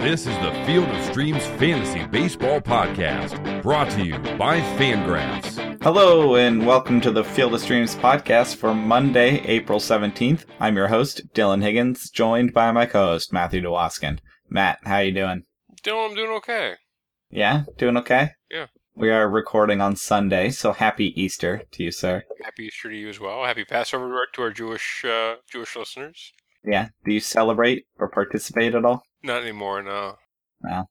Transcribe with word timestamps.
This 0.00 0.26
is 0.26 0.34
the 0.38 0.64
Field 0.64 0.88
of 0.88 1.04
Streams 1.04 1.46
Fantasy 1.58 2.06
Baseball 2.06 2.58
Podcast, 2.58 3.62
brought 3.62 3.90
to 3.90 4.02
you 4.02 4.18
by 4.38 4.58
Fangraphs. 4.78 5.82
Hello, 5.82 6.36
and 6.36 6.66
welcome 6.66 7.02
to 7.02 7.10
the 7.10 7.22
Field 7.22 7.52
of 7.52 7.60
Streams 7.60 7.94
podcast 7.96 8.56
for 8.56 8.72
Monday, 8.72 9.42
April 9.44 9.78
17th. 9.78 10.46
I'm 10.58 10.74
your 10.74 10.88
host, 10.88 11.34
Dylan 11.34 11.62
Higgins, 11.62 12.08
joined 12.08 12.54
by 12.54 12.72
my 12.72 12.86
co-host, 12.86 13.30
Matthew 13.30 13.60
Dewoskin. 13.60 14.20
Matt, 14.48 14.78
how 14.84 15.00
you 15.00 15.12
doing? 15.12 15.44
Dylan, 15.82 16.08
I'm 16.08 16.14
doing 16.14 16.30
okay. 16.38 16.76
Yeah? 17.30 17.64
Doing 17.76 17.98
okay? 17.98 18.30
Yeah. 18.50 18.68
We 18.94 19.10
are 19.10 19.28
recording 19.28 19.82
on 19.82 19.96
Sunday, 19.96 20.48
so 20.48 20.72
happy 20.72 21.12
Easter 21.20 21.64
to 21.72 21.82
you, 21.82 21.90
sir. 21.90 22.24
Happy 22.42 22.64
Easter 22.64 22.88
to 22.88 22.96
you 22.96 23.10
as 23.10 23.20
well. 23.20 23.44
Happy 23.44 23.66
Passover 23.66 24.26
to 24.32 24.42
our 24.42 24.50
Jewish 24.50 25.04
uh, 25.04 25.34
Jewish 25.52 25.76
listeners. 25.76 26.32
Yeah? 26.64 26.88
Do 27.04 27.12
you 27.12 27.20
celebrate 27.20 27.84
or 27.98 28.08
participate 28.08 28.74
at 28.74 28.86
all? 28.86 29.04
Not 29.22 29.42
anymore, 29.42 29.82
no. 29.82 30.16
No. 30.62 30.84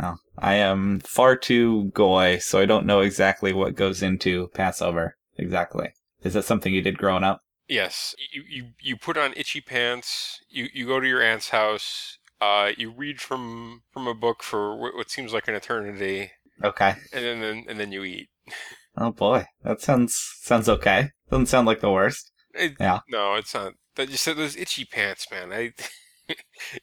No. 0.00 0.16
I 0.38 0.54
am 0.54 1.00
far 1.00 1.36
too 1.36 1.90
goy, 1.94 2.38
so 2.38 2.58
I 2.60 2.66
don't 2.66 2.86
know 2.86 3.00
exactly 3.00 3.52
what 3.52 3.76
goes 3.76 4.02
into 4.02 4.48
Passover. 4.54 5.16
Exactly. 5.36 5.90
Is 6.22 6.34
that 6.34 6.44
something 6.44 6.72
you 6.72 6.82
did 6.82 6.98
growing 6.98 7.22
up? 7.24 7.42
Yes, 7.68 8.14
you 8.32 8.42
you, 8.48 8.64
you 8.80 8.96
put 8.96 9.16
on 9.16 9.32
itchy 9.36 9.60
pants. 9.60 10.40
You 10.50 10.68
you 10.74 10.86
go 10.86 11.00
to 11.00 11.06
your 11.08 11.22
aunt's 11.22 11.50
house. 11.50 12.18
Uh, 12.40 12.72
you 12.76 12.90
read 12.90 13.20
from 13.20 13.82
from 13.92 14.06
a 14.06 14.14
book 14.14 14.42
for 14.42 14.76
what, 14.78 15.08
seems 15.10 15.32
like 15.32 15.48
an 15.48 15.54
eternity, 15.54 16.30
Okay. 16.62 16.94
and 17.12 17.24
then, 17.24 17.40
then 17.40 17.64
and 17.68 17.80
then 17.80 17.92
you 17.92 18.04
eat. 18.04 18.28
Oh 18.96 19.10
boy. 19.10 19.46
That 19.64 19.80
sounds 19.80 20.16
sounds 20.42 20.68
okay. 20.68 21.10
Doesn't 21.28 21.46
sound 21.46 21.66
like 21.66 21.80
the 21.80 21.90
worst. 21.90 22.30
It- 22.54 22.76
Yeah. 22.78 23.00
No, 23.08 23.34
it's 23.34 23.52
not. 23.52 23.72
That 23.96 24.08
just 24.08 24.22
said 24.22 24.36
those 24.36 24.56
itchy 24.56 24.84
pants, 24.84 25.26
man. 25.32 25.52
I. 25.52 25.72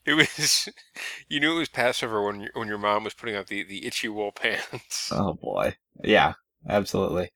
It 0.06 0.14
was, 0.14 0.70
you 1.28 1.40
knew 1.40 1.56
it 1.56 1.60
was 1.60 1.70
Passover 1.70 2.24
when 2.24 2.42
your, 2.42 2.52
when 2.54 2.68
your 2.68 2.78
mom 2.78 3.04
was 3.04 3.14
putting 3.14 3.36
out 3.36 3.48
the, 3.48 3.64
the 3.64 3.86
itchy 3.86 4.08
wool 4.08 4.32
pants. 4.36 5.12
Oh 5.12 5.34
boy. 5.34 5.76
Yeah, 6.04 6.34
absolutely. 6.68 7.32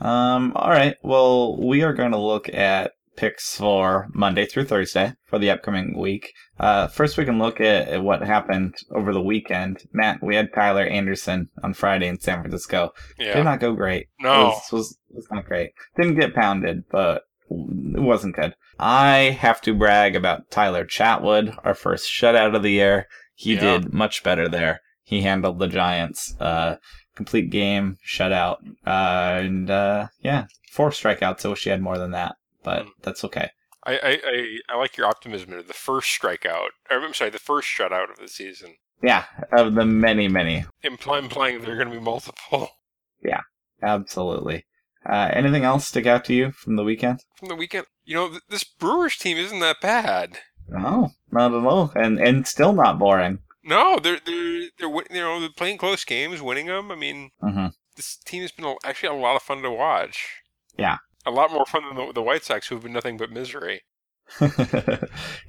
Um, 0.00 0.52
all 0.54 0.70
right. 0.70 0.96
Well, 1.02 1.60
we 1.60 1.82
are 1.82 1.92
going 1.92 2.12
to 2.12 2.18
look 2.18 2.48
at 2.48 2.92
picks 3.16 3.56
for 3.56 4.08
Monday 4.14 4.46
through 4.46 4.64
Thursday 4.64 5.12
for 5.26 5.38
the 5.38 5.50
upcoming 5.50 5.98
week. 5.98 6.32
Uh, 6.58 6.86
first, 6.86 7.18
we 7.18 7.24
can 7.24 7.38
look 7.38 7.60
at, 7.60 7.88
at 7.88 8.02
what 8.02 8.22
happened 8.22 8.74
over 8.94 9.12
the 9.12 9.22
weekend. 9.22 9.82
Matt, 9.92 10.22
we 10.22 10.36
had 10.36 10.54
Tyler 10.54 10.84
Anderson 10.84 11.48
on 11.62 11.74
Friday 11.74 12.08
in 12.08 12.18
San 12.18 12.40
Francisco. 12.40 12.90
Yeah. 13.18 13.34
Did 13.34 13.44
not 13.44 13.60
go 13.60 13.74
great. 13.74 14.08
No. 14.20 14.32
It 14.32 14.44
was, 14.44 14.72
was, 14.72 14.98
was 15.10 15.26
not 15.30 15.44
great. 15.44 15.72
Didn't 15.96 16.18
get 16.18 16.34
pounded, 16.34 16.84
but 16.90 17.24
it 17.50 18.00
wasn't 18.00 18.36
good. 18.36 18.54
I 18.78 19.36
have 19.40 19.60
to 19.62 19.74
brag 19.74 20.16
about 20.16 20.50
Tyler 20.50 20.84
Chatwood, 20.84 21.56
our 21.64 21.74
first 21.74 22.08
shutout 22.08 22.54
of 22.54 22.62
the 22.62 22.70
year. 22.70 23.06
He 23.34 23.54
Yeah. 23.54 23.78
did 23.78 23.92
much 23.92 24.22
better 24.22 24.48
there. 24.48 24.80
He 25.02 25.22
handled 25.22 25.58
the 25.58 25.66
Giants. 25.66 26.34
Uh, 26.40 26.76
complete 27.16 27.50
game, 27.50 27.98
shutout. 28.06 28.58
Uh, 28.86 29.40
and, 29.42 29.70
uh, 29.70 30.06
yeah, 30.20 30.46
four 30.70 30.90
strikeouts. 30.90 31.44
I 31.44 31.48
wish 31.48 31.64
he 31.64 31.70
had 31.70 31.82
more 31.82 31.98
than 31.98 32.12
that, 32.12 32.36
but 32.62 32.84
Mm. 32.86 32.90
that's 33.02 33.24
okay. 33.24 33.50
I, 33.84 33.92
I, 33.98 34.10
I, 34.24 34.58
I 34.70 34.76
like 34.76 34.96
your 34.96 35.06
optimism 35.06 35.52
of 35.54 35.66
the 35.66 35.74
first 35.74 36.08
strikeout. 36.18 36.68
Or, 36.90 37.02
I'm 37.02 37.14
sorry, 37.14 37.30
the 37.30 37.38
first 37.38 37.68
shutout 37.68 38.10
of 38.10 38.18
the 38.18 38.28
season. 38.28 38.76
Yeah, 39.02 39.24
of 39.52 39.74
the 39.74 39.86
many, 39.86 40.28
many. 40.28 40.66
Imply, 40.82 41.18
implying 41.18 41.60
there 41.62 41.72
are 41.72 41.76
going 41.76 41.88
to 41.88 41.94
be 41.98 42.00
multiple 42.04 42.68
Yeah, 43.22 43.40
Absolutely. 43.82 44.66
Uh, 45.08 45.30
anything 45.32 45.64
else 45.64 45.86
stick 45.88 46.06
out 46.06 46.24
to 46.26 46.34
you 46.34 46.52
from 46.52 46.76
the 46.76 46.84
weekend? 46.84 47.20
from 47.36 47.48
the 47.48 47.56
weekend. 47.56 47.86
You 48.04 48.14
know, 48.16 48.28
th- 48.30 48.42
this 48.48 48.64
Brewers 48.64 49.16
team 49.16 49.36
isn't 49.38 49.60
that 49.60 49.80
bad. 49.80 50.38
No, 50.68 51.10
not 51.32 51.54
at 51.54 51.64
all. 51.64 51.92
And, 51.94 52.18
and 52.20 52.46
still 52.46 52.72
not 52.72 52.98
boring. 52.98 53.38
No, 53.64 53.98
they're 53.98 54.20
they're 54.24 54.68
they're 54.78 54.88
win- 54.88 55.06
you 55.10 55.20
know 55.20 55.40
they're 55.40 55.48
playing 55.56 55.78
close 55.78 56.04
games, 56.04 56.40
winning 56.42 56.66
them. 56.66 56.90
I 56.90 56.94
mean, 56.96 57.30
hmm 57.40 57.66
this 57.96 58.16
team 58.24 58.42
has 58.42 58.52
been 58.52 58.64
a- 58.64 58.76
actually 58.84 59.08
a 59.10 59.20
lot 59.20 59.36
of 59.36 59.42
fun 59.42 59.62
to 59.62 59.70
watch. 59.70 60.26
Yeah. 60.78 60.98
a 61.26 61.30
lot 61.30 61.52
more 61.52 61.66
fun 61.66 61.82
than 61.86 61.96
the, 62.06 62.12
the 62.14 62.22
White 62.22 62.44
Sox, 62.44 62.68
who 62.68 62.76
have 62.76 62.84
been 62.84 62.92
nothing 62.94 63.16
but 63.18 63.30
misery. 63.30 63.82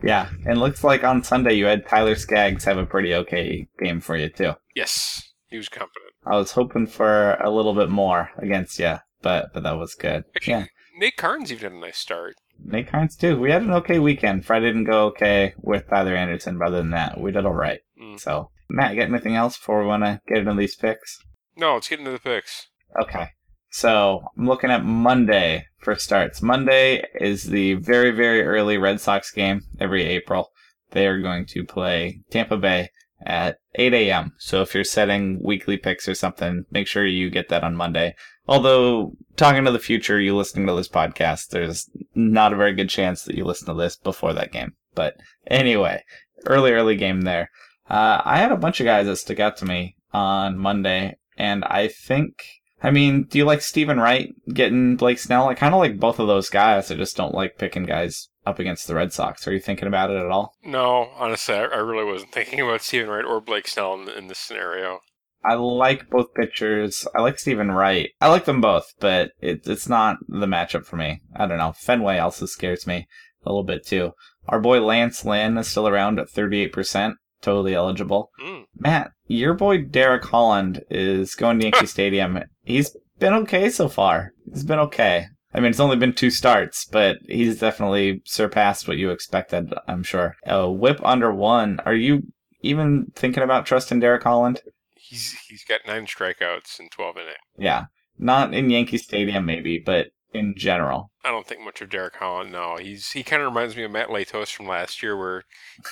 yeah, 0.03 0.29
and 0.45 0.59
looks 0.59 0.84
like 0.84 1.03
on 1.03 1.23
Sunday 1.23 1.53
you 1.53 1.66
had 1.66 1.88
Tyler 1.88 2.16
Skaggs 2.16 2.63
have 2.66 2.78
a 2.78 2.85
pretty 2.85 3.13
okay 3.13 3.67
game 3.81 4.01
for 4.01 4.16
you 4.17 4.29
too. 4.29 4.53
Yes, 4.75 5.29
he 5.47 5.57
was 5.57 5.69
competent. 5.69 6.11
I 6.25 6.35
was 6.35 6.51
hoping 6.51 6.88
for 6.88 7.34
a 7.35 7.50
little 7.50 7.73
bit 7.73 7.90
more 7.90 8.29
against 8.38 8.79
you, 8.79 8.95
but 9.22 9.54
but 9.54 9.64
that 9.64 9.78
was 9.78 9.96
good. 9.96 10.24
Actually, 10.36 10.54
Yeah, 10.54 10.66
Nate 10.98 11.18
Karns 11.18 11.52
even 11.52 11.64
had 11.64 11.72
a 11.74 11.82
nice 11.82 11.98
start. 11.98 12.36
Nate 12.64 12.90
Hines 12.90 13.16
too. 13.16 13.40
We 13.40 13.52
had 13.52 13.64
an 13.64 13.72
okay 13.72 14.00
weekend. 14.00 14.46
Friday 14.46 14.68
didn't 14.68 14.84
go 14.86 15.08
okay 15.08 15.54
with 15.58 15.90
Tyler 15.90 16.16
Anderson, 16.16 16.58
but 16.58 16.68
other 16.68 16.78
than 16.78 16.92
that, 16.92 17.20
we 17.20 17.32
did 17.32 17.46
all 17.46 17.54
right. 17.54 17.80
Mm. 18.02 18.20
So, 18.20 18.52
Matt, 18.70 18.94
you 18.94 19.00
got 19.00 19.09
anything 19.09 19.36
else 19.36 19.58
before 19.58 19.82
we 19.82 19.88
want 19.88 20.04
to 20.04 20.22
get 20.28 20.40
into 20.40 20.54
these 20.56 20.76
picks? 20.76 21.20
No, 21.58 21.74
let's 21.76 21.90
get 21.90 22.00
into 22.00 22.12
the 22.12 22.20
picks. 22.20 22.68
Okay. 23.02 23.30
So 23.72 24.22
I'm 24.38 24.48
looking 24.48 24.70
at 24.70 24.84
Monday 24.84 25.66
for 25.80 25.96
starts. 25.96 26.42
Monday 26.42 27.06
is 27.20 27.44
the 27.44 27.76
very, 27.76 28.12
very 28.12 28.44
early 28.44 28.78
Red 28.78 29.00
Sox 29.00 29.32
game 29.32 29.62
every 29.80 30.03
April. 30.03 30.52
They 30.92 31.08
are 31.08 31.22
going 31.22 31.46
to 31.48 31.64
play 31.64 32.22
Tampa 32.30 32.58
Bay 32.58 32.90
at 33.26 33.58
8 33.76 33.94
a.m. 33.94 34.34
So 34.38 34.62
if 34.62 34.74
you're 34.74 34.84
setting 34.84 35.40
weekly 35.42 35.78
picks 35.78 36.08
or 36.08 36.16
something, 36.16 36.66
make 36.72 36.88
sure 36.88 37.06
you 37.06 37.30
get 37.30 37.50
that 37.50 37.64
on 37.64 37.76
Monday. 37.76 38.16
Although, 38.48 39.14
talking 39.38 39.64
to 39.66 39.72
the 39.72 39.80
future, 39.80 40.20
you 40.20 40.36
listening 40.36 40.68
to 40.68 40.76
this 40.76 40.90
podcast, 40.90 41.50
there's 41.50 41.90
not 42.16 42.54
a 42.54 42.58
very 42.58 42.74
good 42.74 42.90
chance 42.90 43.24
that 43.24 43.36
you 43.36 43.46
listen 43.46 43.68
to 43.68 43.74
this 43.74 43.96
before 43.96 44.34
that 44.34 44.52
game. 44.52 44.74
But 44.94 45.16
anyway, 45.48 46.04
early, 46.46 46.72
early 46.72 46.96
game 46.96 47.22
there. 47.22 47.50
Uh, 47.90 48.22
I 48.26 48.40
had 48.40 48.52
a 48.52 48.58
bunch 48.58 48.80
of 48.80 48.86
guys 48.86 49.06
that 49.06 49.18
stick 49.18 49.40
out 49.40 49.58
to 49.58 49.66
me 49.66 49.96
on 50.14 50.58
Monday, 50.58 51.18
and 51.38 51.64
I 51.66 51.88
think 51.88 52.44
I 52.84 52.90
mean, 52.90 53.24
do 53.24 53.38
you 53.38 53.46
like 53.46 53.62
Steven 53.62 54.00
Wright 54.00 54.34
getting 54.52 54.96
Blake 54.96 55.20
Snell? 55.20 55.48
I 55.48 55.53
kind 55.53 55.74
of 55.74 55.80
like 55.80 56.00
both 56.00 56.20
of 56.20 56.28
those 56.28 56.50
guys. 56.50 56.90
I 56.90 56.96
just 56.96 57.16
don't 57.16 57.36
like 57.36 57.58
picking 57.58 57.84
guys 57.84 58.30
up 58.46 58.59
against 58.59 58.88
the 58.88 58.96
Red 58.96 59.13
Sox. 59.13 59.47
Are 59.47 59.53
you 59.53 59.59
thinking 59.59 59.88
about 59.88 60.09
it 60.09 60.18
at 60.18 60.31
all? 60.31 60.56
No, 60.63 61.09
honestly, 61.16 61.56
I, 61.56 61.66
I 61.66 61.78
really 61.78 62.06
wasn't 62.06 62.31
thinking 62.31 62.59
about 62.59 62.81
Steven 62.81 63.09
Wright 63.09 63.25
or 63.25 63.41
Blake 63.41 63.68
Snell 63.68 63.94
in, 63.94 64.09
in 64.09 64.28
this 64.28 64.40
scenario. 64.40 65.00
I 65.44 65.56
like 65.56 66.09
both 66.09 66.34
pitchers. 66.35 67.07
I 67.16 67.22
like 67.22 67.40
Steven 67.40 67.72
Wright. 67.72 68.12
I 68.22 68.29
like 68.29 68.46
them 68.46 68.62
both, 68.62 68.94
but 69.00 69.31
it, 69.41 69.62
it's 69.66 69.90
not 69.90 70.18
the 70.28 70.46
matchup 70.46 70.85
for 70.85 70.97
me. 70.97 71.22
I 71.35 71.47
don't 71.47 71.57
know. 71.57 71.74
Fenway 71.75 72.19
also 72.19 72.46
scares 72.46 72.85
me 72.85 73.07
a 73.44 73.50
little 73.50 73.63
bit 73.63 73.85
too. 73.85 74.12
Our 74.47 74.59
boy 74.59 74.81
Lance 74.81 75.25
Lynn 75.25 75.58
is 75.58 75.68
still 75.68 75.88
around 75.88 76.19
at 76.19 76.29
38%, 76.29 77.13
totally 77.41 77.73
eligible. 77.73 78.29
Mm. 78.44 78.66
Matt, 78.78 79.12
your 79.28 79.53
boy 79.53 79.84
Derek 79.84 80.25
Holland 80.25 80.84
is 80.90 81.35
going 81.35 81.59
to 81.59 81.66
Yankee 81.66 81.85
Stadium. 81.88 82.40
He's 82.63 82.96
been 83.19 83.34
okay 83.34 83.69
so 83.69 83.88
far. 83.88 84.34
He's 84.52 84.63
been 84.63 84.79
okay. 84.79 85.28
I 85.53 85.59
mean, 85.59 85.72
it's 85.72 85.79
only 85.79 85.97
been 85.97 86.13
two 86.13 86.29
starts, 86.29 86.85
but 86.85 87.17
he's 87.28 87.59
definitely 87.59 88.22
surpassed 88.25 88.88
what 88.88 88.97
you 88.97 89.12
expected, 89.12 89.73
I'm 89.88 90.03
sure. 90.03 90.35
A 90.45 90.69
whip 90.69 91.00
under 91.03 91.34
one. 91.34 91.79
Are 91.85 91.94
you 91.94 92.23
even 92.62 93.12
thinking 93.16 93.44
about 93.44 93.66
trusting 93.66 94.00
Derek 94.00 94.23
Holland? 94.23 94.61
He's 94.95 95.38
he's 95.47 95.66
got 95.66 95.81
nine 95.85 96.06
strikeouts 96.06 96.79
in 96.79 96.90
twelve 96.90 97.17
innings. 97.17 97.38
Yeah. 97.57 97.85
Not 98.17 98.53
in 98.53 98.69
Yankee 98.69 98.97
Stadium, 98.97 99.45
maybe, 99.45 99.78
but 99.78 100.07
in 100.34 100.53
general. 100.56 101.11
I 101.25 101.29
don't 101.29 101.45
think 101.45 101.61
much 101.61 101.81
of 101.81 101.90
Derek 101.90 102.16
Holland. 102.16 102.51
No, 102.51 102.78
he's 102.78 103.11
he 103.11 103.23
kind 103.23 103.41
of 103.41 103.50
reminds 103.50 103.75
me 103.75 103.84
of 103.84 103.91
Matt 103.91 104.07
Latos 104.07 104.53
from 104.53 104.67
last 104.67 105.03
year, 105.03 105.17
where 105.17 105.44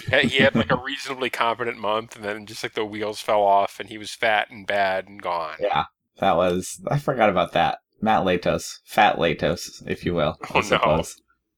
he 0.06 0.12
had, 0.12 0.26
he 0.26 0.38
had 0.38 0.56
like 0.56 0.72
a 0.72 0.78
reasonably 0.78 1.30
competent 1.30 1.78
month, 1.78 2.16
and 2.16 2.24
then 2.24 2.46
just 2.46 2.64
like 2.64 2.76
the 2.76 2.86
wheels 2.86 3.20
fell 3.20 3.42
off, 3.42 3.80
and 3.80 3.90
he 3.90 3.98
was 3.98 4.12
fat 4.12 4.50
and 4.50 4.66
bad 4.66 5.08
and 5.08 5.22
gone. 5.22 5.56
Yeah. 5.60 5.86
That 6.20 6.36
was, 6.36 6.82
I 6.90 7.00
forgot 7.00 7.30
about 7.30 7.54
that. 7.54 7.80
Matt 8.02 8.24
Latos. 8.24 8.80
Fat 8.86 9.18
Latos, 9.18 9.86
if 9.88 10.06
you 10.06 10.14
will. 10.14 10.38
Oh, 10.54 10.62
no. 10.62 11.04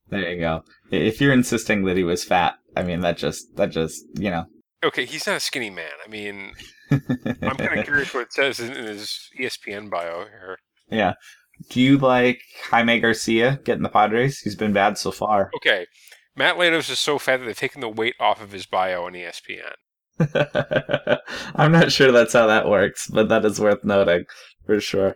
There 0.09 0.31
you 0.31 0.39
go. 0.39 0.63
If 0.91 1.21
you're 1.21 1.33
insisting 1.33 1.85
that 1.85 1.97
he 1.97 2.03
was 2.03 2.23
fat, 2.23 2.55
I 2.75 2.83
mean, 2.83 3.01
that 3.01 3.17
just, 3.17 3.55
that 3.55 3.71
just, 3.71 4.03
you 4.15 4.29
know. 4.29 4.45
Okay, 4.83 5.05
he's 5.05 5.27
not 5.27 5.37
a 5.37 5.39
skinny 5.39 5.69
man. 5.69 5.91
I 6.05 6.09
mean, 6.09 6.53
I'm 6.91 7.55
kind 7.55 7.79
of 7.79 7.85
curious 7.85 8.13
what 8.13 8.23
it 8.23 8.33
says 8.33 8.59
in, 8.59 8.73
his 8.73 9.29
ESPN 9.39 9.89
bio 9.89 10.25
here. 10.25 10.57
yeah. 10.89 11.13
Do 11.69 11.79
you 11.79 11.99
like 11.99 12.41
Jaime 12.71 12.99
Garcia 12.99 13.59
getting 13.63 13.83
the 13.83 13.89
Padres? 13.89 14.39
He's 14.39 14.55
been 14.55 14.73
bad 14.73 14.97
so 14.97 15.11
far. 15.11 15.51
Okay, 15.57 15.85
Matt 16.35 16.55
Latos 16.55 16.89
is 16.89 16.99
so 16.99 17.19
fat 17.19 17.37
that 17.37 17.45
they've 17.45 17.55
taken 17.55 17.81
the 17.81 17.89
weight 17.89 18.15
off 18.19 18.41
of 18.41 18.51
his 18.51 18.65
bio 18.65 19.05
on 19.05 19.13
ESPN. 19.13 19.73
I'm 21.55 21.71
not 21.71 21.91
sure 21.91 22.11
that's 22.11 22.33
how 22.33 22.47
that 22.47 22.67
works, 22.67 23.07
but 23.07 23.29
that 23.29 23.45
is 23.45 23.59
worth 23.59 23.83
noting 23.83 24.25
for 24.65 24.79
sure. 24.79 25.15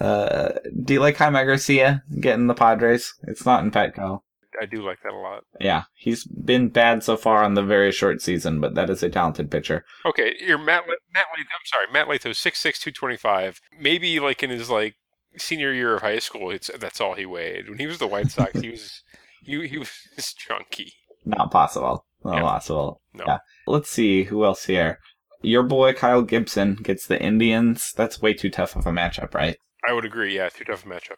Uh, 0.00 0.50
do 0.84 0.94
you 0.94 1.00
like 1.00 1.16
Jaime 1.16 1.44
Garcia 1.44 2.02
getting 2.20 2.46
the 2.46 2.54
Padres? 2.54 3.12
It's 3.24 3.44
not 3.44 3.64
in 3.64 3.70
Petco. 3.70 4.20
I 4.60 4.66
do 4.66 4.82
like 4.82 4.98
that 5.04 5.12
a 5.12 5.16
lot. 5.16 5.44
Yeah, 5.60 5.84
he's 5.94 6.24
been 6.26 6.68
bad 6.68 7.04
so 7.04 7.16
far 7.16 7.44
on 7.44 7.54
the 7.54 7.62
very 7.62 7.92
short 7.92 8.20
season, 8.20 8.60
but 8.60 8.74
that 8.74 8.90
is 8.90 9.02
a 9.04 9.08
talented 9.08 9.50
pitcher. 9.50 9.84
Okay, 10.04 10.34
you're 10.40 10.58
Matt. 10.58 10.84
Matt. 11.14 11.26
I'm 11.36 11.46
sorry, 11.66 11.86
Matt 11.92 12.08
Latos, 12.08 12.36
six 12.36 12.58
six 12.58 12.80
two 12.80 12.90
twenty 12.90 13.16
five. 13.16 13.60
Maybe 13.78 14.18
like 14.18 14.42
in 14.42 14.50
his 14.50 14.68
like 14.68 14.96
senior 15.36 15.72
year 15.72 15.94
of 15.96 16.02
high 16.02 16.18
school, 16.18 16.50
it's 16.50 16.70
that's 16.78 17.00
all 17.00 17.14
he 17.14 17.24
weighed. 17.26 17.68
When 17.68 17.78
he 17.78 17.86
was 17.86 17.98
the 17.98 18.08
White 18.08 18.30
Sox, 18.30 18.58
he 18.60 18.70
was 18.70 19.02
he 19.44 19.68
he 19.68 19.78
was 19.78 19.90
chunky. 20.38 20.92
Not 21.24 21.52
possible. 21.52 22.04
Not 22.24 22.36
Yeah. 22.36 22.42
possible. 22.42 23.00
No. 23.14 23.24
Yeah. 23.28 23.38
Let's 23.68 23.90
see 23.90 24.24
who 24.24 24.44
else 24.44 24.64
here. 24.64 24.98
your 25.42 25.62
boy 25.62 25.92
Kyle 25.92 26.22
Gibson 26.22 26.76
gets 26.82 27.06
the 27.06 27.20
Indians. 27.22 27.92
That's 27.96 28.20
way 28.20 28.34
too 28.34 28.50
tough 28.50 28.74
of 28.74 28.86
a 28.86 28.90
matchup, 28.90 29.34
right? 29.34 29.56
I 29.88 29.94
would 29.94 30.04
agree. 30.04 30.36
Yeah, 30.36 30.50
too 30.50 30.64
tough 30.64 30.84
a 30.84 30.88
matchup. 30.88 31.16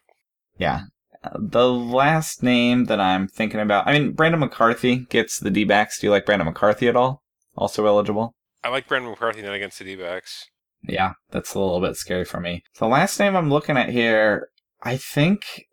Yeah. 0.57 0.83
Uh, 1.21 1.31
the 1.37 1.69
last 1.69 2.41
name 2.41 2.85
that 2.85 3.01
I'm 3.01 3.27
thinking 3.27 3.59
about, 3.59 3.85
I 3.85 3.99
mean, 3.99 4.13
Brandon 4.13 4.39
McCarthy 4.39 5.07
gets 5.09 5.39
the 5.39 5.51
D 5.51 5.65
backs. 5.65 5.99
Do 5.99 6.07
you 6.07 6.11
like 6.11 6.25
Brandon 6.25 6.45
McCarthy 6.45 6.87
at 6.87 6.95
all? 6.95 7.21
Also 7.57 7.85
eligible? 7.85 8.33
I 8.63 8.69
like 8.69 8.87
Brandon 8.87 9.11
McCarthy 9.11 9.41
not 9.41 9.53
against 9.53 9.77
the 9.77 9.83
D 9.83 9.97
backs. 9.97 10.45
Yeah, 10.87 11.13
that's 11.31 11.53
a 11.53 11.59
little 11.59 11.81
bit 11.81 11.97
scary 11.97 12.23
for 12.23 12.39
me. 12.39 12.63
The 12.79 12.87
last 12.87 13.19
name 13.19 13.35
I'm 13.35 13.49
looking 13.49 13.75
at 13.75 13.89
here, 13.89 14.47
I 14.81 14.95
think 14.95 15.65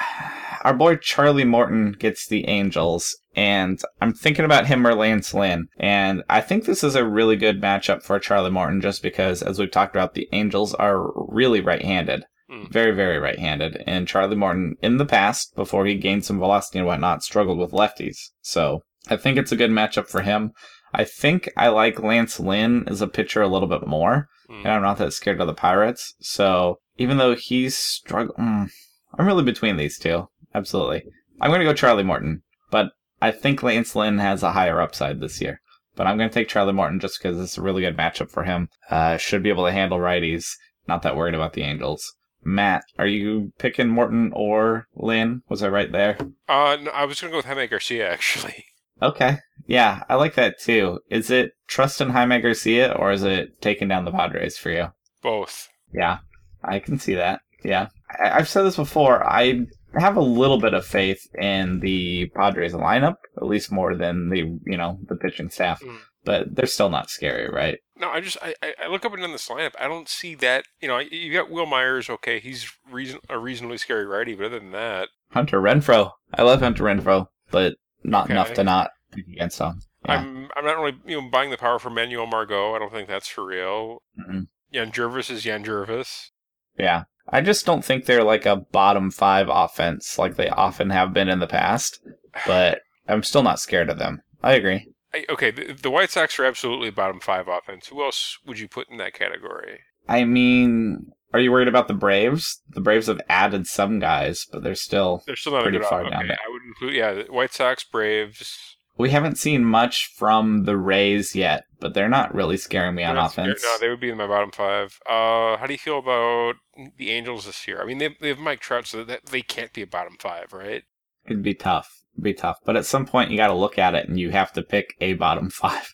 our 0.62 0.74
boy 0.74 0.94
Charlie 0.94 1.44
Morton 1.44 1.90
gets 1.98 2.28
the 2.28 2.46
Angels, 2.46 3.18
and 3.34 3.82
I'm 4.00 4.14
thinking 4.14 4.44
about 4.44 4.68
him 4.68 4.86
or 4.86 4.94
Lance 4.94 5.34
Lynn. 5.34 5.66
And 5.76 6.22
I 6.30 6.40
think 6.40 6.66
this 6.66 6.84
is 6.84 6.94
a 6.94 7.04
really 7.04 7.34
good 7.34 7.60
matchup 7.60 8.04
for 8.04 8.20
Charlie 8.20 8.52
Morton 8.52 8.80
just 8.80 9.02
because, 9.02 9.42
as 9.42 9.58
we've 9.58 9.72
talked 9.72 9.96
about, 9.96 10.14
the 10.14 10.28
Angels 10.30 10.72
are 10.74 11.10
really 11.16 11.60
right 11.60 11.84
handed. 11.84 12.24
Very, 12.70 12.92
very 12.92 13.18
right 13.18 13.38
handed. 13.38 13.82
And 13.86 14.08
Charlie 14.08 14.36
Morton, 14.36 14.76
in 14.82 14.96
the 14.98 15.06
past, 15.06 15.54
before 15.54 15.86
he 15.86 15.94
gained 15.96 16.24
some 16.24 16.38
velocity 16.38 16.78
and 16.78 16.86
whatnot, 16.86 17.22
struggled 17.22 17.58
with 17.58 17.72
lefties. 17.72 18.16
So 18.42 18.80
I 19.08 19.16
think 19.16 19.36
it's 19.38 19.52
a 19.52 19.56
good 19.56 19.70
matchup 19.70 20.08
for 20.08 20.22
him. 20.22 20.52
I 20.92 21.04
think 21.04 21.50
I 21.56 21.68
like 21.68 22.02
Lance 22.02 22.38
Lynn 22.38 22.84
as 22.88 23.00
a 23.00 23.08
pitcher 23.08 23.42
a 23.42 23.48
little 23.48 23.68
bit 23.68 23.86
more, 23.86 24.28
Mm. 24.48 24.58
and 24.60 24.68
I'm 24.68 24.82
not 24.82 24.98
that 24.98 25.12
scared 25.12 25.40
of 25.40 25.46
the 25.46 25.54
Pirates. 25.54 26.14
So 26.20 26.78
even 26.98 27.16
though 27.16 27.34
he's 27.34 27.76
struggling, 27.76 28.36
mm, 28.38 28.70
I'm 29.18 29.26
really 29.26 29.42
between 29.42 29.76
these 29.76 29.98
two. 29.98 30.28
Absolutely. 30.54 31.02
I'm 31.40 31.50
going 31.50 31.60
to 31.60 31.66
go 31.66 31.72
Charlie 31.74 32.02
Morton, 32.04 32.42
but 32.70 32.90
I 33.20 33.30
think 33.32 33.62
Lance 33.62 33.96
Lynn 33.96 34.18
has 34.18 34.42
a 34.42 34.52
higher 34.52 34.80
upside 34.80 35.20
this 35.20 35.40
year. 35.40 35.60
But 35.96 36.06
I'm 36.06 36.16
going 36.18 36.28
to 36.28 36.34
take 36.34 36.48
Charlie 36.48 36.72
Morton 36.72 37.00
just 37.00 37.20
because 37.20 37.40
it's 37.40 37.56
a 37.58 37.62
really 37.62 37.82
good 37.82 37.96
matchup 37.96 38.30
for 38.30 38.42
him. 38.44 38.68
Uh, 38.90 39.16
should 39.16 39.42
be 39.42 39.48
able 39.48 39.64
to 39.64 39.72
handle 39.72 39.98
righties. 39.98 40.50
Not 40.86 41.02
that 41.02 41.16
worried 41.16 41.34
about 41.34 41.52
the 41.54 41.62
Angels. 41.62 42.14
Matt, 42.44 42.82
are 42.98 43.06
you 43.06 43.52
picking 43.58 43.88
Morton 43.88 44.30
or 44.34 44.86
Lynn? 44.94 45.42
Was 45.48 45.62
I 45.62 45.68
right 45.68 45.90
there? 45.90 46.16
Uh, 46.48 46.76
no, 46.80 46.90
I 46.90 47.04
was 47.04 47.20
gonna 47.20 47.30
go 47.30 47.38
with 47.38 47.46
Jaime 47.46 47.66
Garcia 47.66 48.10
actually. 48.12 48.64
Okay. 49.02 49.38
Yeah, 49.66 50.02
I 50.08 50.14
like 50.16 50.34
that 50.34 50.60
too. 50.60 51.00
Is 51.10 51.30
it 51.30 51.52
trust 51.66 52.00
in 52.00 52.10
Jaime 52.10 52.40
Garcia 52.40 52.92
or 52.92 53.12
is 53.12 53.22
it 53.22 53.60
taking 53.60 53.88
down 53.88 54.04
the 54.04 54.12
Padres 54.12 54.56
for 54.58 54.70
you? 54.70 54.88
Both. 55.22 55.68
Yeah, 55.92 56.18
I 56.62 56.78
can 56.78 56.98
see 56.98 57.14
that. 57.14 57.40
Yeah. 57.64 57.88
I- 58.18 58.30
I've 58.38 58.48
said 58.48 58.62
this 58.62 58.76
before. 58.76 59.24
I 59.24 59.66
have 59.98 60.16
a 60.16 60.20
little 60.22 60.60
bit 60.60 60.74
of 60.74 60.84
faith 60.84 61.20
in 61.40 61.80
the 61.80 62.26
Padres 62.34 62.72
lineup, 62.74 63.14
at 63.36 63.44
least 63.46 63.72
more 63.72 63.94
than 63.96 64.28
the, 64.28 64.38
you 64.66 64.76
know, 64.76 64.98
the 65.08 65.16
pitching 65.16 65.50
staff. 65.50 65.80
Mm. 65.82 65.98
But 66.24 66.54
they're 66.54 66.66
still 66.66 66.90
not 66.90 67.10
scary, 67.10 67.48
right? 67.48 67.78
No, 67.96 68.08
I 68.08 68.20
just 68.20 68.38
I, 68.42 68.54
I- 68.62 68.88
look 68.88 69.04
up 69.04 69.12
and 69.12 69.22
down 69.22 69.32
this 69.32 69.48
lineup. 69.48 69.74
I 69.78 69.88
don't 69.88 70.08
see 70.08 70.34
that. 70.36 70.64
You 70.80 70.88
know, 70.88 70.98
you 70.98 71.32
got 71.32 71.50
Wil 71.50 71.66
Myers. 71.66 72.08
Okay, 72.08 72.40
he's 72.40 72.70
reason 72.90 73.20
a 73.28 73.38
reasonably 73.38 73.78
scary 73.78 74.06
righty, 74.06 74.34
but 74.34 74.46
other 74.46 74.58
than 74.58 74.72
that, 74.72 75.08
Hunter 75.32 75.60
Renfroe. 75.60 76.12
I 76.32 76.42
love 76.42 76.60
Hunter 76.60 76.84
Renfroe, 76.84 77.26
but 77.50 77.76
not 78.02 78.30
enough 78.30 78.54
to 78.54 78.64
not 78.64 78.90
pick 79.12 79.26
against 79.28 79.58
him. 79.60 79.80
Yeah. 80.06 80.20
I'm 80.20 80.48
I'm 80.56 80.64
not 80.64 80.78
really 80.78 80.96
you 81.06 81.20
know 81.20 81.28
buying 81.30 81.50
the 81.50 81.56
power 81.56 81.78
for 81.78 81.90
Manuel 81.90 82.26
Margot. 82.26 82.74
I 82.74 82.78
don't 82.78 82.92
think 82.92 83.08
that's 83.08 83.28
for 83.28 83.46
real. 83.46 84.02
Mm-mm. 84.18 84.46
Yangervis 84.72 85.30
is 85.30 85.44
Yangervis. 85.44 86.30
Yeah. 86.78 87.04
I 87.28 87.40
just 87.40 87.64
don't 87.64 87.84
think 87.84 88.04
they're 88.04 88.24
like 88.24 88.44
a 88.44 88.56
bottom 88.56 89.10
five 89.10 89.48
offense 89.48 90.18
like 90.18 90.36
they 90.36 90.48
often 90.50 90.90
have 90.90 91.14
been 91.14 91.28
in 91.28 91.38
the 91.38 91.46
past, 91.46 92.00
but 92.46 92.80
I'm 93.08 93.22
still 93.22 93.42
not 93.42 93.60
scared 93.60 93.88
of 93.88 93.98
them. 93.98 94.20
I 94.42 94.52
agree. 94.52 94.92
I, 95.14 95.24
okay, 95.32 95.50
the, 95.50 95.72
the 95.72 95.90
White 95.90 96.10
Sox 96.10 96.38
are 96.38 96.44
absolutely 96.44 96.90
bottom 96.90 97.20
five 97.20 97.46
offense. 97.48 97.86
Who 97.88 98.02
else 98.02 98.38
would 98.46 98.58
you 98.58 98.68
put 98.68 98.90
in 98.90 98.96
that 98.98 99.14
category? 99.14 99.80
I 100.08 100.24
mean, 100.24 101.12
are 101.32 101.40
you 101.40 101.50
worried 101.52 101.68
about 101.68 101.88
the 101.88 101.94
Braves? 101.94 102.60
The 102.68 102.80
Braves 102.80 103.06
have 103.06 103.20
added 103.28 103.66
some 103.66 103.98
guys, 104.00 104.46
but 104.52 104.62
they're 104.62 104.74
still. 104.74 105.22
They're 105.26 105.36
still 105.36 105.52
not 105.52 105.62
Pretty 105.62 105.78
a 105.78 105.80
good 105.80 105.88
far 105.88 106.04
off- 106.04 106.10
down 106.10 106.20
okay, 106.20 106.28
there. 106.28 106.38
I 106.46 106.50
would 106.52 106.62
include 106.66 106.94
yeah, 106.94 107.22
White 107.32 107.52
Sox, 107.54 107.84
Braves. 107.84 108.76
We 108.96 109.10
haven't 109.10 109.38
seen 109.38 109.64
much 109.64 110.06
from 110.14 110.64
the 110.66 110.76
Rays 110.76 111.34
yet, 111.34 111.64
but 111.80 111.94
they're 111.94 112.08
not 112.08 112.32
really 112.32 112.56
scaring 112.56 112.94
me 112.94 113.02
on 113.02 113.16
They're 113.16 113.28
scared- 113.28 113.48
offense. 113.50 113.64
No, 113.64 113.78
they 113.80 113.88
would 113.88 113.98
be 114.00 114.10
in 114.10 114.16
my 114.16 114.26
bottom 114.28 114.52
five. 114.52 115.00
Uh, 115.08 115.56
how 115.56 115.64
do 115.66 115.72
you 115.72 115.78
feel 115.78 115.98
about 115.98 116.54
the 116.98 117.10
Angels 117.10 117.46
this 117.46 117.66
year? 117.66 117.80
I 117.82 117.86
mean, 117.86 117.98
they 117.98 118.16
they 118.20 118.28
have 118.28 118.38
Mike 118.38 118.60
Trout, 118.60 118.86
so 118.86 119.02
that 119.04 119.26
they 119.26 119.42
can't 119.42 119.72
be 119.72 119.82
a 119.82 119.86
bottom 119.86 120.16
five, 120.20 120.52
right? 120.52 120.82
It'd 121.26 121.42
be 121.42 121.54
tough. 121.54 122.02
Be 122.20 122.32
tough. 122.32 122.58
But 122.64 122.76
at 122.76 122.86
some 122.86 123.06
point, 123.06 123.30
you 123.30 123.36
got 123.36 123.48
to 123.48 123.54
look 123.54 123.78
at 123.78 123.94
it 123.94 124.08
and 124.08 124.18
you 124.20 124.30
have 124.30 124.52
to 124.52 124.62
pick 124.62 124.94
a 125.00 125.14
bottom 125.14 125.50
five. 125.62 125.92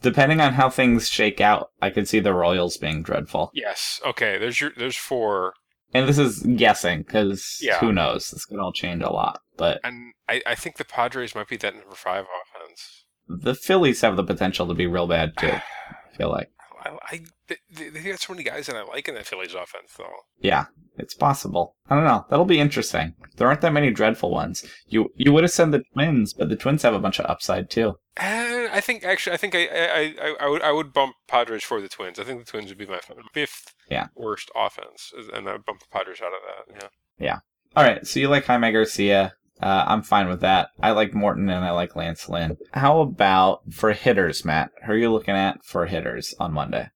Depending 0.00 0.40
on 0.40 0.54
how 0.54 0.70
things 0.70 1.08
shake 1.08 1.40
out, 1.40 1.70
I 1.80 1.90
could 1.90 2.08
see 2.08 2.20
the 2.20 2.34
Royals 2.34 2.76
being 2.76 3.02
dreadful. 3.02 3.50
Yes. 3.54 4.00
Okay. 4.06 4.38
There's 4.38 4.60
your 4.60 4.72
there's 4.76 4.96
four, 4.96 5.54
And 5.94 6.08
this 6.08 6.18
is 6.18 6.40
guessing 6.40 7.02
because 7.02 7.58
Yeah. 7.60 7.78
who 7.78 7.92
knows? 7.92 8.30
This 8.30 8.44
could 8.46 8.58
all 8.58 8.72
change 8.72 9.02
a 9.02 9.10
lot. 9.10 9.40
But 9.56 9.80
and 9.84 10.12
I, 10.28 10.42
I 10.46 10.54
think 10.54 10.76
the 10.78 10.84
Padres 10.84 11.34
might 11.34 11.48
be 11.48 11.56
that 11.58 11.74
number 11.74 11.94
five 11.94 12.24
offense. 12.24 13.04
the 13.28 13.54
Phillies 13.54 14.00
have 14.00 14.16
the 14.16 14.24
potential 14.24 14.66
to 14.66 14.74
be 14.74 14.86
real 14.86 15.06
bad 15.06 15.36
too. 15.38 15.48
I 16.12 16.16
feel 16.16 16.30
like. 16.30 16.48
I, 16.84 16.96
I 17.10 17.20
they, 17.48 17.88
they 17.90 18.00
got 18.10 18.18
so 18.20 18.32
many 18.32 18.42
guys 18.42 18.66
that 18.66 18.74
I 18.76 18.82
like 18.82 19.06
in 19.08 19.14
that 19.14 19.26
Phillies 19.26 19.54
offense, 19.54 19.92
though. 19.96 20.10
Yeah, 20.40 20.64
it's 20.96 21.14
possible. 21.14 21.74
I 21.88 21.94
don't 21.94 22.04
know. 22.04 22.24
That'll 22.30 22.44
be 22.44 22.60
interesting. 22.60 23.14
There 23.36 23.46
aren't 23.48 23.60
that 23.62 23.72
many 23.72 23.90
dreadful 23.90 24.30
ones. 24.30 24.64
You 24.86 25.10
you 25.16 25.32
would 25.32 25.44
have 25.44 25.50
said 25.50 25.72
the 25.72 25.82
Twins, 25.94 26.32
but 26.32 26.48
the 26.48 26.56
Twins 26.56 26.82
have 26.82 26.94
a 26.94 26.98
bunch 26.98 27.18
of 27.18 27.26
upside 27.26 27.70
too. 27.70 27.94
And 28.16 28.68
I 28.70 28.80
think 28.80 29.04
actually, 29.04 29.34
I 29.34 29.36
think 29.38 29.54
I 29.54 29.66
I, 29.66 30.14
I, 30.20 30.34
I 30.40 30.48
would 30.48 30.62
I 30.62 30.72
would 30.72 30.92
bump 30.92 31.14
Padres 31.28 31.62
for 31.64 31.80
the 31.80 31.88
Twins. 31.88 32.18
I 32.18 32.24
think 32.24 32.44
the 32.44 32.50
Twins 32.50 32.68
would 32.68 32.78
be 32.78 32.86
my 32.86 33.00
fifth 33.32 33.74
Yeah. 33.90 34.08
worst 34.14 34.50
offense, 34.54 35.12
and 35.34 35.48
I 35.48 35.52
would 35.52 35.64
bump 35.64 35.80
the 35.80 35.86
Padres 35.90 36.20
out 36.20 36.32
of 36.32 36.74
that. 36.78 36.90
Yeah. 37.18 37.38
All 37.74 37.84
right, 37.84 38.06
so 38.06 38.20
you 38.20 38.28
like 38.28 38.44
Jaime 38.44 38.70
Garcia. 38.70 39.32
Uh, 39.62 39.84
I'm 39.86 40.02
fine 40.02 40.28
with 40.28 40.40
that. 40.40 40.68
I 40.82 40.90
like 40.90 41.14
Morton 41.14 41.48
and 41.48 41.64
I 41.64 41.70
like 41.70 41.94
Lance 41.96 42.28
Lynn. 42.28 42.56
How 42.74 43.00
about 43.00 43.60
for 43.72 43.92
hitters, 43.92 44.44
Matt? 44.44 44.70
Who 44.84 44.92
are 44.92 44.96
you 44.96 45.10
looking 45.12 45.36
at 45.36 45.64
for 45.64 45.86
hitters 45.86 46.34
on 46.40 46.52
Monday? 46.52 46.88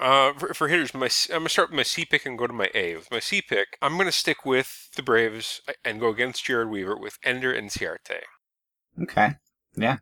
Uh, 0.00 0.32
for, 0.34 0.54
for 0.54 0.68
hitters, 0.68 0.94
my 0.94 1.10
I'm 1.30 1.40
gonna 1.40 1.48
start 1.48 1.70
with 1.70 1.76
my 1.76 1.82
C 1.82 2.04
pick 2.04 2.24
and 2.24 2.38
go 2.38 2.46
to 2.46 2.52
my 2.52 2.70
A. 2.74 2.96
With 2.96 3.10
my 3.10 3.20
C 3.20 3.42
pick, 3.42 3.76
I'm 3.82 3.96
gonna 3.98 4.12
stick 4.12 4.44
with 4.44 4.88
the 4.96 5.02
Braves 5.02 5.60
and 5.84 6.00
go 6.00 6.08
against 6.08 6.44
Jered 6.44 6.70
Weaver 6.70 6.96
with 6.96 7.18
Ender 7.24 7.52
Inciarte. 7.54 8.20
Okay, 9.02 9.34
yeah, 9.76 9.98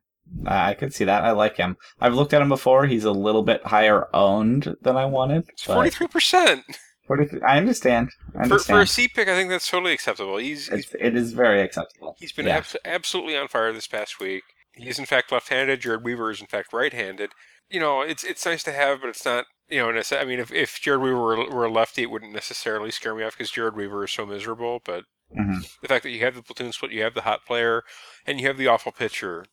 uh, 0.47 0.51
I 0.51 0.75
could 0.75 0.95
see 0.95 1.05
that. 1.05 1.25
I 1.25 1.33
like 1.33 1.57
him. 1.57 1.77
I've 2.01 2.15
looked 2.15 2.33
at 2.35 2.43
him 2.43 2.49
before. 2.49 2.87
He's 2.87 3.05
a 3.05 3.11
little 3.11 3.43
bit 3.43 3.67
higher 3.67 4.07
owned 4.15 4.77
than 4.81 4.97
I 4.97 5.07
wanted. 5.07 5.49
It's 5.49 5.65
forty 5.65 5.91
three 5.91 6.09
percent 6.09 6.65
43 7.11 7.41
I 7.43 7.59
understand. 7.59 8.11
I 8.37 8.45
understand. 8.45 8.77
for 8.77 8.83
a 8.83 8.87
C 8.87 9.09
pick. 9.09 9.27
I 9.27 9.35
think 9.35 9.51
that's 9.51 9.69
totally 9.69 9.93
acceptable. 9.93 10.37
He's 10.37 10.69
he's, 10.69 10.95
it 10.97 11.17
is 11.17 11.33
very 11.33 11.61
acceptable. 11.61 12.15
he's 12.21 12.31
been 12.31 12.47
yeah. 12.47 12.59
abs- 12.59 12.77
absolutely 12.85 13.37
on 13.37 13.49
fire 13.49 13.73
this 13.73 13.89
past 13.89 14.21
week. 14.21 14.45
He 14.75 14.89
is 14.89 15.01
in 15.01 15.07
fact 15.07 15.33
left-handed. 15.33 15.81
Jered 15.83 16.05
Weaver 16.05 16.31
is 16.31 16.41
in 16.41 16.47
fact 16.47 16.73
right-handed. 16.73 17.33
You 17.69 17.81
know, 17.81 18.03
it's 18.03 18.23
it's 18.23 18.47
nice 18.47 18.63
to 18.63 18.73
have, 18.73 19.01
but 19.01 19.11
it's 19.11 19.25
not. 19.25 19.47
You 19.71 19.79
know, 19.79 19.89
nece- 19.89 20.21
I 20.21 20.25
mean, 20.25 20.41
if, 20.41 20.51
if 20.53 20.81
Jered 20.81 21.01
Weaver 21.01 21.17
were, 21.21 21.51
were 21.51 21.65
a 21.67 21.71
lefty, 21.73 22.03
it 22.03 22.11
wouldn't 22.11 22.33
necessarily 22.33 22.91
scare 22.91 23.15
me 23.15 23.23
off 23.23 23.37
because 23.37 23.53
Jered 23.53 23.75
Weaver 23.77 24.05
is 24.05 24.11
so 24.13 24.27
miserable. 24.27 24.81
But 24.85 25.05
Mhm. 25.37 25.63
the 25.81 25.87
fact 25.89 26.03
that 26.03 26.11
you 26.11 26.21
have 26.25 26.35
the 26.35 26.43
platoon 26.43 26.73
split, 26.73 26.91
you 26.93 27.03
have 27.03 27.15
the 27.15 27.21
hot 27.23 27.47
player, 27.47 27.83
and 28.27 28.41
you 28.41 28.47
have 28.49 28.57
the 28.59 28.67
awful 28.67 28.91
pitcher, 28.91 29.45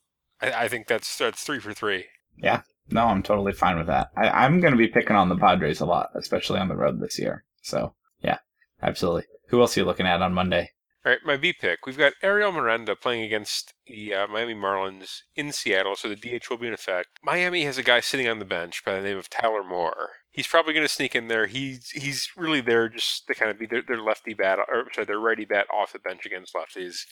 I, 0.41 0.51
I 0.63 0.67
think 0.67 0.87
that's 0.87 1.15
that's 1.17 1.43
three 1.43 1.59
for 1.59 1.71
three. 1.73 2.05
Yeah, 2.37 2.61
No, 2.89 3.05
I'm 3.05 3.21
totally 3.21 3.51
fine 3.53 3.77
with 3.77 3.87
that. 3.87 4.09
I, 4.17 4.29
I'm 4.29 4.59
going 4.59 4.71
to 4.71 4.77
be 4.77 4.87
picking 4.87 5.15
on 5.15 5.29
the 5.29 5.35
Padres 5.37 5.79
a 5.81 5.85
lot, 5.85 6.09
especially 6.15 6.59
on 6.59 6.67
the 6.67 6.75
road 6.75 6.99
this 7.01 7.19
year. 7.19 7.43
So, 7.61 7.93
yeah, 8.21 8.39
absolutely. 8.81 9.25
Who 9.49 9.59
else 9.61 9.75
are 9.77 9.81
you 9.81 9.85
looking 9.85 10.05
at 10.07 10.21
on 10.21 10.33
Monday? 10.33 10.71
All 11.07 11.13
right, 11.13 11.25
my 11.25 11.37
B 11.37 11.53
pick. 11.53 11.85
We've 11.85 11.97
got 11.97 12.15
Ariel 12.21 12.51
Miranda 12.51 12.93
playing 12.93 13.23
against 13.23 13.73
the 13.87 14.13
uh, 14.13 14.27
Miami 14.27 14.53
Marlins 14.53 15.21
in 15.37 15.53
Seattle, 15.53 15.95
so 15.95 16.09
the 16.09 16.17
DH 16.17 16.49
will 16.49 16.57
be 16.57 16.67
in 16.67 16.73
effect. 16.73 17.07
Miami 17.23 17.63
has 17.63 17.77
a 17.77 17.83
guy 17.83 18.01
sitting 18.01 18.27
on 18.27 18.39
the 18.39 18.45
bench 18.45 18.83
by 18.83 18.95
the 18.95 19.01
name 19.01 19.17
of 19.17 19.29
Tyler 19.29 19.63
Moore. 19.63 20.09
He's 20.31 20.47
probably 20.47 20.73
going 20.73 20.85
to 20.85 20.93
sneak 20.93 21.15
in 21.15 21.29
there. 21.29 21.45
He's 21.45 21.91
he's 21.91 22.27
really 22.35 22.59
there 22.59 22.89
just 22.89 23.25
to 23.27 23.35
kind 23.35 23.49
of 23.49 23.57
be 23.57 23.65
their, 23.65 23.81
their 23.81 24.01
lefty 24.01 24.33
bat, 24.33 24.59
or 24.59 24.87
sorry, 24.93 25.05
their 25.05 25.17
righty 25.17 25.45
bat 25.45 25.67
off 25.73 25.93
the 25.93 25.99
bench 25.99 26.25
against 26.25 26.53
lefties. 26.53 27.05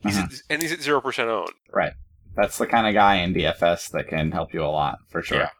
He's 0.00 0.18
at, 0.18 0.32
and 0.50 0.60
he's 0.60 0.72
at 0.72 0.82
zero 0.82 1.00
percent 1.00 1.28
owned. 1.28 1.54
Right. 1.72 1.92
That's 2.34 2.58
the 2.58 2.66
kind 2.66 2.88
of 2.88 2.94
guy 2.94 3.18
in 3.18 3.32
DFS 3.32 3.92
that 3.92 4.08
can 4.08 4.32
help 4.32 4.54
you 4.54 4.64
a 4.64 4.66
lot, 4.66 4.98
for 5.08 5.22
sure. 5.22 5.38
Yeah. 5.38 5.50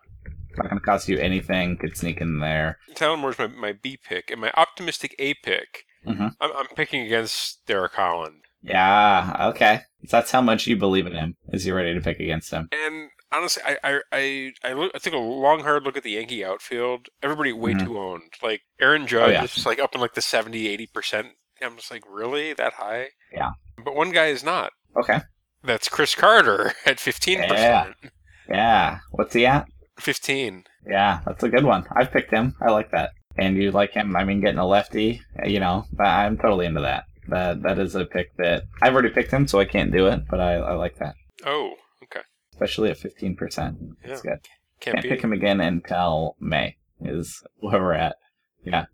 Not 0.56 0.70
going 0.70 0.80
to 0.80 0.84
cost 0.84 1.08
you 1.08 1.18
anything, 1.18 1.76
could 1.76 1.96
sneak 1.96 2.20
in 2.20 2.40
there. 2.40 2.78
Tyler 2.96 3.16
Moore's 3.16 3.38
my, 3.38 3.46
my 3.46 3.72
B 3.72 3.96
pick, 3.96 4.32
and 4.32 4.40
my 4.40 4.50
optimistic 4.56 5.14
A 5.20 5.34
pick. 5.34 5.84
Mhm. 6.06 6.32
I'm, 6.40 6.50
I'm 6.56 6.66
picking 6.76 7.02
against 7.02 7.64
Derek 7.66 7.92
Holland. 7.94 8.42
Yeah, 8.62 9.48
okay. 9.50 9.80
That's 10.10 10.30
how 10.30 10.40
much 10.40 10.66
you 10.66 10.76
believe 10.76 11.06
in 11.06 11.12
him. 11.14 11.36
Is 11.52 11.64
he 11.64 11.72
ready 11.72 11.94
to 11.94 12.00
pick 12.00 12.18
against 12.20 12.50
him? 12.50 12.68
And 12.72 13.10
honestly, 13.32 13.62
I 13.64 13.76
I 13.82 14.00
I 14.12 14.52
I, 14.64 14.72
look, 14.72 14.92
I 14.94 14.98
took 14.98 15.12
a 15.14 15.18
long 15.18 15.60
hard 15.60 15.84
look 15.84 15.96
at 15.96 16.02
the 16.02 16.12
Yankee 16.12 16.44
outfield. 16.44 17.08
Everybody 17.22 17.52
way 17.52 17.74
Mhm. 17.74 17.84
too 17.84 17.98
owned. 17.98 18.32
Like 18.42 18.62
Aaron 18.80 19.06
Judge 19.06 19.32
yeah. 19.32 19.44
is 19.44 19.66
like 19.66 19.78
up 19.78 19.94
in 19.94 20.00
like 20.00 20.14
the 20.14 20.20
70, 20.22 20.66
80 20.68 20.86
percent. 20.88 21.26
I'm 21.62 21.76
just 21.76 21.90
like, 21.90 22.02
really 22.08 22.52
that 22.54 22.74
high? 22.74 23.08
Yeah. 23.32 23.52
But 23.82 23.94
one 23.94 24.10
guy 24.12 24.26
is 24.26 24.42
not. 24.44 24.72
Okay. 24.96 25.20
That's 25.62 25.88
Chris 25.88 26.14
Carter 26.14 26.72
at 26.86 26.98
fifteen 27.00 27.40
percent. 27.48 27.94
Yeah. 28.48 28.98
What's 29.12 29.34
he 29.34 29.46
at? 29.46 29.66
Fifteen. 29.98 30.64
Yeah, 30.88 31.20
that's 31.26 31.42
a 31.42 31.48
good 31.48 31.64
one. 31.64 31.84
I've 31.96 32.12
picked 32.12 32.30
him. 32.30 32.54
I 32.60 32.70
like 32.70 32.90
that. 32.92 33.10
And 33.38 33.56
you 33.56 33.70
like 33.70 33.92
him? 33.92 34.16
I 34.16 34.24
mean, 34.24 34.40
getting 34.40 34.58
a 34.58 34.66
lefty, 34.66 35.20
uh, 35.42 35.46
you 35.46 35.60
know, 35.60 35.84
I'm 35.98 36.38
totally 36.38 36.66
into 36.66 36.80
that. 36.80 37.04
That 37.28 37.62
that 37.62 37.78
is 37.78 37.94
a 37.94 38.04
pick 38.04 38.36
that 38.36 38.64
I've 38.80 38.94
already 38.94 39.10
picked 39.10 39.32
him, 39.32 39.48
so 39.48 39.58
I 39.58 39.64
can't 39.64 39.92
do 39.92 40.06
it, 40.06 40.22
but 40.30 40.40
I, 40.40 40.54
I 40.54 40.74
like 40.74 40.98
that. 40.98 41.14
Oh, 41.44 41.72
okay. 42.04 42.20
Especially 42.52 42.90
at 42.90 42.98
fifteen 42.98 43.36
percent. 43.36 43.78
Yeah. 44.04 44.12
It's 44.12 44.22
good. 44.22 44.38
Can't, 44.80 44.96
Can't 44.96 45.08
pick 45.08 45.22
him 45.22 45.32
again 45.32 45.60
until 45.60 46.36
May 46.38 46.76
is 47.00 47.42
where 47.58 47.80
we're 47.80 47.94
at. 47.94 48.16
Yeah. 48.64 48.86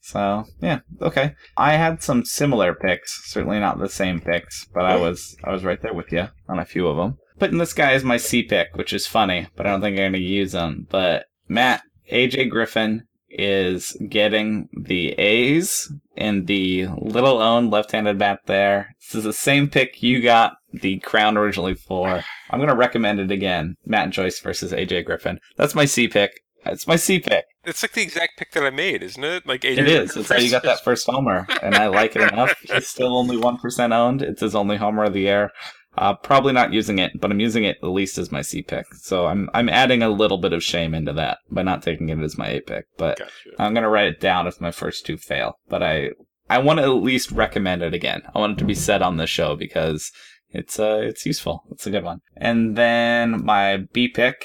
So 0.00 0.44
yeah, 0.60 0.80
okay. 1.02 1.34
I 1.56 1.72
had 1.72 2.02
some 2.02 2.24
similar 2.24 2.74
picks, 2.74 3.28
certainly 3.28 3.58
not 3.58 3.78
the 3.78 3.88
same 3.88 4.20
picks, 4.20 4.64
but 4.66 4.84
I 4.84 4.96
was 4.96 5.36
I 5.42 5.50
was 5.50 5.64
right 5.64 5.82
there 5.82 5.94
with 5.94 6.12
you 6.12 6.28
on 6.48 6.58
a 6.58 6.64
few 6.64 6.86
of 6.86 6.96
them. 6.96 7.18
Putting 7.38 7.58
this 7.58 7.72
guy 7.72 7.92
as 7.92 8.04
my 8.04 8.16
C 8.16 8.42
pick, 8.42 8.76
which 8.76 8.92
is 8.92 9.06
funny, 9.06 9.48
but 9.56 9.66
I 9.66 9.70
don't 9.70 9.80
think 9.80 9.94
I'm 9.94 10.12
going 10.12 10.12
to 10.12 10.18
use 10.20 10.54
him. 10.54 10.86
But 10.90 11.26
Matt 11.48 11.82
AJ 12.10 12.50
Griffin 12.50 13.06
is 13.38 13.96
getting 14.08 14.68
the 14.72 15.10
A's 15.12 15.92
in 16.16 16.46
the 16.46 16.86
little 16.96 17.38
owned 17.38 17.70
left-handed 17.70 18.18
bat 18.18 18.40
there. 18.46 18.94
This 19.00 19.16
is 19.16 19.24
the 19.24 19.32
same 19.32 19.68
pick 19.68 20.02
you 20.02 20.22
got 20.22 20.54
the 20.72 20.98
crown 21.00 21.36
originally 21.36 21.74
for. 21.74 22.22
I'm 22.50 22.58
going 22.58 22.68
to 22.68 22.74
recommend 22.74 23.20
it 23.20 23.30
again. 23.30 23.76
Matt 23.84 24.10
Joyce 24.10 24.40
versus 24.40 24.72
AJ 24.72 25.04
Griffin. 25.04 25.38
That's 25.56 25.74
my 25.74 25.84
C 25.84 26.08
pick. 26.08 26.40
That's 26.64 26.86
my 26.86 26.96
C 26.96 27.20
pick. 27.20 27.44
It's 27.64 27.82
like 27.82 27.92
the 27.92 28.02
exact 28.02 28.38
pick 28.38 28.52
that 28.52 28.64
I 28.64 28.70
made, 28.70 29.02
isn't 29.02 29.22
it? 29.22 29.46
Like 29.46 29.60
AJ 29.60 29.78
It 29.78 29.88
is. 29.88 30.16
It's 30.16 30.28
how 30.28 30.36
you 30.38 30.50
got 30.50 30.64
that 30.64 30.82
first 30.82 31.06
homer, 31.06 31.46
and 31.62 31.74
I 31.74 31.86
like 31.88 32.16
it 32.16 32.32
enough. 32.32 32.54
He's 32.60 32.88
still 32.88 33.16
only 33.16 33.36
one 33.36 33.58
percent 33.58 33.92
owned. 33.92 34.22
It's 34.22 34.40
his 34.40 34.54
only 34.54 34.76
homer 34.76 35.04
of 35.04 35.12
the 35.12 35.20
year. 35.20 35.50
Uh, 35.96 36.14
probably 36.14 36.52
not 36.52 36.72
using 36.72 36.98
it, 36.98 37.18
but 37.20 37.30
I'm 37.30 37.40
using 37.40 37.64
it 37.64 37.78
at 37.82 37.88
least 37.88 38.18
as 38.18 38.30
my 38.30 38.42
C 38.42 38.62
pick. 38.62 38.86
So 38.94 39.26
I'm 39.26 39.48
I'm 39.54 39.68
adding 39.68 40.02
a 40.02 40.10
little 40.10 40.38
bit 40.38 40.52
of 40.52 40.62
shame 40.62 40.94
into 40.94 41.12
that 41.14 41.38
by 41.50 41.62
not 41.62 41.82
taking 41.82 42.08
it 42.10 42.18
as 42.18 42.36
my 42.36 42.48
A 42.48 42.60
pick. 42.60 42.84
But 42.98 43.18
Gotcha. 43.18 43.32
I'm 43.58 43.74
gonna 43.74 43.88
write 43.88 44.08
it 44.08 44.20
down 44.20 44.46
if 44.46 44.60
my 44.60 44.70
first 44.70 45.06
two 45.06 45.16
fail. 45.16 45.58
But 45.68 45.82
I 45.82 46.10
I 46.48 46.58
want 46.58 46.78
to 46.78 46.84
at 46.84 47.02
least 47.02 47.32
recommend 47.32 47.82
it 47.82 47.94
again. 47.94 48.22
I 48.34 48.38
want 48.38 48.52
it 48.52 48.58
to 48.58 48.64
be 48.64 48.74
said 48.74 49.02
on 49.02 49.16
the 49.16 49.26
show 49.26 49.56
because 49.56 50.12
it's 50.50 50.78
uh 50.78 51.00
it's 51.02 51.26
useful. 51.26 51.64
It's 51.70 51.86
a 51.86 51.90
good 51.90 52.04
one. 52.04 52.20
And 52.36 52.76
then 52.76 53.44
my 53.44 53.78
B 53.92 54.08
pick. 54.08 54.44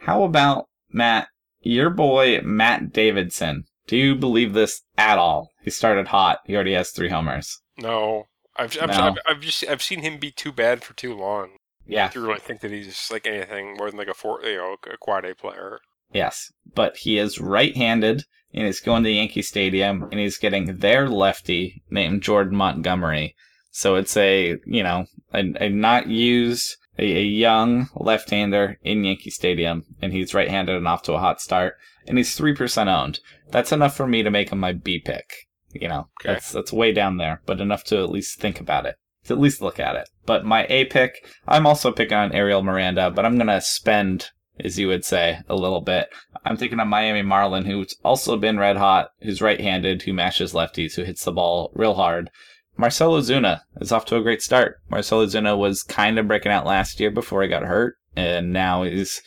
How 0.00 0.22
about 0.24 0.66
Matt? 0.90 1.28
Your 1.60 1.90
boy 1.90 2.40
Matt 2.42 2.92
Davidson. 2.92 3.64
Do 3.86 3.96
you 3.96 4.14
believe 4.14 4.52
this 4.52 4.82
at 4.96 5.18
all? 5.18 5.50
He 5.62 5.70
started 5.70 6.08
hot. 6.08 6.38
He 6.46 6.54
already 6.54 6.74
has 6.74 6.90
three 6.90 7.08
homers. 7.08 7.60
No, 7.78 8.24
I've 8.58 8.76
I've, 8.80 8.88
No. 8.90 8.94
I've 8.94 9.18
I've 9.26 9.40
just 9.40 9.66
I've 9.68 9.82
seen 9.82 10.02
him 10.02 10.18
be 10.18 10.30
too 10.30 10.52
bad 10.52 10.82
for 10.82 10.94
too 10.94 11.14
long. 11.14 11.50
Yeah. 11.86 12.08
To 12.08 12.20
really 12.20 12.40
think 12.40 12.60
that 12.62 12.72
he's 12.72 13.08
like 13.12 13.26
anything 13.26 13.76
more 13.76 13.88
than 13.90 13.98
like 13.98 14.08
a 14.08 14.14
four, 14.14 14.42
you 14.42 14.56
know, 14.56 14.76
a 14.92 14.96
quad 14.96 15.24
A 15.24 15.34
player. 15.34 15.80
Yes, 16.12 16.52
but 16.74 16.96
he 16.98 17.18
is 17.18 17.40
right-handed 17.40 18.24
and 18.54 18.66
he's 18.66 18.80
going 18.80 19.04
to 19.04 19.10
Yankee 19.10 19.42
Stadium 19.42 20.08
and 20.10 20.20
he's 20.20 20.38
getting 20.38 20.78
their 20.78 21.08
lefty 21.08 21.82
named 21.90 22.22
Jordan 22.22 22.56
Montgomery. 22.56 23.34
So 23.70 23.94
it's 23.96 24.16
a 24.16 24.56
you 24.66 24.82
know 24.82 25.06
a, 25.32 25.44
a 25.60 25.68
not 25.68 26.08
used 26.08 26.76
a, 26.98 27.04
a 27.04 27.22
young 27.22 27.88
left-hander 27.94 28.78
in 28.82 29.04
Yankee 29.04 29.30
Stadium 29.30 29.84
and 30.00 30.12
he's 30.12 30.34
right-handed 30.34 30.76
and 30.76 30.88
off 30.88 31.02
to 31.02 31.12
a 31.12 31.18
hot 31.18 31.40
start 31.40 31.74
and 32.06 32.18
he's 32.18 32.34
three 32.34 32.54
percent 32.54 32.88
owned. 32.88 33.20
That's 33.50 33.72
enough 33.72 33.96
for 33.96 34.06
me 34.06 34.22
to 34.22 34.30
make 34.30 34.50
him 34.50 34.58
my 34.58 34.72
B 34.72 34.98
pick. 34.98 35.45
You 35.80 35.88
know 35.88 36.08
Okay. 36.20 36.32
that's 36.34 36.52
that's 36.52 36.72
way 36.72 36.92
down 36.92 37.16
there, 37.16 37.42
but 37.46 37.60
enough 37.60 37.84
to 37.84 38.02
at 38.02 38.10
least 38.10 38.38
think 38.40 38.60
about 38.60 38.86
it. 38.86 38.96
To 39.26 39.34
at 39.34 39.40
least 39.40 39.60
look 39.62 39.80
at 39.80 39.96
it. 39.96 40.08
But 40.24 40.44
my 40.44 40.66
A 40.68 40.84
pick, 40.86 41.26
I'm 41.48 41.66
also 41.66 41.92
picking 41.92 42.16
on 42.16 42.32
Ariel 42.32 42.62
Miranda, 42.62 43.10
but 43.10 43.24
I'm 43.24 43.36
gonna 43.38 43.60
spend, 43.60 44.30
as 44.60 44.78
you 44.78 44.88
would 44.88 45.04
say, 45.04 45.40
a 45.48 45.56
little 45.56 45.80
bit. 45.80 46.08
I'm 46.44 46.56
thinking 46.56 46.78
of 46.80 46.86
Miami 46.88 47.22
Marlin, 47.22 47.64
who's 47.64 47.94
also 48.04 48.36
been 48.36 48.58
red 48.58 48.76
hot, 48.76 49.08
who's 49.22 49.42
right-handed, 49.42 50.02
who 50.02 50.12
mashes 50.12 50.52
lefties, 50.52 50.94
who 50.94 51.02
hits 51.02 51.24
the 51.24 51.32
ball 51.32 51.70
real 51.74 51.94
hard. 51.94 52.30
Marcell 52.78 53.12
Ozuna 53.12 53.60
is 53.80 53.90
off 53.90 54.04
to 54.06 54.16
a 54.16 54.22
great 54.22 54.42
start. 54.42 54.76
Marcell 54.90 55.24
Ozuna 55.26 55.56
was 55.56 55.82
kind 55.82 56.18
of 56.18 56.28
breaking 56.28 56.52
out 56.52 56.66
last 56.66 57.00
year 57.00 57.10
before 57.10 57.42
he 57.42 57.48
got 57.48 57.62
hurt, 57.62 57.96
and 58.14 58.52
now 58.52 58.82
he's 58.82 59.22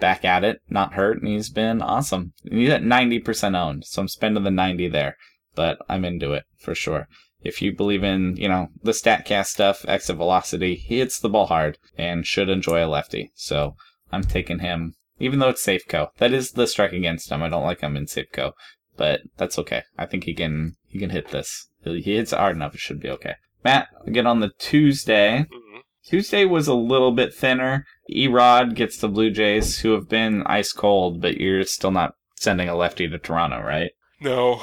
back 0.00 0.24
at 0.24 0.42
it, 0.42 0.60
not 0.68 0.94
hurt, 0.94 1.18
and 1.20 1.28
he's 1.28 1.50
been 1.50 1.80
awesome. 1.82 2.32
And 2.50 2.58
he's 2.58 2.70
at 2.70 2.82
90% 2.82 3.54
owned, 3.56 3.84
so 3.84 4.02
I'm 4.02 4.08
spending 4.08 4.42
the 4.42 4.50
90 4.50 4.88
there, 4.88 5.16
but 5.54 5.78
I'm 5.88 6.04
into 6.04 6.32
it 6.32 6.44
for 6.58 6.74
sure. 6.74 7.08
If 7.42 7.60
you 7.60 7.74
believe 7.76 8.02
in, 8.02 8.36
you 8.36 8.48
know, 8.48 8.68
the 8.82 8.92
StatCast 8.92 9.46
stuff, 9.46 9.84
exit 9.86 10.16
velocity, 10.16 10.76
he 10.76 10.98
hits 10.98 11.18
the 11.18 11.28
ball 11.28 11.46
hard 11.46 11.78
and 11.98 12.26
should 12.26 12.48
enjoy 12.48 12.84
a 12.84 12.88
lefty. 12.88 13.32
So 13.34 13.76
I'm 14.10 14.22
taking 14.22 14.60
him, 14.60 14.94
even 15.18 15.38
though 15.38 15.50
it's 15.50 15.64
Safeco. 15.64 16.08
That 16.18 16.32
is 16.32 16.52
the 16.52 16.66
strike 16.66 16.92
against 16.92 17.30
him. 17.30 17.42
I 17.42 17.50
don't 17.50 17.64
like 17.64 17.80
him 17.80 17.96
in 17.96 18.06
Safeco, 18.06 18.52
but 18.96 19.20
that's 19.36 19.58
okay. 19.58 19.82
I 19.98 20.06
think 20.06 20.24
he 20.24 20.34
can 20.34 20.76
he 20.88 20.98
can 20.98 21.10
hit 21.10 21.28
this. 21.28 21.68
He 21.84 22.00
hits 22.00 22.32
it 22.32 22.38
hard 22.38 22.56
enough. 22.56 22.74
It 22.74 22.80
should 22.80 23.00
be 23.00 23.10
okay. 23.10 23.34
Matt, 23.62 23.88
again 24.06 24.26
on 24.26 24.40
the 24.40 24.50
Tuesday. 24.58 25.46
hmm 25.50 25.78
Tuesday 26.06 26.44
was 26.44 26.68
a 26.68 26.74
little 26.74 27.12
bit 27.12 27.32
thinner. 27.34 27.86
Erod 28.14 28.74
gets 28.74 28.98
the 28.98 29.08
Blue 29.08 29.30
Jays, 29.30 29.78
who 29.78 29.92
have 29.92 30.06
been 30.06 30.42
ice 30.42 30.70
cold, 30.70 31.22
but 31.22 31.38
you're 31.38 31.64
still 31.64 31.90
not 31.90 32.12
sending 32.36 32.68
a 32.68 32.76
lefty 32.76 33.08
to 33.08 33.18
Toronto, 33.18 33.62
right? 33.62 33.90
No. 34.20 34.60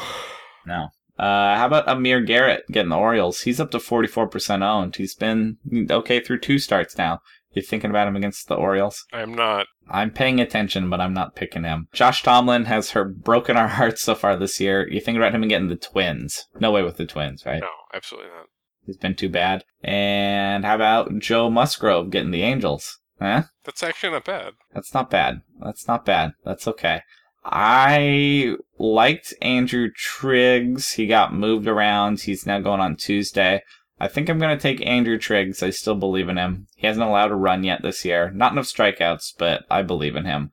No. 0.65 0.89
Uh, 1.18 1.56
how 1.56 1.68
about 1.68 1.88
Amir 1.88 2.22
Garrett 2.22 2.63
getting 2.72 2.89
the 2.89 2.98
Orioles? 2.98 3.41
He's 3.41 3.60
up 3.60 3.72
to 3.72 3.77
44% 3.77 4.63
owned. 4.63 4.96
He's 4.96 5.13
been 5.13 5.58
okay 5.91 6.20
through 6.20 6.39
two 6.39 6.58
starts 6.58 6.98
now. 6.98 7.20
You 7.53 7.62
thinking 7.62 7.89
about 7.89 8.08
him 8.08 8.15
against 8.15 8.48
the 8.48 8.56
Orioles? 8.56 9.06
I'm 9.12 9.34
not. 9.36 9.68
I'm 9.89 10.10
paying 10.10 10.39
attention, 10.39 10.89
but 10.89 11.01
I'm 11.01 11.13
not 11.13 11.36
picking 11.36 11.63
him. 11.63 11.89
Josh 11.91 12.24
Tomlin 12.24 12.65
has 12.65 12.91
her 12.91 13.03
broken 13.03 13.58
our 13.58 13.68
hearts 13.80 14.01
so 14.01 14.15
far 14.15 14.38
this 14.38 14.60
year. 14.60 14.88
You 14.89 15.01
think 15.01 15.18
about 15.18 15.36
him 15.36 15.48
getting 15.48 15.68
the 15.68 15.75
Twins? 15.75 16.48
No 16.60 16.72
way 16.72 16.82
with 16.82 16.96
the 16.98 17.06
Twins, 17.06 17.46
right? 17.46 17.62
No, 17.62 17.70
absolutely 17.94 18.30
not. 18.30 18.46
He's 18.86 18.98
been 18.98 19.15
too 19.15 19.30
bad. 19.30 19.63
And 19.84 20.65
how 20.65 20.75
about 20.75 21.20
Joe 21.20 21.50
Musgrove 21.50 22.10
getting 22.10 22.32
the 22.32 22.41
Angels? 22.41 23.00
Huh? 23.20 23.44
That's 23.63 23.84
actually 23.84 24.13
not 24.13 24.25
bad. 24.25 24.53
That's 24.74 24.94
not 24.94 25.12
bad. 25.12 25.41
That's 25.60 25.88
not 25.88 26.06
bad. 26.06 26.32
That's 26.44 26.68
okay. 26.68 27.01
I 27.44 28.56
liked 28.78 29.34
Andrew 29.42 29.90
Triggs. 29.96 30.92
He 30.92 31.08
got 31.08 31.34
moved 31.34 31.68
around. 31.68 32.22
He's 32.22 32.46
now 32.46 32.60
going 32.60 32.82
on 32.82 32.96
Tuesday. 32.96 33.64
I 34.00 34.08
think 34.08 34.30
I'm 34.30 34.40
going 34.40 34.56
to 34.56 34.62
take 34.62 34.86
Andrew 34.86 35.18
Triggs. 35.18 35.62
I 35.62 35.70
still 35.70 35.96
believe 35.96 36.30
in 36.30 36.38
him. 36.38 36.68
He 36.76 36.88
hasn't 36.88 37.06
allowed 37.06 37.32
a 37.32 37.36
run 37.36 37.64
yet 37.64 37.82
this 37.84 38.04
year. 38.04 38.32
Not 38.32 38.52
enough 38.52 38.66
strikeouts, 38.66 39.34
but 39.38 39.64
I 39.70 39.82
believe 39.84 40.16
in 40.16 40.26
him. 40.26 40.52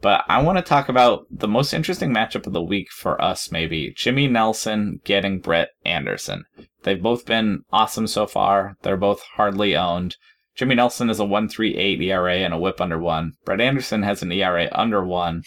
But 0.00 0.24
I 0.28 0.42
want 0.42 0.58
to 0.58 0.62
talk 0.62 0.88
about 0.88 1.26
the 1.30 1.48
most 1.48 1.72
interesting 1.72 2.12
matchup 2.12 2.46
of 2.46 2.52
the 2.52 2.62
week 2.62 2.90
for 2.92 3.20
us, 3.22 3.50
maybe. 3.50 3.92
Jimmy 3.96 4.28
Nelson 4.28 5.00
getting 5.04 5.40
Brett 5.40 5.70
Anderson. 5.84 6.44
They've 6.82 7.02
both 7.02 7.26
been 7.26 7.62
awesome 7.72 8.06
so 8.06 8.26
far. 8.26 8.76
They're 8.82 8.96
both 8.96 9.22
hardly 9.36 9.74
owned. 9.74 10.16
Jimmy 10.54 10.74
Nelson 10.74 11.10
is 11.10 11.18
a 11.18 11.24
138 11.24 12.00
ERA 12.00 12.36
and 12.36 12.54
a 12.54 12.58
whip 12.58 12.80
under 12.80 12.98
one. 12.98 13.32
Brett 13.44 13.60
Anderson 13.60 14.02
has 14.02 14.22
an 14.22 14.30
ERA 14.30 14.68
under 14.72 15.04
one. 15.04 15.42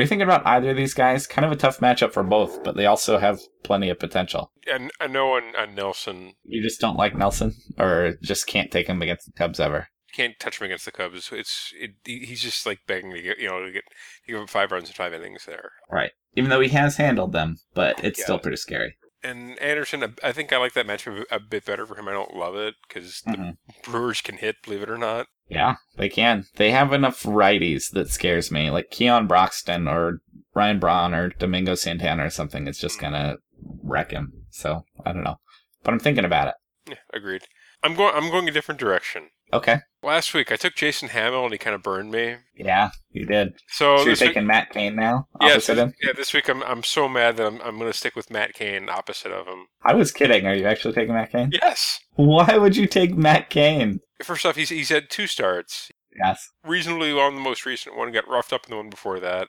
Are 0.00 0.02
you 0.02 0.08
thinking 0.08 0.22
about 0.22 0.46
either 0.46 0.70
of 0.70 0.76
these 0.78 0.94
guys? 0.94 1.26
Kind 1.26 1.44
of 1.44 1.52
a 1.52 1.56
tough 1.56 1.80
matchup 1.80 2.12
for 2.12 2.22
both, 2.22 2.64
but 2.64 2.74
they 2.74 2.86
also 2.86 3.18
have 3.18 3.38
plenty 3.64 3.90
of 3.90 3.98
potential. 3.98 4.50
And 4.66 4.90
I 4.98 5.06
know 5.08 5.34
on, 5.34 5.54
on 5.54 5.68
uh, 5.68 5.72
Nelson, 5.72 6.32
You 6.44 6.62
just 6.62 6.80
don't 6.80 6.96
like 6.96 7.14
Nelson, 7.14 7.54
or 7.78 8.14
just 8.22 8.46
can't 8.46 8.70
take 8.70 8.86
him 8.86 9.02
against 9.02 9.26
the 9.26 9.32
Cubs 9.32 9.60
ever. 9.60 9.88
can't 10.14 10.38
touch 10.40 10.58
him 10.58 10.64
against 10.64 10.86
the 10.86 10.90
Cubs. 10.92 11.28
It's 11.30 11.70
it, 11.78 11.90
he's 12.04 12.40
just 12.40 12.64
like 12.64 12.78
begging 12.86 13.12
to 13.12 13.20
get 13.20 13.38
you 13.38 13.48
know 13.48 13.62
to 13.62 13.70
get 13.70 13.82
to 14.26 14.32
give 14.32 14.40
him 14.40 14.46
five 14.46 14.72
runs 14.72 14.88
in 14.88 14.94
five 14.94 15.12
innings 15.12 15.44
there. 15.44 15.70
Right. 15.90 16.12
Even 16.34 16.48
though 16.48 16.60
he 16.60 16.70
has 16.70 16.96
handled 16.96 17.32
them, 17.32 17.56
but 17.74 18.02
it's 18.02 18.18
Yeah. 18.18 18.24
still 18.24 18.38
pretty 18.38 18.56
scary. 18.56 18.96
And 19.22 19.58
Anderson, 19.58 20.16
I 20.22 20.32
think 20.32 20.52
I 20.52 20.56
like 20.56 20.72
that 20.72 20.86
matchup 20.86 21.24
a 21.30 21.38
bit 21.38 21.66
better 21.66 21.84
for 21.84 21.98
him. 21.98 22.08
I 22.08 22.12
don't 22.12 22.34
love 22.34 22.56
it 22.56 22.74
because 22.88 23.20
the 23.22 23.32
mm-hmm. 23.32 23.90
Brewers 23.90 24.20
can 24.22 24.38
hit, 24.38 24.56
believe 24.62 24.82
it 24.82 24.90
or 24.90 24.96
not. 24.96 25.26
Yeah, 25.48 25.76
they 25.96 26.08
can. 26.08 26.46
They 26.56 26.70
have 26.70 26.92
enough 26.92 27.24
righties 27.24 27.90
that 27.90 28.08
scares 28.08 28.50
me, 28.50 28.70
like 28.70 28.90
Keon 28.90 29.26
Broxton 29.26 29.88
or 29.88 30.20
Ryan 30.54 30.78
Braun 30.78 31.12
or 31.12 31.30
Domingo 31.30 31.74
Santana 31.74 32.24
or 32.24 32.30
something. 32.30 32.66
It's 32.66 32.80
just 32.80 32.98
mm. 32.98 33.02
gonna 33.02 33.36
wreck 33.82 34.12
him. 34.12 34.32
So 34.50 34.84
I 35.04 35.12
don't 35.12 35.24
know, 35.24 35.40
but 35.82 35.92
I'm 35.92 36.00
thinking 36.00 36.24
about 36.24 36.48
it. 36.48 36.54
Yeah, 36.88 36.96
agreed. 37.12 37.42
I'm 37.82 37.94
going. 37.94 38.14
I'm 38.14 38.30
going 38.30 38.48
a 38.48 38.52
different 38.52 38.80
direction. 38.80 39.30
Okay. 39.52 39.78
Last 40.02 40.32
week 40.32 40.50
I 40.50 40.56
took 40.56 40.74
Jason 40.74 41.08
Hammel 41.08 41.44
and 41.44 41.52
he 41.52 41.58
kind 41.58 41.74
of 41.74 41.82
burned 41.82 42.10
me. 42.10 42.36
Yeah, 42.56 42.90
you 43.12 43.26
did. 43.26 43.52
So, 43.68 43.98
so 43.98 44.04
you're 44.04 44.12
this 44.12 44.20
week, 44.20 44.30
taking 44.30 44.46
Matt 44.46 44.70
Cain 44.70 44.96
now, 44.96 45.26
yeah, 45.40 45.48
opposite 45.48 45.74
this, 45.74 45.82
him. 45.82 45.94
yeah, 46.02 46.12
this 46.16 46.32
week 46.32 46.48
I'm 46.48 46.62
I'm 46.62 46.82
so 46.82 47.08
mad 47.08 47.36
that 47.36 47.46
I'm 47.46 47.60
I'm 47.62 47.78
going 47.78 47.90
to 47.90 47.96
stick 47.96 48.16
with 48.16 48.30
Matt 48.30 48.54
Cain 48.54 48.88
opposite 48.88 49.32
of 49.32 49.46
him. 49.46 49.66
I 49.84 49.94
was 49.94 50.10
kidding. 50.12 50.46
Are 50.46 50.54
you 50.54 50.66
actually 50.66 50.94
taking 50.94 51.14
Matt 51.14 51.32
Cain? 51.32 51.50
Yes. 51.52 52.00
Why 52.14 52.56
would 52.56 52.76
you 52.76 52.86
take 52.86 53.14
Matt 53.14 53.50
Cain? 53.50 54.00
First 54.22 54.46
off, 54.46 54.56
he's 54.56 54.70
he's 54.70 54.88
had 54.88 55.10
two 55.10 55.26
starts. 55.26 55.90
Yes. 56.18 56.48
Reasonably 56.64 57.12
on 57.12 57.34
the 57.34 57.40
most 57.40 57.66
recent 57.66 57.96
one, 57.96 58.12
got 58.12 58.28
roughed 58.28 58.52
up 58.52 58.66
in 58.66 58.70
the 58.70 58.76
one 58.76 58.90
before 58.90 59.20
that. 59.20 59.48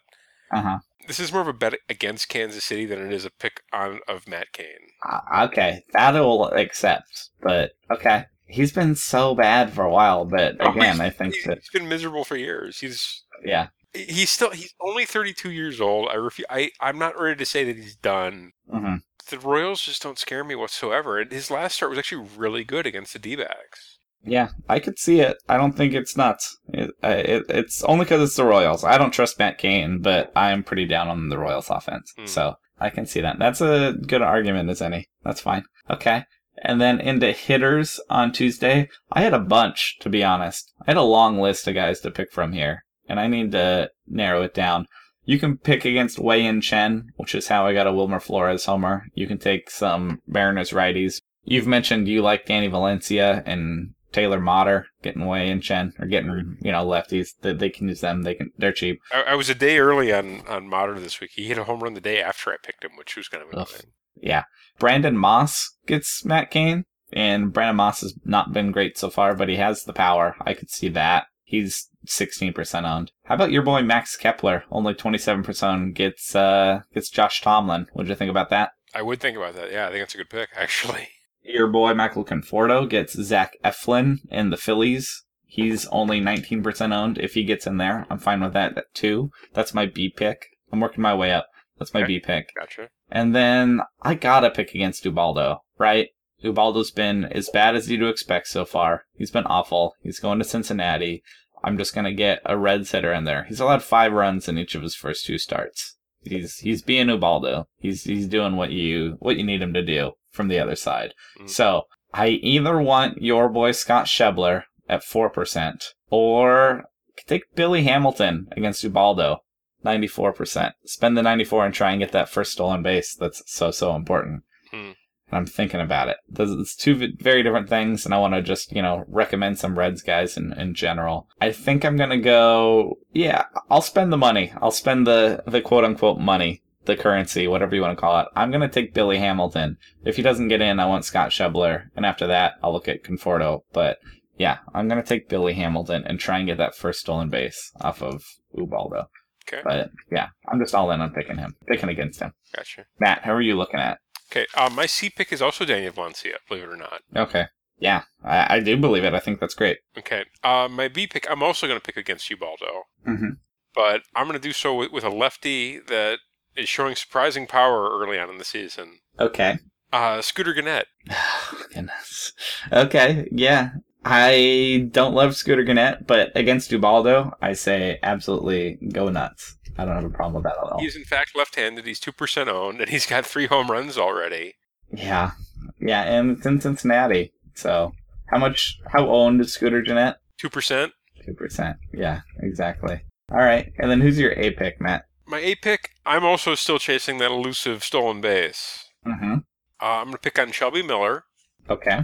Uh 0.54 0.62
huh. 0.62 0.80
This 1.08 1.20
is 1.20 1.32
more 1.32 1.42
of 1.42 1.48
a 1.48 1.54
bet 1.54 1.76
against 1.90 2.30
Kansas 2.30 2.64
City 2.64 2.86
than 2.86 3.00
it 3.00 3.12
is 3.12 3.26
a 3.26 3.32
pick 3.32 3.62
on 3.74 4.00
of 4.08 4.28
Matt 4.28 4.52
Cain. 4.54 4.68
Uh, 5.08 5.46
okay, 5.46 5.84
that 5.94 6.14
will 6.14 6.48
accept. 6.50 7.30
But 7.42 7.72
okay, 7.90 8.26
he's 8.52 8.72
been 8.72 8.96
so 8.96 9.34
bad 9.36 9.74
for 9.74 9.84
a 9.84 9.90
while. 9.92 10.26
But 10.26 10.58
Oh, 10.60 10.72
again, 10.72 10.96
he's- 10.96 11.00
I 11.00 11.10
think 11.10 11.34
He's, 11.36 11.44
that 11.46 11.58
he's 11.60 11.70
been 11.70 11.90
miserable 11.90 12.24
for 12.24 12.36
years. 12.38 12.80
He's 12.80 13.24
yeah, 13.46 13.68
He's 13.94 14.30
still 14.32 14.52
he's 14.52 14.74
only 14.80 15.06
32 15.06 15.52
years 15.52 15.82
old. 15.82 16.10
I 16.10 16.16
refu- 16.16 16.44
I 16.50 16.72
I'm 16.80 16.98
not 17.00 17.20
ready 17.20 17.38
to 17.38 17.46
say 17.46 17.64
that 17.66 17.76
he's 17.76 17.96
done. 17.96 18.52
hmm 18.70 18.96
The 19.30 19.40
Royals 19.40 19.82
just 19.82 20.02
don't 20.04 20.20
scare 20.20 20.44
me 20.44 20.56
whatsoever. 20.56 21.20
And 21.20 21.32
his 21.32 21.50
last 21.52 21.76
start 21.76 21.90
was 21.90 22.00
actually 22.00 22.28
really 22.38 22.64
good 22.64 22.86
against 22.86 23.14
the 23.14 23.20
D-backs. 23.20 23.98
Yeah, 24.24 24.50
I 24.70 24.80
could 24.80 25.00
see 25.00 25.20
it. 25.20 25.38
I 25.50 25.58
don't 25.58 25.74
think 25.76 25.94
it's 25.94 26.16
nuts. 26.16 26.56
It, 26.72 26.92
it, 27.02 27.46
it's 27.50 27.84
only 27.86 28.06
because 28.06 28.22
it's 28.22 28.36
the 28.36 28.46
Royals. 28.46 28.84
I 28.84 29.00
don't 29.00 29.10
trust 29.12 29.40
Matt 29.40 29.58
Cain, 29.58 30.00
but 30.00 30.32
I 30.36 30.52
am 30.52 30.64
pretty 30.64 30.86
down 30.86 31.08
on 31.08 31.30
the 31.30 31.40
Royals 31.40 31.72
offense. 31.72 32.14
Hmm. 32.18 32.28
So 32.28 32.56
I 32.80 32.92
can 32.92 33.08
see 33.08 33.22
that. 33.22 33.40
That's 33.40 33.62
a 33.62 33.94
good 34.06 34.22
argument 34.22 34.70
as 34.70 34.80
any. 34.82 35.08
That's 35.24 35.42
fine. 35.42 35.64
Okay. 35.90 36.24
And 36.62 36.80
then 36.80 37.00
into 37.00 37.32
hitters 37.32 38.00
on 38.10 38.32
Tuesday, 38.32 38.90
I 39.12 39.22
had 39.22 39.34
a 39.34 39.40
bunch, 39.40 39.98
to 40.02 40.10
be 40.10 40.24
honest. 40.24 40.72
I 40.82 40.92
had 40.92 40.98
a 40.98 41.02
long 41.02 41.40
list 41.40 41.68
of 41.68 41.74
guys 41.74 42.00
to 42.02 42.12
pick 42.12 42.32
from 42.32 42.54
here, 42.54 42.84
and 43.08 43.20
I 43.20 43.28
need 43.28 43.52
to 43.54 43.90
narrow 44.08 44.44
it 44.44 44.54
down. 44.54 44.86
You 45.26 45.40
can 45.40 45.58
pick 45.58 45.86
against 45.86 46.20
Wei 46.20 46.44
Yin 46.44 46.62
Chen, 46.62 47.10
which 47.18 47.36
is 47.36 47.48
how 47.48 47.66
I 47.66 47.74
got 47.74 47.88
a 47.88 47.94
Wilmer 47.94 48.20
Flores 48.20 48.66
homer. 48.66 49.06
You 49.14 49.28
can 49.28 49.38
take 49.38 49.70
some 49.70 50.22
Mariners 50.28 50.72
righties. 50.72 51.22
You've 51.44 51.68
mentioned 51.68 52.08
you 52.08 52.22
like 52.22 52.46
Danny 52.46 52.68
Valencia 52.68 53.44
and 53.46 53.94
Taylor 54.12 54.40
Motter 54.40 54.88
getting 55.02 55.26
Wei 55.26 55.48
Yin 55.48 55.62
Chen 55.62 55.94
or 56.00 56.06
getting 56.06 56.58
you 56.62 56.72
know 56.72 56.86
lefties. 56.86 57.30
They, 57.42 57.54
they 57.54 57.70
can 57.70 57.88
use 57.88 58.02
them. 58.02 58.24
They 58.24 58.36
can. 58.36 58.52
They're 58.58 58.74
cheap. 58.74 59.00
I, 59.12 59.22
I 59.30 59.36
was 59.36 59.50
a 59.50 59.56
day 59.56 59.80
early 59.80 60.12
on 60.14 60.42
on 60.48 60.68
Motter 60.68 61.00
this 61.00 61.20
week. 61.20 61.32
He 61.34 61.48
hit 61.48 61.58
a 61.58 61.64
home 61.64 61.80
run 61.82 61.94
the 61.94 62.02
day 62.02 62.22
after 62.22 62.52
I 62.52 62.58
picked 62.62 62.84
him, 62.84 62.92
which 62.98 63.16
was 63.16 63.28
kind 63.28 63.44
of 63.44 63.50
Ugh. 63.58 63.82
Yeah. 64.16 64.44
Brandon 64.80 65.18
Moss 65.18 65.78
gets 65.86 66.26
Matt 66.26 66.52
Cain, 66.52 66.86
and 67.14 67.54
Brandon 67.54 67.76
Moss 67.76 68.02
has 68.02 68.16
not 68.26 68.54
been 68.54 68.72
great 68.72 68.98
so 68.98 69.10
far, 69.10 69.36
but 69.36 69.50
he 69.50 69.58
has 69.58 69.84
the 69.84 69.94
power. 69.94 70.36
I 70.42 70.54
could 70.54 70.70
see 70.70 70.90
that. 70.90 71.26
He's 71.44 71.90
16% 72.08 72.90
owned. 72.90 73.12
How 73.26 73.36
about 73.36 73.52
your 73.52 73.62
boy 73.62 73.82
Max 73.82 74.16
Kepler? 74.16 74.64
Only 74.72 74.94
27% 74.94 75.64
owned. 75.64 75.96
Gets, 75.96 76.36
uh, 76.36 76.82
gets 76.94 77.10
Josh 77.10 77.42
Tomlin. 77.42 77.88
What'd 77.94 78.10
you 78.10 78.16
think 78.16 78.32
about 78.32 78.50
that? 78.50 78.72
I 78.94 79.02
would 79.02 79.20
think 79.20 79.38
about 79.38 79.56
that. 79.56 79.72
Yeah, 79.72 79.88
I 79.88 79.90
think 79.90 80.02
that's 80.02 80.16
a 80.16 80.18
good 80.18 80.30
pick, 80.30 80.50
actually. 80.56 81.10
Your 81.44 81.68
boy 81.68 81.94
Michael 81.94 82.24
Conforto 82.24 82.88
gets 82.88 83.14
Zach 83.14 83.58
Eflin 83.64 84.18
in 84.30 84.50
the 84.50 84.58
Phillies. 84.58 85.24
He's 85.46 85.86
only 85.88 86.22
19% 86.22 86.94
owned. 86.94 87.18
If 87.18 87.34
he 87.34 87.44
gets 87.44 87.68
in 87.68 87.78
there, 87.78 88.06
I'm 88.10 88.20
fine 88.20 88.40
with 88.42 88.54
that 88.54 88.86
too. 88.94 89.32
That's 89.54 89.74
my 89.74 89.86
B 89.86 90.10
pick. 90.10 90.46
I'm 90.72 90.80
working 90.80 91.02
my 91.02 91.14
way 91.14 91.34
up. 91.34 91.48
That's 91.82 91.96
my 91.96 92.02
Okay. 92.02 92.08
B 92.08 92.20
pick. 92.20 92.54
Gotcha. 92.56 92.90
And 93.10 93.36
then 93.36 93.82
I 94.04 94.14
gotta 94.14 94.52
pick 94.52 94.76
against 94.76 95.04
Ubaldo, 95.04 95.64
right? 95.80 96.10
Ubaldo's 96.44 96.92
been 96.92 97.26
as 97.26 97.50
bad 97.50 97.76
as 97.76 97.90
you'd 97.90 98.08
expect 98.08 98.48
so 98.50 98.66
far. 98.66 99.06
He's 99.16 99.32
been 99.32 99.46
awful. 99.46 99.96
He's 100.04 100.20
going 100.20 100.38
to 100.38 100.46
Cincinnati. 100.46 101.24
I'm 101.64 101.80
just 101.80 101.96
gonna 101.96 102.14
get 102.14 102.42
a 102.46 102.56
red 102.56 102.88
hitter 102.88 103.12
in 103.12 103.24
there. 103.24 103.46
He's 103.46 103.60
allowed 103.60 103.82
five 103.82 104.12
runs 104.12 104.48
in 104.48 104.60
each 104.60 104.76
of 104.76 104.84
his 104.84 104.94
first 104.94 105.26
two 105.26 105.40
starts. 105.40 105.98
He's 106.22 106.60
he's 106.60 106.84
being 106.84 107.10
Ubaldo. 107.10 107.68
He's 107.80 108.04
he's 108.04 108.28
doing 108.28 108.56
what 108.58 108.72
you 108.72 109.18
what 109.20 109.38
you 109.38 109.44
need 109.44 109.64
him 109.64 109.74
to 109.74 109.84
do 109.84 110.12
from 110.30 110.50
the 110.50 110.60
other 110.60 110.76
side. 110.76 111.16
Mm. 111.40 111.50
So 111.50 111.84
I 112.14 112.28
either 112.28 112.80
want 112.80 113.24
your 113.24 113.50
boy 113.50 113.72
Scott 113.72 114.06
Schebler 114.06 114.66
at 114.88 115.04
four 115.04 115.32
percent, 115.32 115.84
or 116.12 116.84
take 117.26 117.56
Billy 117.56 117.84
Hamilton 117.84 118.48
against 118.52 118.84
Ubaldo. 118.84 119.40
94%. 119.86 120.72
Spend 120.86 121.18
the 121.18 121.22
94 121.24 121.66
and 121.66 121.74
try 121.74 121.92
and 121.92 122.00
get 122.00 122.12
that 122.12 122.30
first 122.30 122.52
stolen 122.52 122.82
base. 122.84 123.16
That's 123.16 123.42
so, 123.46 123.72
so 123.72 123.96
important. 123.96 124.44
Hmm. 124.72 124.92
And 125.28 125.38
I'm 125.38 125.46
thinking 125.46 125.80
about 125.80 126.10
it. 126.10 126.18
Those- 126.30 126.52
It's 126.60 126.76
two 126.76 127.14
very 127.20 127.42
different 127.42 127.70
things, 127.70 128.04
and 128.06 128.14
I 128.14 128.18
want 128.20 128.34
to 128.34 128.42
just, 128.42 128.74
you 128.74 128.82
know, 128.82 129.06
recommend 129.08 129.60
some 129.60 129.78
Reds 129.80 130.02
guys 130.02 130.36
in, 130.36 130.52
in 130.54 130.74
general. 130.74 131.28
I 131.40 131.52
think 131.54 131.86
I'm 131.86 131.96
going 131.98 132.10
to 132.10 132.18
go, 132.18 132.98
yeah, 133.14 133.46
I'll 133.70 133.82
spend 133.82 134.12
the 134.12 134.18
money. 134.18 134.52
I'll 134.62 134.72
spend 134.72 135.08
the, 135.08 135.42
the 135.48 135.62
quote 135.62 135.86
unquote 135.86 136.20
money, 136.20 136.62
the 136.86 136.98
currency, 136.98 137.48
whatever 137.48 137.74
you 137.76 137.82
want 137.82 137.98
to 137.98 138.02
call 138.02 138.20
it. 138.20 138.28
I'm 138.36 138.52
going 138.52 138.60
to 138.62 138.68
take 138.68 138.94
Billy 138.94 139.20
Hamilton. 139.20 139.78
If 140.04 140.18
he 140.18 140.22
doesn't 140.22 140.50
get 140.50 140.62
in, 140.62 140.80
I 140.82 140.86
want 140.88 141.06
Scott 141.06 141.30
Schebler. 141.30 141.84
And 141.96 142.06
after 142.06 142.28
that, 142.28 142.54
I'll 142.62 142.74
look 142.74 142.90
at 142.90 143.04
Conforto. 143.04 143.62
But 143.72 144.00
yeah, 144.38 144.58
I'm 144.74 144.90
going 144.90 145.02
to 145.02 145.08
take 145.08 145.30
Billy 145.30 145.54
Hamilton 145.54 146.04
and 146.06 146.20
try 146.20 146.40
and 146.40 146.48
get 146.48 146.58
that 146.58 146.76
first 146.76 147.00
stolen 147.00 147.30
base 147.30 147.72
off 147.80 148.02
of 148.02 148.24
Ubaldo. 148.54 149.10
Okay. 149.48 149.62
But 149.64 149.92
yeah, 150.12 150.30
I'm 150.48 150.60
just 150.60 150.74
all 150.76 150.92
in 150.92 151.02
on 151.02 151.12
picking 151.14 151.38
him, 151.38 151.56
picking 151.68 151.90
against 151.90 152.20
him. 152.20 152.32
Gotcha. 152.56 152.86
Matt, 153.00 153.24
how 153.24 153.34
are 153.34 153.42
you 153.42 153.56
looking 153.56 153.80
at? 153.80 154.00
Okay. 154.32 154.46
Uh, 154.56 154.70
my 154.70 154.86
C 154.86 155.10
pick 155.10 155.34
is 155.34 155.42
also 155.42 155.66
Daniel 155.66 155.92
Valencia, 155.94 156.38
believe 156.48 156.64
it 156.64 156.70
or 156.70 156.78
not. 156.78 157.02
Okay. 157.16 157.46
Yeah, 157.80 158.04
I, 158.24 158.58
I 158.58 158.60
do 158.60 158.78
believe 158.78 159.04
it. 159.04 159.14
I 159.16 159.20
think 159.20 159.40
that's 159.40 159.56
great. 159.56 159.80
Okay. 159.98 160.26
Uh, 160.44 160.68
my 160.70 160.88
B 160.88 161.08
pick, 161.08 161.30
I'm 161.30 161.42
also 161.44 161.66
going 161.68 161.80
to 161.80 161.84
pick 161.86 161.98
against 161.98 162.30
Ubaldo, 162.30 162.84
Mm-hmm. 163.08 163.30
but 163.74 164.04
I'm 164.16 164.28
going 164.28 164.40
to 164.40 164.48
do 164.48 164.54
so 164.54 164.76
with, 164.76 164.92
with 164.92 165.04
a 165.04 165.10
lefty 165.10 165.80
that 165.80 166.20
is 166.56 166.70
showing 166.70 166.96
surprising 166.96 167.48
power 167.48 167.90
early 167.90 168.20
on 168.20 168.30
in 168.30 168.38
the 168.38 168.46
season. 168.46 169.00
Okay. 169.20 169.58
Uh, 169.92 170.22
Scooter 170.22 170.54
Gennett. 170.54 170.88
Goodness. 171.74 172.34
Okay. 172.72 173.28
Yeah. 173.32 173.72
I 174.04 174.90
don't 174.92 175.14
love 175.14 175.36
Scooter 175.36 175.64
Gennett, 175.64 176.08
but 176.08 176.32
against 176.36 176.72
Ubaldo, 176.72 177.34
I 177.42 177.54
say 177.54 178.00
absolutely 178.02 178.80
go 178.92 179.10
nuts. 179.10 179.58
I 179.78 179.86
don't 179.86 179.96
have 179.96 180.06
a 180.06 180.10
problem 180.10 180.36
with 180.36 180.44
that 180.44 180.58
at 180.58 180.72
all. 180.72 180.80
He's 180.80 180.96
in 180.96 181.06
fact 181.06 181.36
left-handed. 181.36 181.86
He's 181.86 182.00
two 182.00 182.12
percent 182.12 182.50
owned, 182.50 182.82
and 182.82 182.90
he's 182.90 183.06
got 183.06 183.26
three 183.26 183.48
home 183.48 183.70
runs 183.70 183.98
already. 183.98 184.56
Yeah. 184.92 185.32
Yeah, 185.80 186.04
and 186.04 186.38
it's 186.38 186.46
in 186.46 186.60
Cincinnati. 186.60 187.32
So, 187.54 187.94
how 188.28 188.38
much, 188.38 188.80
how 188.88 189.08
owned 189.10 189.40
is 189.42 189.54
Scooter 189.54 189.82
Gennett? 189.82 190.18
Two 190.38 190.50
percent. 190.50 190.94
2%. 191.28 191.76
Yeah, 191.94 192.22
exactly. 192.40 193.02
All 193.32 193.38
right. 193.38 193.72
And 193.78 193.90
then 193.90 194.02
who's 194.02 194.20
your 194.20 194.34
A 194.34 194.52
pick, 194.52 194.82
Matt? 194.82 195.06
My 195.26 195.40
A 195.40 195.56
pick, 195.56 195.92
I'm 196.06 196.26
also 196.26 196.56
still 196.56 196.80
chasing 196.80 197.18
that 197.20 197.32
elusive 197.32 197.84
stolen 197.84 198.22
base. 198.22 198.86
Mm-hmm. 199.06 199.34
Uh, 199.34 199.86
I'm 199.86 200.06
going 200.06 200.14
to 200.14 200.20
pick 200.20 200.38
on 200.38 200.52
Shelby 200.52 200.84
Miller. 200.84 201.24
Okay. 201.70 202.02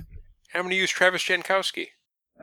I'm 0.54 0.62
going 0.62 0.72
to 0.72 0.76
use 0.76 0.92
Travis 0.92 1.24
Jankowski. 1.24 1.88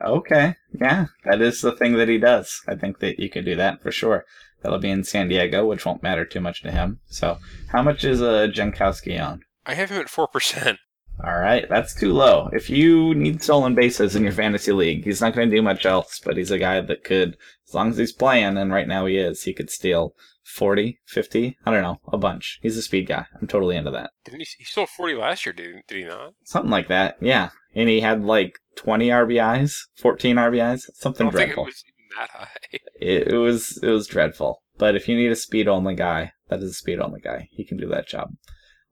Okay. 0.03 0.55
Yeah, 0.79 1.07
that 1.23 1.41
is 1.41 1.61
the 1.61 1.71
thing 1.71 1.93
that 1.93 2.09
he 2.09 2.17
does. 2.17 2.61
I 2.67 2.75
think 2.75 2.99
that 2.99 3.19
you 3.19 3.29
could 3.29 3.45
do 3.45 3.55
that 3.55 3.81
for 3.81 3.91
sure. 3.91 4.25
That'll 4.61 4.79
be 4.79 4.89
in 4.89 5.03
San 5.03 5.27
Diego, 5.27 5.65
which 5.65 5.85
won't 5.85 6.03
matter 6.03 6.25
too 6.25 6.41
much 6.41 6.61
to 6.63 6.71
him. 6.71 6.99
So, 7.07 7.37
how 7.69 7.81
much 7.81 8.03
is 8.03 8.21
uh, 8.21 8.47
Jankowski 8.51 9.23
on? 9.23 9.41
I 9.65 9.73
have 9.75 9.91
him 9.91 10.01
at 10.01 10.09
four 10.09 10.27
percent. 10.27 10.79
All 11.23 11.37
right, 11.37 11.65
that's 11.69 11.95
too 11.95 12.11
low. 12.11 12.49
If 12.51 12.69
you 12.69 13.15
need 13.15 13.41
stolen 13.41 13.73
bases 13.73 14.17
in 14.17 14.23
your 14.23 14.33
fantasy 14.33 14.73
league, 14.73 15.05
he's 15.05 15.21
not 15.21 15.33
going 15.33 15.49
to 15.49 15.55
do 15.55 15.61
much 15.61 15.85
else, 15.85 16.19
but 16.19 16.35
he's 16.35 16.51
a 16.51 16.59
guy 16.59 16.81
that 16.81 17.05
could, 17.05 17.37
as 17.67 17.73
long 17.73 17.89
as 17.89 17.97
he's 17.97 18.11
playing, 18.11 18.57
and 18.57 18.73
right 18.73 18.87
now 18.87 19.05
he 19.05 19.15
is, 19.15 19.43
he 19.43 19.53
could 19.53 19.69
steal 19.69 20.13
40, 20.45 20.99
50, 21.07 21.57
I 21.65 21.71
don't 21.71 21.81
know, 21.81 21.99
a 22.11 22.17
bunch. 22.17 22.59
He's 22.61 22.77
a 22.77 22.81
speed 22.81 23.07
guy. 23.07 23.25
I'm 23.41 23.47
totally 23.47 23.75
into 23.75 23.91
that. 23.91 24.11
Didn't 24.23 24.41
he? 24.41 24.47
He 24.59 24.63
stole 24.63 24.85
40 24.85 25.15
last 25.15 25.45
year, 25.45 25.53
did, 25.53 25.77
did 25.87 25.97
he 25.97 26.03
not? 26.03 26.33
Something 26.43 26.71
like 26.71 26.87
that, 26.87 27.17
yeah. 27.19 27.49
And 27.73 27.89
he 27.89 27.99
had 28.01 28.23
like 28.23 28.59
20 28.77 29.09
RBIs, 29.09 29.73
14 29.97 30.35
RBIs, 30.37 30.61
I 30.89 30.93
something 30.93 31.31
think 31.31 31.51
it 31.51 31.55
dreadful. 31.55 31.65
was 31.65 31.83
that 32.17 32.29
high. 32.29 32.47
It, 33.01 33.27
it 33.33 33.37
was 33.37 33.77
it 33.83 33.89
was 33.89 34.07
dreadful. 34.07 34.61
But 34.77 34.95
if 34.95 35.09
you 35.09 35.15
need 35.17 35.31
a 35.31 35.35
speed 35.35 35.67
only 35.67 35.95
guy, 35.95 36.31
that 36.49 36.59
is 36.59 36.71
a 36.71 36.73
speed 36.73 36.99
only 36.99 37.19
guy. 37.19 37.49
He 37.51 37.65
can 37.65 37.77
do 37.77 37.87
that 37.89 38.07
job. 38.07 38.29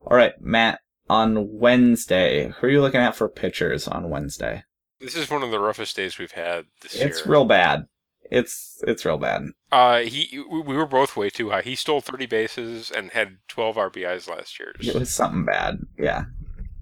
All 0.02 0.18
right, 0.18 0.34
Matt. 0.42 0.80
On 1.10 1.48
Wednesday, 1.60 2.54
who 2.60 2.68
are 2.68 2.70
you 2.70 2.82
looking 2.82 3.02
at 3.02 3.16
for 3.16 3.28
pitchers 3.30 3.88
on 3.88 4.10
Wednesday? 4.10 4.64
This 5.00 5.16
is 5.16 5.30
one 5.30 5.44
of 5.44 5.52
the 5.52 5.60
roughest 5.60 5.96
days 5.98 6.18
we've 6.18 6.32
had 6.32 6.66
this 6.82 6.94
It's 6.94 7.00
year. 7.00 7.08
It's 7.10 7.28
real 7.28 7.46
bad. 7.46 7.86
It's 8.34 8.84
it's 8.88 9.06
real 9.06 9.20
bad. 9.20 9.44
Uh, 9.72 10.00
he 10.00 10.44
we 10.50 10.62
we 10.62 10.76
were 10.76 10.88
both 10.88 11.16
way 11.16 11.30
too 11.30 11.52
high. 11.52 11.62
He 11.62 11.76
stole 11.76 12.02
30 12.02 12.26
bases 12.26 12.90
and 12.90 13.12
had 13.12 13.38
12 13.48 13.76
RBIs 13.76 14.28
last 14.28 14.60
year. 14.60 14.74
It 14.80 14.96
was 14.96 15.12
something 15.12 15.46
bad. 15.46 15.82
Yeah. 16.00 16.26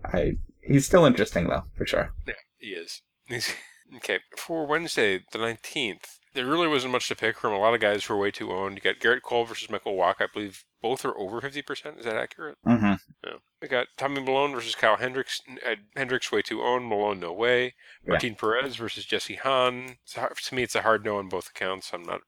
I 0.06 0.38
he's 0.62 0.86
still 0.86 1.06
interesting 1.06 1.48
though, 1.48 1.64
for 1.76 1.86
sure. 1.86 2.14
Yeah, 2.26 2.36
he 2.58 2.68
is. 2.68 3.02
He's, 3.26 3.54
okay, 3.98 4.20
for 4.38 4.66
Wednesday, 4.66 5.24
the 5.34 5.40
19th, 5.40 6.20
there 6.34 6.46
really 6.46 6.68
wasn't 6.68 6.92
much 6.94 7.08
to 7.10 7.16
pick 7.16 7.38
from. 7.38 7.54
A 7.54 7.60
lot 7.60 7.74
of 7.74 7.82
guys 7.82 8.06
who 8.06 8.14
are 8.14 8.18
way 8.18 8.32
too 8.32 8.52
owned. 8.52 8.76
You 8.76 8.82
got 8.82 9.00
Gerrit 9.02 9.22
Cole 9.22 9.46
versus 9.46 9.70
Michael 9.70 9.96
Walk. 9.96 10.18
I 10.20 10.28
believe 10.34 10.64
both 10.82 11.04
are 11.06 11.18
over 11.18 11.42
50%. 11.42 12.00
Is 12.00 12.06
that 12.06 12.16
accurate? 12.16 12.58
Mm-hmm. 12.66 12.94
No. 13.26 13.38
We 13.62 13.68
got 13.68 13.88
Tommy 13.98 14.22
Milone 14.22 14.54
versus 14.54 14.74
Kyle 14.76 14.98
Hendricks. 14.98 15.42
Uh, 15.66 15.76
Hendricks 15.96 16.32
way 16.32 16.42
too 16.42 16.62
owned. 16.62 16.88
Milone 16.88 17.20
no 17.20 17.32
way. 17.34 17.74
Yeah. 18.06 18.12
Martin 18.12 18.36
Perez 18.36 18.76
versus 18.78 19.06
Jesse 19.06 19.36
Hahn. 19.36 19.98
It's 20.04 20.16
hard, 20.16 20.36
to 20.38 20.56
me, 20.56 20.64
it's 20.64 20.76
a 20.76 20.82
hard 20.82 21.04
no 21.06 21.18
on 21.18 21.30
both 21.30 21.50
accounts. 21.50 21.92
I'm 21.94 22.04
not 22.04 22.22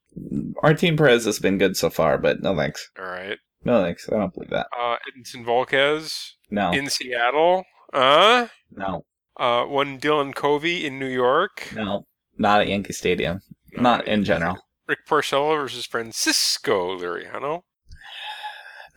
Martin 0.61 0.95
Perez 0.97 1.25
has 1.25 1.39
been 1.39 1.57
good 1.57 1.75
so 1.75 1.89
far, 1.89 2.17
but 2.17 2.41
no 2.41 2.55
thanks. 2.55 2.89
all 2.99 3.05
right. 3.05 3.37
No 3.65 3.81
thanks. 3.81 4.07
I 4.09 4.17
don't 4.17 4.33
believe 4.33 4.49
that. 4.51 4.67
Uh, 4.77 4.97
Edinson 5.09 5.45
Volquez 5.45 6.33
No. 6.51 6.71
in 6.71 6.89
Seattle. 6.89 7.63
Uh, 7.93 8.47
no. 8.71 9.05
uh, 9.37 9.63
one 9.63 9.99
Dylan 9.99 10.35
Covey 10.35 10.85
in 10.85 10.99
New 10.99 11.07
York. 11.07 11.69
No. 11.73 12.05
Not 12.37 12.61
at 12.61 12.67
Yankee 12.67 12.93
Stadium. 12.93 13.39
Not 13.77 14.07
in 14.07 14.23
general. 14.23 14.57
Rick 14.88 15.05
Porcello 15.07 15.55
versus 15.55 15.86
Francisco 15.86 16.97
Liriano. 16.97 17.62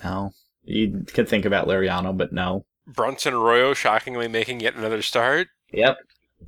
No. 0.04 0.32
You 0.62 1.04
could 1.06 1.26
think 1.26 1.46
about 1.46 1.66
Liriano, 1.66 2.14
but 2.14 2.30
no. 2.30 2.66
Bronson 2.86 3.32
Arroyo 3.32 3.72
shockingly 3.72 4.28
making 4.28 4.60
yet 4.60 4.74
another 4.74 5.00
start. 5.00 5.48
Yep. 5.72 5.96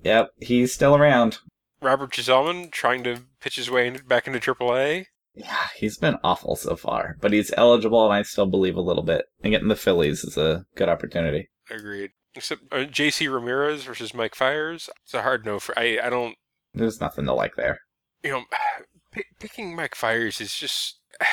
Yep. 0.05 0.31
He's 0.39 0.75
still 0.75 0.95
around. 0.95 1.39
Robert 1.81 2.13
Gsellman 2.13 2.71
trying 2.71 3.05
to 3.05 3.23
pitch 3.41 3.57
his 3.57 3.71
way 3.71 3.89
back 3.91 4.27
into 4.27 4.39
AAA. 4.39 5.07
Yeah, 5.35 5.69
he's 5.77 5.97
been 5.97 6.17
awful 6.25 6.57
so 6.57 6.75
far, 6.75 7.17
but 7.21 7.33
he's 7.33 7.53
eligible, 7.57 8.05
and 8.05 8.13
I 8.13 8.23
still 8.23 8.47
believe 8.47 8.77
a 8.77 8.81
little 8.81 9.05
bit. 9.05 9.27
And 9.43 9.53
getting 9.53 9.69
the 9.69 9.77
Phillies 9.77 10.25
is 10.25 10.37
a 10.37 10.67
good 10.75 10.89
opportunity. 10.89 11.49
Agreed. 11.71 12.11
Except 12.35 12.63
uh, 12.73 12.85
J.C. 12.85 13.29
Ramirez 13.29 13.85
versus 13.85 14.13
Mike 14.13 14.35
Fiers. 14.35 14.91
It's 15.05 15.15
a 15.15 15.23
hard 15.23 15.47
no 15.47 15.59
for. 15.61 15.79
I 15.79 15.99
I 16.03 16.11
don't. 16.11 16.35
There's 16.75 17.01
nothing 17.01 17.25
to 17.27 17.35
like 17.35 17.55
there. 17.57 17.81
You 18.29 18.35
know, 18.35 18.45
p- 19.13 19.25
picking 19.41 19.75
Mike 19.75 19.95
Fiers 19.95 20.41
is 20.41 20.55
just. 20.55 20.99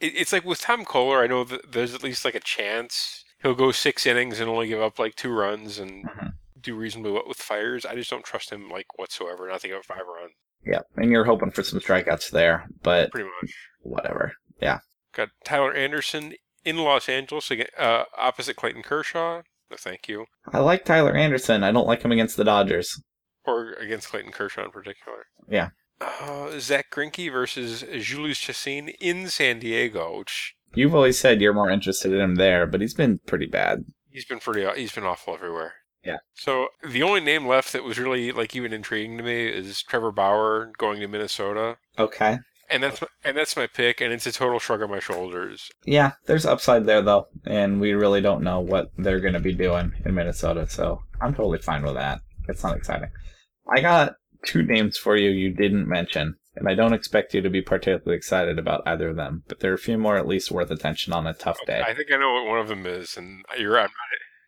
It, 0.00 0.14
it's 0.16 0.32
like 0.32 0.44
with 0.44 0.60
Tom 0.60 0.84
Koehler. 0.84 1.22
I 1.22 1.28
know 1.28 1.44
that 1.44 1.70
there's 1.70 1.94
at 1.94 2.02
least 2.02 2.24
like 2.24 2.34
a 2.34 2.40
chance 2.40 3.22
he'll 3.40 3.54
go 3.54 3.70
six 3.70 4.04
innings 4.04 4.40
and 4.40 4.50
only 4.50 4.66
give 4.66 4.80
up 4.82 4.98
like 4.98 5.14
two 5.14 5.30
runs 5.30 5.78
and 5.78 6.04
Mhm. 6.08 6.32
do 6.60 6.74
reasonably 6.74 7.12
well 7.12 7.22
with 7.28 7.36
Fiers. 7.38 7.86
I 7.86 7.94
just 7.94 8.10
don't 8.10 8.24
trust 8.24 8.50
him 8.50 8.68
like 8.68 8.98
whatsoever. 8.98 9.46
Not 9.48 9.60
to 9.60 9.68
give 9.68 9.76
up 9.76 9.84
five 9.84 9.98
runs. 9.98 10.32
Yeah, 10.66 10.80
and 10.96 11.12
you're 11.12 11.26
hoping 11.26 11.52
for 11.52 11.62
some 11.62 11.78
strikeouts 11.78 12.30
there, 12.32 12.66
but 12.82 13.12
Pretty 13.12 13.28
much. 13.40 13.54
whatever. 13.82 14.32
Yeah, 14.60 14.80
Got 15.12 15.28
Tyler 15.44 15.72
Anderson 15.72 16.34
in 16.64 16.78
Los 16.78 17.08
Angeles 17.08 17.52
again, 17.52 17.68
uh, 17.78 18.02
opposite 18.18 18.56
Clayton 18.56 18.82
Kershaw. 18.82 19.42
No, 19.70 19.76
thank 19.76 20.08
you. 20.08 20.26
I 20.52 20.58
like 20.58 20.84
Tyler 20.84 21.14
Anderson. 21.14 21.62
I 21.62 21.70
don't 21.70 21.86
like 21.86 22.02
him 22.02 22.10
against 22.10 22.36
the 22.36 22.42
Dodgers. 22.44 23.00
Or 23.44 23.74
against 23.74 24.08
Clayton 24.08 24.32
Kershaw 24.32 24.64
in 24.64 24.72
particular. 24.72 25.26
Yeah. 25.48 25.68
Uh, 26.20 26.58
Zack 26.58 26.90
Greinke 26.90 27.30
versus 27.32 27.82
Jhoulys 27.82 28.36
Chacin 28.36 28.88
in 29.00 29.28
San 29.28 29.58
Diego, 29.60 30.18
which 30.18 30.54
You've 30.74 30.94
always 30.94 31.18
said 31.18 31.40
you're 31.40 31.52
more 31.52 31.70
interested 31.70 32.12
in 32.12 32.20
him 32.20 32.34
there, 32.36 32.66
but 32.66 32.80
he's 32.80 32.94
been 32.94 33.18
pretty 33.26 33.46
bad. 33.46 33.84
he's 34.10 34.24
been 34.24 34.38
pretty. 34.40 34.66
He's 34.80 34.92
been 34.92 35.04
awful 35.04 35.34
everywhere. 35.34 35.74
Yeah. 36.04 36.16
So 36.34 36.68
the 36.82 37.02
only 37.02 37.20
name 37.20 37.46
left 37.46 37.72
that 37.72 37.84
was 37.84 37.98
really 37.98 38.32
like 38.32 38.56
even 38.56 38.72
intriguing 38.72 39.16
to 39.18 39.22
me 39.22 39.46
is 39.46 39.82
Trevor 39.82 40.10
Bauer 40.12 40.72
going 40.78 40.98
to 41.00 41.06
Minnesota, 41.08 41.76
Okay. 41.98 42.38
and 42.70 42.82
that's 42.82 43.00
my, 43.02 43.08
and 43.24 43.36
that's 43.36 43.56
my 43.56 43.66
pick, 43.68 44.00
and 44.00 44.12
it's 44.12 44.26
a 44.26 44.32
total 44.32 44.58
shrug 44.58 44.82
on 44.82 44.90
my 44.90 44.98
shoulders. 44.98 45.68
Yeah, 45.84 46.12
there's 46.26 46.46
upside 46.46 46.86
there 46.86 47.02
though, 47.02 47.26
and 47.44 47.80
we 47.80 47.92
really 47.92 48.20
don't 48.20 48.42
know 48.42 48.58
what 48.60 48.88
they're 48.98 49.20
going 49.20 49.34
to 49.34 49.40
be 49.40 49.52
doing 49.54 49.92
in 50.04 50.14
Minnesota, 50.14 50.66
so 50.68 51.00
I'm 51.20 51.34
totally 51.34 51.58
fine 51.58 51.82
with 51.84 51.94
that. 51.94 52.20
It's 52.48 52.64
not 52.64 52.76
exciting. 52.76 53.10
I 53.76 53.80
got 53.80 54.14
two 54.44 54.62
names 54.62 54.96
for 54.96 55.16
you 55.16 55.30
you 55.30 55.52
didn't 55.54 55.88
mention, 55.88 56.36
and 56.54 56.68
I 56.68 56.74
don't 56.74 56.92
expect 56.92 57.34
you 57.34 57.40
to 57.40 57.50
be 57.50 57.62
particularly 57.62 58.16
excited 58.16 58.58
about 58.58 58.82
either 58.86 59.10
of 59.10 59.16
them, 59.16 59.44
but 59.48 59.60
there 59.60 59.70
are 59.70 59.74
a 59.74 59.78
few 59.78 59.98
more 59.98 60.16
at 60.16 60.26
least 60.26 60.50
worth 60.50 60.70
attention 60.70 61.12
on 61.12 61.26
a 61.26 61.34
tough 61.34 61.58
day. 61.66 61.82
I 61.86 61.94
think 61.94 62.12
I 62.12 62.16
know 62.16 62.32
what 62.32 62.46
one 62.46 62.58
of 62.58 62.68
them 62.68 62.86
is, 62.86 63.16
and 63.16 63.44
you're 63.58 63.72
right. 63.72 63.90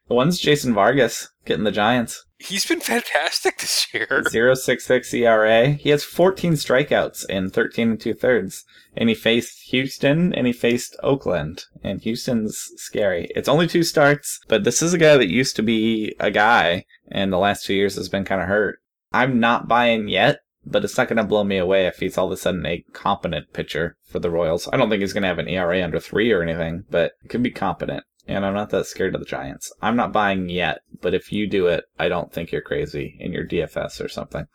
The 0.06 0.14
one's 0.14 0.38
Jason 0.38 0.74
Vargas 0.74 1.30
getting 1.46 1.64
the 1.64 1.70
Giants. 1.70 2.26
He's 2.38 2.66
been 2.66 2.80
fantastic 2.80 3.58
this 3.58 3.86
year. 3.94 4.06
0.66 4.10 5.14
ERA. 5.14 5.70
He 5.70 5.88
has 5.88 6.04
14 6.04 6.54
strikeouts 6.54 7.24
in 7.30 7.48
13 7.48 7.90
and 7.92 8.00
two 8.00 8.12
thirds. 8.12 8.64
And 8.94 9.08
he 9.08 9.14
faced 9.14 9.70
Houston 9.70 10.34
and 10.34 10.46
he 10.46 10.52
faced 10.52 10.94
Oakland. 11.02 11.64
And 11.82 12.02
Houston's 12.02 12.68
scary. 12.76 13.28
It's 13.34 13.48
only 13.48 13.66
two 13.66 13.82
starts, 13.82 14.40
but 14.46 14.64
this 14.64 14.82
is 14.82 14.92
a 14.92 14.98
guy 14.98 15.16
that 15.16 15.30
used 15.30 15.56
to 15.56 15.62
be 15.62 16.14
a 16.20 16.30
guy 16.30 16.84
and 17.10 17.32
the 17.32 17.38
last 17.38 17.64
two 17.64 17.74
years 17.74 17.96
has 17.96 18.10
been 18.10 18.24
kind 18.24 18.42
of 18.42 18.48
hurt. 18.48 18.80
I'm 19.14 19.38
not 19.38 19.68
buying 19.68 20.08
yet, 20.08 20.40
but 20.66 20.84
it's 20.84 20.98
not 20.98 21.06
going 21.06 21.18
to 21.18 21.24
blow 21.24 21.44
me 21.44 21.56
away 21.56 21.86
if 21.86 21.98
he's 21.98 22.18
all 22.18 22.26
of 22.26 22.32
a 22.32 22.36
sudden 22.36 22.66
a 22.66 22.84
competent 22.92 23.52
pitcher 23.52 23.96
for 24.04 24.18
the 24.18 24.28
Royals. 24.28 24.68
I 24.72 24.76
don't 24.76 24.90
think 24.90 25.02
he's 25.02 25.12
going 25.12 25.22
to 25.22 25.28
have 25.28 25.38
an 25.38 25.48
ERA 25.48 25.84
under 25.84 26.00
three 26.00 26.32
or 26.32 26.42
anything, 26.42 26.82
but 26.90 27.12
he 27.22 27.28
could 27.28 27.42
be 27.42 27.52
competent. 27.52 28.02
And 28.26 28.44
I'm 28.44 28.54
not 28.54 28.70
that 28.70 28.86
scared 28.86 29.14
of 29.14 29.20
the 29.20 29.26
Giants. 29.26 29.72
I'm 29.80 29.94
not 29.94 30.12
buying 30.12 30.48
yet, 30.48 30.80
but 31.00 31.14
if 31.14 31.30
you 31.30 31.48
do 31.48 31.68
it, 31.68 31.84
I 31.96 32.08
don't 32.08 32.32
think 32.32 32.50
you're 32.50 32.60
crazy 32.60 33.16
in 33.20 33.32
your 33.32 33.46
DFS 33.46 34.04
or 34.04 34.08
something. 34.08 34.46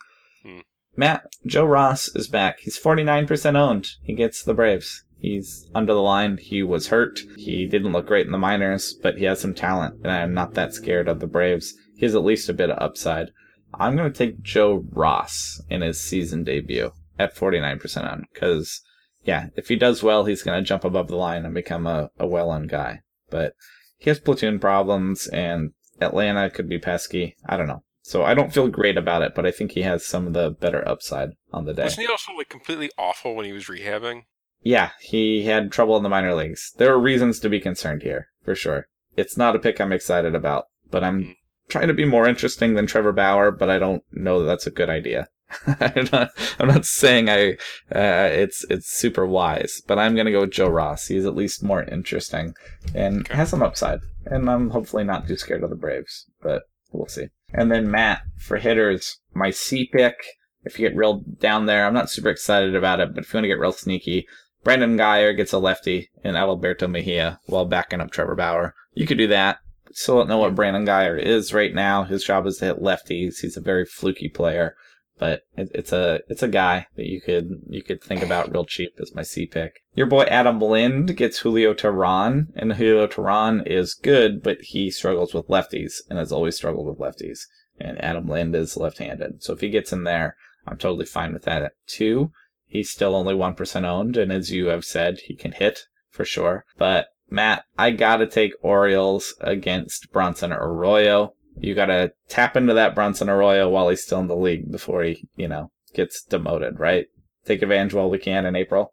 Hmm. 0.42 0.58
Matt, 0.94 1.22
Joe 1.46 1.64
Ross 1.64 2.08
is 2.14 2.28
back. 2.28 2.58
He's 2.60 2.78
49% 2.78 3.56
owned. 3.56 3.86
He 4.02 4.12
gets 4.12 4.42
the 4.42 4.52
Braves. 4.52 5.04
He's 5.18 5.70
under 5.74 5.94
the 5.94 6.02
line. 6.02 6.36
He 6.36 6.62
was 6.62 6.88
hurt. 6.88 7.20
He 7.36 7.66
didn't 7.66 7.92
look 7.92 8.06
great 8.06 8.26
in 8.26 8.32
the 8.32 8.38
minors, 8.38 8.94
but 9.02 9.16
he 9.16 9.24
has 9.24 9.40
some 9.40 9.54
talent, 9.54 10.00
and 10.02 10.10
I'm 10.10 10.34
not 10.34 10.52
that 10.54 10.74
scared 10.74 11.08
of 11.08 11.20
the 11.20 11.26
Braves. 11.26 11.72
He 11.96 12.04
has 12.04 12.14
at 12.14 12.24
least 12.24 12.48
a 12.48 12.54
bit 12.54 12.70
of 12.70 12.82
upside. 12.82 13.30
I'm 13.74 13.96
going 13.96 14.12
to 14.12 14.18
take 14.18 14.42
Joe 14.42 14.84
Ross 14.90 15.60
in 15.68 15.82
his 15.82 16.00
season 16.00 16.44
debut 16.44 16.92
at 17.18 17.36
49% 17.36 18.12
owned, 18.12 18.26
because, 18.32 18.80
yeah, 19.24 19.46
if 19.56 19.68
he 19.68 19.76
does 19.76 20.02
well, 20.02 20.24
he's 20.24 20.42
going 20.42 20.62
to 20.62 20.66
jump 20.66 20.84
above 20.84 21.08
the 21.08 21.16
line 21.16 21.44
and 21.44 21.54
become 21.54 21.86
a, 21.86 22.10
a 22.18 22.26
well 22.26 22.50
on 22.50 22.66
guy. 22.66 23.00
But 23.30 23.54
he 23.98 24.10
has 24.10 24.18
platoon 24.18 24.58
problems, 24.58 25.26
and 25.28 25.72
Atlanta 26.00 26.50
could 26.50 26.68
be 26.68 26.78
pesky. 26.78 27.36
I 27.46 27.56
don't 27.56 27.68
know. 27.68 27.84
So 28.02 28.24
I 28.24 28.34
don't 28.34 28.52
feel 28.52 28.68
great 28.68 28.96
about 28.96 29.22
it, 29.22 29.34
but 29.34 29.46
I 29.46 29.50
think 29.50 29.72
he 29.72 29.82
has 29.82 30.04
some 30.04 30.26
of 30.26 30.32
the 30.32 30.50
better 30.50 30.86
upside 30.88 31.30
on 31.52 31.64
the 31.64 31.74
day. 31.74 31.84
Wasn't 31.84 32.06
he 32.06 32.10
also 32.10 32.32
like 32.32 32.48
completely 32.48 32.90
awful 32.98 33.36
when 33.36 33.44
he 33.44 33.52
was 33.52 33.66
rehabbing? 33.66 34.22
Yeah, 34.62 34.90
he 35.00 35.44
had 35.44 35.70
trouble 35.70 35.96
in 35.96 36.02
the 36.02 36.08
minor 36.08 36.34
leagues. 36.34 36.72
There 36.76 36.92
are 36.92 36.98
reasons 36.98 37.38
to 37.40 37.48
be 37.48 37.60
concerned 37.60 38.02
here, 38.02 38.28
for 38.42 38.54
sure. 38.54 38.88
It's 39.16 39.36
not 39.36 39.56
a 39.56 39.58
pick 39.58 39.80
I'm 39.80 39.92
excited 39.92 40.34
about, 40.34 40.64
but 40.90 41.04
I'm 41.04 41.22
hmm. 41.22 41.30
Trying 41.70 41.88
to 41.88 41.94
be 41.94 42.04
more 42.04 42.26
interesting 42.28 42.74
than 42.74 42.86
Trevor 42.86 43.12
Bauer, 43.12 43.50
but 43.50 43.70
I 43.70 43.78
don't 43.78 44.02
know 44.12 44.40
that 44.40 44.46
that's 44.46 44.66
a 44.66 44.70
good 44.70 44.90
idea. 44.90 45.28
I'm, 45.66 46.08
not, 46.12 46.30
I'm 46.60 46.68
not 46.68 46.84
saying 46.84 47.28
I 47.28 47.52
uh, 47.94 48.28
it's 48.30 48.64
it's 48.70 48.88
super 48.90 49.26
wise, 49.26 49.82
but 49.86 49.98
I'm 49.98 50.14
gonna 50.14 50.30
go 50.30 50.42
with 50.42 50.52
Joe 50.52 50.68
Ross. 50.68 51.08
He's 51.08 51.26
at 51.26 51.34
least 51.34 51.62
more 51.62 51.82
interesting 51.82 52.54
and 52.94 53.20
Okay. 53.22 53.34
has 53.36 53.50
some 53.50 53.62
upside. 53.62 54.00
And 54.26 54.48
I'm 54.50 54.70
hopefully 54.70 55.02
not 55.04 55.26
too 55.26 55.36
scared 55.36 55.64
of 55.64 55.70
the 55.70 55.76
Braves, 55.76 56.26
but 56.42 56.62
we'll 56.92 57.08
see. 57.08 57.28
And 57.52 57.70
then 57.72 57.90
Matt 57.90 58.22
for 58.38 58.58
hitters, 58.58 59.18
my 59.34 59.50
C 59.50 59.88
pick. 59.92 60.16
If 60.62 60.78
you 60.78 60.88
get 60.88 60.96
real 60.96 61.22
down 61.40 61.66
there, 61.66 61.86
I'm 61.86 61.94
not 61.94 62.10
super 62.10 62.28
excited 62.28 62.76
about 62.76 63.00
it, 63.00 63.14
but 63.14 63.24
if 63.24 63.32
you 63.32 63.38
want 63.38 63.44
to 63.44 63.48
get 63.48 63.58
real 63.58 63.72
sneaky, 63.72 64.26
Brandon 64.62 64.96
Guyer 64.98 65.34
gets 65.36 65.52
a 65.52 65.58
lefty 65.58 66.10
and 66.22 66.36
Alberto 66.36 66.86
Mejia 66.86 67.40
while 67.46 67.64
backing 67.64 68.00
up 68.00 68.10
Trevor 68.10 68.34
Bauer. 68.36 68.74
You 68.92 69.06
could 69.06 69.18
do 69.18 69.26
that. 69.28 69.58
Still 69.92 70.18
don't 70.18 70.28
know 70.28 70.38
what 70.38 70.54
Brandon 70.54 70.86
Guyer 70.86 71.20
is 71.20 71.52
right 71.52 71.74
now. 71.74 72.04
His 72.04 72.24
job 72.24 72.46
is 72.46 72.58
to 72.58 72.66
hit 72.66 72.82
lefties. 72.82 73.40
He's 73.40 73.56
a 73.56 73.60
very 73.60 73.84
fluky 73.84 74.28
player, 74.28 74.76
but 75.18 75.42
it, 75.56 75.68
it's 75.74 75.92
a 75.92 76.20
it's 76.28 76.42
a 76.42 76.48
guy 76.48 76.86
that 76.96 77.06
you 77.06 77.20
could 77.20 77.62
you 77.68 77.82
could 77.82 78.02
think 78.02 78.22
about 78.22 78.52
real 78.52 78.64
cheap 78.64 78.92
as 79.00 79.14
my 79.14 79.22
C 79.22 79.46
pick. 79.46 79.80
Your 79.94 80.06
boy 80.06 80.22
Adam 80.24 80.60
Lind 80.60 81.16
gets 81.16 81.40
Julio 81.40 81.74
Teheran, 81.74 82.46
and 82.54 82.74
Julio 82.74 83.06
Teheran 83.06 83.66
is 83.66 83.94
good, 83.94 84.42
but 84.42 84.58
he 84.60 84.90
struggles 84.90 85.34
with 85.34 85.48
lefties 85.48 85.94
and 86.08 86.18
has 86.18 86.32
always 86.32 86.56
struggled 86.56 86.86
with 86.86 86.98
lefties. 86.98 87.40
And 87.78 88.02
Adam 88.04 88.26
Lind 88.26 88.54
is 88.54 88.76
left-handed, 88.76 89.42
so 89.42 89.54
if 89.54 89.60
he 89.60 89.70
gets 89.70 89.92
in 89.92 90.04
there, 90.04 90.36
I'm 90.66 90.76
totally 90.76 91.06
fine 91.06 91.32
with 91.32 91.44
that. 91.44 91.62
At 91.62 91.72
two, 91.86 92.30
he's 92.66 92.90
still 92.90 93.16
only 93.16 93.34
one 93.34 93.54
percent 93.54 93.86
owned, 93.86 94.16
and 94.16 94.30
as 94.30 94.52
you 94.52 94.66
have 94.66 94.84
said, 94.84 95.20
he 95.24 95.34
can 95.34 95.52
hit 95.52 95.86
for 96.10 96.24
sure. 96.24 96.64
But 96.76 97.06
Matt, 97.30 97.64
I 97.78 97.92
gotta 97.92 98.26
take 98.26 98.52
Orioles 98.60 99.34
against 99.40 100.12
Bronson 100.12 100.52
Arroyo. 100.52 101.34
You 101.58 101.74
gotta 101.74 102.12
tap 102.28 102.56
into 102.56 102.74
that 102.74 102.94
Bronson 102.94 103.28
Arroyo 103.28 103.68
while 103.68 103.88
he's 103.88 104.02
still 104.02 104.20
in 104.20 104.26
the 104.26 104.36
league 104.36 104.70
before 104.70 105.02
he, 105.04 105.28
you 105.36 105.48
know, 105.48 105.70
gets 105.94 106.22
demoted, 106.22 106.80
right? 106.80 107.06
Take 107.44 107.62
advantage 107.62 107.94
while 107.94 108.10
we 108.10 108.18
can 108.18 108.46
in 108.46 108.56
April. 108.56 108.92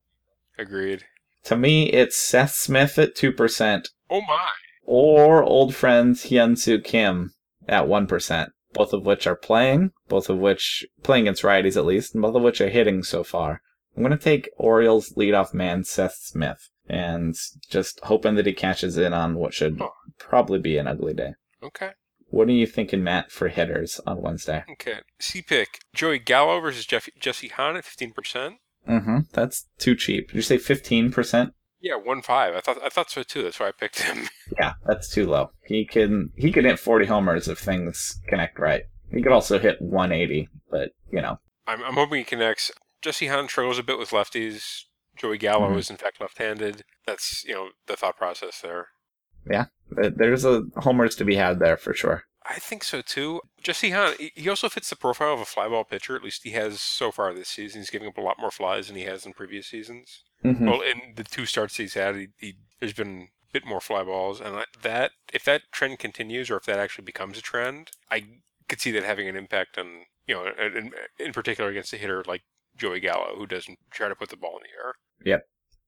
Agreed. 0.57 1.03
To 1.45 1.55
me, 1.55 1.89
it's 1.91 2.17
Seth 2.17 2.51
Smith 2.53 2.97
at 2.97 3.15
2% 3.15 3.89
Oh 4.09 4.21
my! 4.21 4.47
or 4.83 5.43
old 5.43 5.75
friend 5.75 6.15
Hyun 6.15 6.57
Soo 6.57 6.79
Kim 6.79 7.31
at 7.67 7.85
1%, 7.85 8.49
both 8.73 8.93
of 8.93 9.05
which 9.05 9.27
are 9.27 9.35
playing, 9.35 9.91
both 10.07 10.29
of 10.29 10.37
which 10.37 10.85
playing 11.03 11.23
against 11.25 11.43
righties 11.43 11.77
at 11.77 11.85
least, 11.85 12.13
and 12.13 12.21
both 12.21 12.35
of 12.35 12.41
which 12.41 12.61
are 12.61 12.69
hitting 12.69 13.03
so 13.03 13.23
far. 13.23 13.61
I'm 13.95 14.03
going 14.03 14.17
to 14.17 14.23
take 14.23 14.49
Orioles 14.57 15.13
leadoff 15.13 15.53
man 15.53 15.83
Seth 15.83 16.15
Smith 16.21 16.69
and 16.89 17.35
just 17.69 17.99
hoping 18.03 18.35
that 18.35 18.45
he 18.45 18.53
catches 18.53 18.97
in 18.97 19.13
on 19.13 19.35
what 19.35 19.53
should 19.53 19.81
probably 20.19 20.59
be 20.59 20.77
an 20.77 20.87
ugly 20.87 21.13
day. 21.13 21.33
Okay. 21.61 21.91
What 22.29 22.47
are 22.49 22.51
you 22.51 22.67
thinking, 22.67 23.03
Matt, 23.03 23.31
for 23.31 23.47
hitters 23.47 24.01
on 24.05 24.21
Wednesday? 24.21 24.63
Okay. 24.73 24.99
C 25.19 25.41
pick 25.41 25.79
Joey 25.93 26.19
Gallo 26.19 26.59
versus 26.59 26.85
Jeff- 26.85 27.09
Jesse 27.19 27.47
Hahn 27.47 27.77
at 27.77 27.85
fifteen 27.85 28.11
percent. 28.11 28.55
Mm-hmm. 28.87 29.19
That's 29.33 29.67
too 29.77 29.95
cheap. 29.95 30.27
Did 30.29 30.35
you 30.37 30.41
say 30.41 30.57
15%? 30.57 31.51
Yeah, 31.81 31.95
one 31.95 32.21
five. 32.21 32.55
I 32.55 32.61
thought 32.61 32.77
I 32.83 32.89
thought 32.89 33.11
so 33.11 33.21
too. 33.23 33.43
That's 33.43 33.59
why 33.59 33.67
I 33.67 33.71
picked 33.71 34.01
him. 34.01 34.29
Yeah, 34.57 34.73
that's 34.85 35.09
too 35.13 35.27
low. 35.27 35.51
He 35.65 35.85
can 35.85 36.31
he 36.37 36.51
can 36.53 36.63
hit 36.65 36.79
40 36.79 37.05
homers 37.05 37.47
if 37.49 37.59
things 37.59 38.19
connect 38.27 38.57
right. 38.57 38.83
He 39.11 39.21
could 39.21 39.33
also 39.33 39.59
hit 39.59 39.81
180, 39.81 40.47
but 40.71 40.91
you 41.11 41.21
know, 41.21 41.37
I'm, 41.67 41.83
I'm 41.83 41.93
hoping 41.95 42.19
he 42.19 42.23
connects. 42.23 42.71
Jesse 43.01 43.27
Hahn 43.27 43.47
struggles 43.49 43.77
a 43.77 43.83
bit 43.83 43.99
with 43.99 44.11
lefties. 44.11 44.83
Joey 45.17 45.37
Gallo 45.37 45.69
Mhm. 45.71 45.77
is 45.79 45.89
in 45.89 45.97
fact 45.97 46.21
left-handed. 46.21 46.83
That's 47.05 47.43
you 47.45 47.53
know 47.53 47.69
the 47.87 47.95
thought 47.95 48.17
process 48.17 48.61
there. 48.61 48.89
Yeah, 49.49 49.65
there's 49.89 50.45
a 50.45 50.63
homers 50.77 51.15
to 51.17 51.25
be 51.25 51.35
had 51.35 51.59
there 51.59 51.77
for 51.77 51.93
sure. 51.93 52.23
I 52.49 52.59
think 52.59 52.83
so 52.83 53.01
too. 53.01 53.41
Jesse 53.61 53.89
Hahn, 53.91 54.15
he- 54.17 54.31
he 54.35 54.49
also 54.49 54.69
fits 54.69 54.89
the 54.89 54.95
profile 54.95 55.33
of 55.33 55.41
a 55.41 55.45
flyball 55.45 55.87
pitcher. 55.87 56.15
At 56.15 56.23
least 56.23 56.43
he 56.43 56.51
has 56.51 56.81
so 56.81 57.11
far 57.11 57.33
this 57.33 57.49
season. 57.49 57.81
He's 57.81 57.89
giving 57.89 58.07
up 58.07 58.17
a 58.17 58.21
lot 58.21 58.39
more 58.39 58.51
flies 58.51 58.87
than 58.87 58.95
he 58.95 59.03
has 59.03 59.25
in 59.25 59.33
previous 59.33 59.67
seasons. 59.67 60.23
Mm-hmm. 60.45 60.65
Well, 60.65 60.81
in 60.81 61.13
the 61.15 61.23
two 61.25 61.45
starts 61.45 61.75
he's 61.77 61.95
had, 61.95 62.15
he, 62.15 62.27
he, 62.39 62.55
there's 62.79 62.93
been 62.93 63.29
a 63.49 63.51
bit 63.53 63.65
more 63.65 63.81
fly 63.81 64.03
balls, 64.03 64.39
and 64.39 64.63
that 64.81 65.11
if 65.33 65.43
that 65.45 65.63
trend 65.73 65.99
continues, 65.99 66.49
or 66.49 66.55
if 66.57 66.63
that 66.65 66.79
actually 66.79 67.03
becomes 67.05 67.37
a 67.37 67.41
trend, 67.41 67.91
I 68.11 68.25
could 68.69 68.79
see 68.79 68.91
that 68.91 69.03
having 69.03 69.27
an 69.27 69.35
impact 69.35 69.77
on 69.77 70.05
you 70.25 70.35
know, 70.35 70.45
in, 70.59 70.91
in 71.19 71.31
particular 71.33 71.69
against 71.69 71.93
a 71.93 71.97
hitter 71.97 72.21
like 72.27 72.43
Joey 72.75 72.99
Gallo, 72.99 73.35
who 73.37 73.45
doesn't 73.47 73.79
try 73.91 74.07
to 74.09 74.15
put 74.15 74.29
the 74.29 74.35
ball 74.37 74.57
in 74.57 74.63
the 74.63 74.85
air. 74.85 74.95
Yep. 75.25 75.41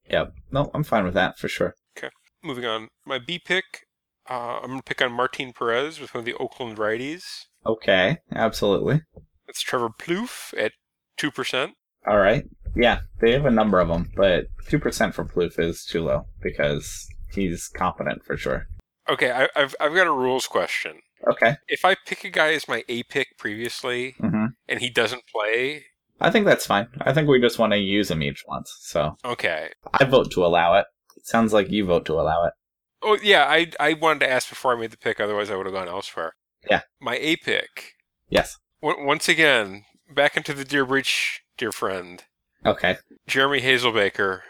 Yep. 0.09 0.33
No, 0.51 0.71
I'm 0.73 0.83
fine 0.83 1.05
with 1.05 1.13
that 1.13 1.37
for 1.37 1.47
sure. 1.47 1.75
Okay. 1.97 2.09
Moving 2.43 2.65
on, 2.65 2.87
my 3.05 3.19
B 3.19 3.39
pick, 3.43 3.85
uh, 4.29 4.59
I'm 4.61 4.67
going 4.67 4.79
to 4.79 4.83
pick 4.83 5.01
on 5.01 5.11
Martin 5.11 5.53
Perez 5.53 5.99
with 5.99 6.13
one 6.13 6.19
of 6.19 6.25
the 6.25 6.35
Oakland 6.35 6.77
righties. 6.77 7.45
Okay, 7.65 8.17
absolutely. 8.33 9.01
That's 9.47 9.61
Trevor 9.61 9.89
Plouffe 9.89 10.53
at 10.57 10.73
2%. 11.19 11.71
All 12.07 12.17
right. 12.17 12.43
Yeah, 12.75 13.01
they 13.19 13.31
have 13.33 13.45
a 13.45 13.51
number 13.51 13.79
of 13.79 13.87
them, 13.87 14.11
but 14.15 14.45
2% 14.69 15.13
for 15.13 15.25
Plouffe 15.25 15.59
is 15.59 15.83
too 15.83 16.03
low 16.03 16.27
because 16.41 17.07
he's 17.33 17.67
competent 17.67 18.23
for 18.23 18.37
sure. 18.37 18.67
Okay, 19.09 19.31
I, 19.31 19.49
I've, 19.55 19.75
I've 19.81 19.95
got 19.95 20.07
a 20.07 20.11
rules 20.11 20.47
question. 20.47 20.99
Okay. 21.29 21.55
If 21.67 21.83
I 21.83 21.95
pick 22.05 22.23
a 22.23 22.29
guy 22.29 22.53
as 22.53 22.67
my 22.67 22.83
A 22.87 23.03
pick 23.03 23.37
previously 23.37 24.15
hmm 24.19 24.45
and 24.67 24.79
he 24.79 24.89
doesn't 24.89 25.23
play, 25.33 25.85
I 26.21 26.29
think 26.31 26.45
that's 26.45 26.65
fine. 26.65 26.87
I 27.01 27.13
think 27.13 27.27
we 27.27 27.39
just 27.39 27.59
want 27.59 27.73
to 27.73 27.79
use 27.79 28.11
him 28.11 28.21
each 28.23 28.43
once. 28.47 28.75
So 28.81 29.15
okay. 29.23 29.69
I 29.93 30.03
vote 30.05 30.31
to 30.31 30.45
allow 30.45 30.75
it. 30.77 30.85
It 31.17 31.25
sounds 31.25 31.53
like 31.53 31.69
you 31.71 31.85
vote 31.85 32.05
to 32.05 32.13
allow 32.19 32.45
it. 32.45 32.53
Oh, 33.01 33.17
yeah, 33.23 33.45
I, 33.45 33.71
I 33.79 33.93
wanted 33.93 34.19
to 34.21 34.31
ask 34.31 34.49
before 34.49 34.75
I 34.75 34.79
made 34.79 34.91
the 34.91 34.97
pick, 34.97 35.19
otherwise 35.21 35.49
I 35.49 35.55
would 35.55 35.65
have 35.65 35.73
gone 35.75 35.87
elsewhere. 35.87 36.33
Yeah. 36.69 36.81
My 36.99 37.15
A 37.15 37.37
pick, 37.37 37.93
Yes. 38.29 38.57
w- 38.81 39.05
once 39.05 39.29
again, 39.29 39.85
back 40.13 40.35
into 40.35 40.53
the 40.53 40.65
dear 40.65 40.85
Breach, 40.85 41.41
dear 41.57 41.71
friend, 41.71 42.23
Okay. 42.65 42.97
Jeremy 43.25 43.61
Hazelbaker 43.61 44.41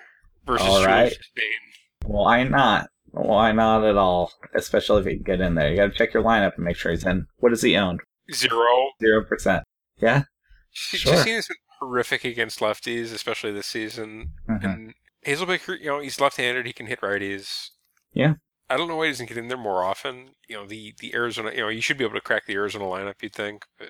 versus 0.46 0.68
All 0.68 0.84
right. 0.84 1.14
Why 2.06 2.44
not? 2.44 2.88
Why 3.12 3.52
not 3.52 3.84
at 3.86 3.98
all? 3.98 4.32
Especially 4.56 5.02
if 5.02 5.06
he 5.06 5.14
can 5.16 5.24
get 5.24 5.42
in 5.42 5.54
there. 5.56 5.70
You 5.70 5.76
got 5.78 5.92
to 5.92 5.98
check 5.98 6.14
your 6.14 6.24
lineup 6.24 6.56
and 6.56 6.66
make 6.66 6.76
sure 6.76 6.92
he's 6.92 7.06
in. 7.06 7.28
What 7.38 7.50
does 7.50 7.62
he 7.62 7.76
own? 7.76 8.00
Zero. 8.34 8.66
Zero 9.00 9.24
percent. 9.26 9.64
Yeah. 10.00 10.24
Sure. 10.72 11.14
Justine 11.14 11.36
has 11.36 11.48
been 11.48 11.58
horrific 11.80 12.24
against 12.24 12.60
lefties, 12.60 13.14
especially 13.14 13.52
this 13.52 13.68
season. 13.68 14.34
Mhm. 14.50 14.64
And 14.64 14.94
Hazelbaker, 15.26 15.80
you 15.80 15.88
know, 15.88 16.00
he's 16.00 16.20
left-handed. 16.22 16.66
He 16.66 16.74
can 16.74 16.88
hit 16.88 17.02
righties. 17.02 17.70
Yeah. 18.14 18.36
I 18.70 18.78
don't 18.78 18.88
know 18.88 18.96
why 18.98 19.06
he 19.08 19.12
doesn't 19.12 19.26
get 19.28 19.38
in 19.38 19.48
there 19.48 19.58
more 19.58 19.84
often. 19.84 20.36
You 20.48 20.58
know, 20.58 20.68
the 20.68 20.94
the 21.00 21.14
Arizona, 21.16 21.52
you 21.52 21.62
know, 21.62 21.70
you 21.70 21.82
should 21.82 21.98
be 21.98 22.04
able 22.04 22.16
to 22.16 22.22
crack 22.22 22.46
the 22.46 22.54
Arizona 22.54 22.86
lineup. 22.86 23.16
You'd 23.22 23.34
think, 23.34 23.66
but 23.80 23.90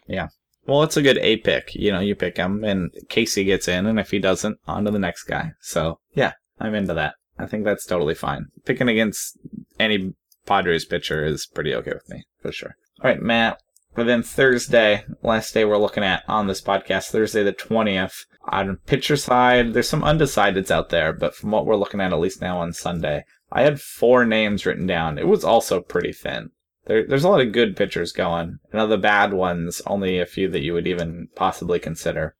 Well, 0.65 0.83
it's 0.83 0.97
a 0.97 1.01
good 1.01 1.17
A 1.17 1.37
pick. 1.37 1.73
You 1.75 1.91
know, 1.91 1.99
you 1.99 2.15
pick 2.15 2.37
him, 2.37 2.63
and 2.63 2.91
Casey 3.09 3.43
gets 3.43 3.67
in, 3.67 3.85
and 3.85 3.99
if 3.99 4.11
he 4.11 4.19
doesn't, 4.19 4.57
on 4.67 4.85
to 4.85 4.91
the 4.91 4.99
next 4.99 5.23
guy. 5.23 5.51
So, 5.61 5.99
yeah, 6.13 6.33
I'm 6.59 6.75
into 6.75 6.93
that. 6.93 7.15
I 7.37 7.45
think 7.45 7.63
that's 7.63 7.85
totally 7.85 8.13
fine. 8.13 8.45
Picking 8.65 8.87
against 8.89 9.37
any 9.79 10.13
Padres 10.45 10.85
pitcher 10.85 11.25
is 11.25 11.47
pretty 11.47 11.73
okay 11.75 11.91
with 11.93 12.07
me, 12.09 12.23
for 12.41 12.51
sure. 12.51 12.75
All 13.01 13.09
right, 13.09 13.21
Matt. 13.21 13.61
But 13.95 14.06
then 14.06 14.23
Thursday, 14.23 15.04
last 15.23 15.54
day 15.54 15.65
we're 15.65 15.78
looking 15.78 16.04
at 16.04 16.23
on 16.28 16.47
this 16.47 16.62
podcast, 16.62 17.10
Thursday 17.10 17.43
the 17.43 17.54
20th. 17.54 18.25
On 18.45 18.78
pitcher 18.86 19.17
side, 19.17 19.73
there's 19.73 19.89
some 19.89 20.02
undecideds 20.02 20.71
out 20.71 20.89
there, 20.89 21.12
but 21.13 21.36
from 21.36 21.52
what 21.52 21.65
we're 21.65 21.75
looking 21.75 21.99
at, 22.02 22.13
at 22.13 22.19
least 22.19 22.41
now 22.41 22.60
on 22.60 22.73
Sunday, 22.73 23.25
I 23.52 23.63
had 23.63 23.82
four 23.82 24.25
names 24.25 24.65
written 24.65 24.88
down. 24.88 25.17
It 25.17 25.28
was 25.28 25.43
also 25.43 25.82
pretty 25.82 26.13
thin. 26.13 26.52
There, 26.86 27.06
there's 27.06 27.23
a 27.23 27.30
lot 27.30 27.41
of 27.41 27.52
good 27.52 27.75
pitchers 27.75 28.12
going, 28.12 28.58
and 28.71 28.82
of 28.82 28.89
the 28.89 28.97
bad 28.97 29.34
ones, 29.34 29.82
only 29.86 30.19
a 30.19 30.25
few 30.25 30.49
that 30.49 30.62
you 30.63 30.73
would 30.73 30.88
even 30.88 31.28
possibly 31.36 31.80
consider. 31.80 32.36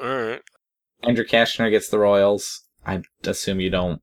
all 0.00 0.08
right. 0.08 0.42
Andrew 1.04 1.24
Cashner 1.24 1.70
gets 1.70 1.88
the 1.88 1.98
Royals. 1.98 2.62
I 2.86 3.02
assume 3.24 3.60
you 3.60 3.70
don't. 3.70 4.00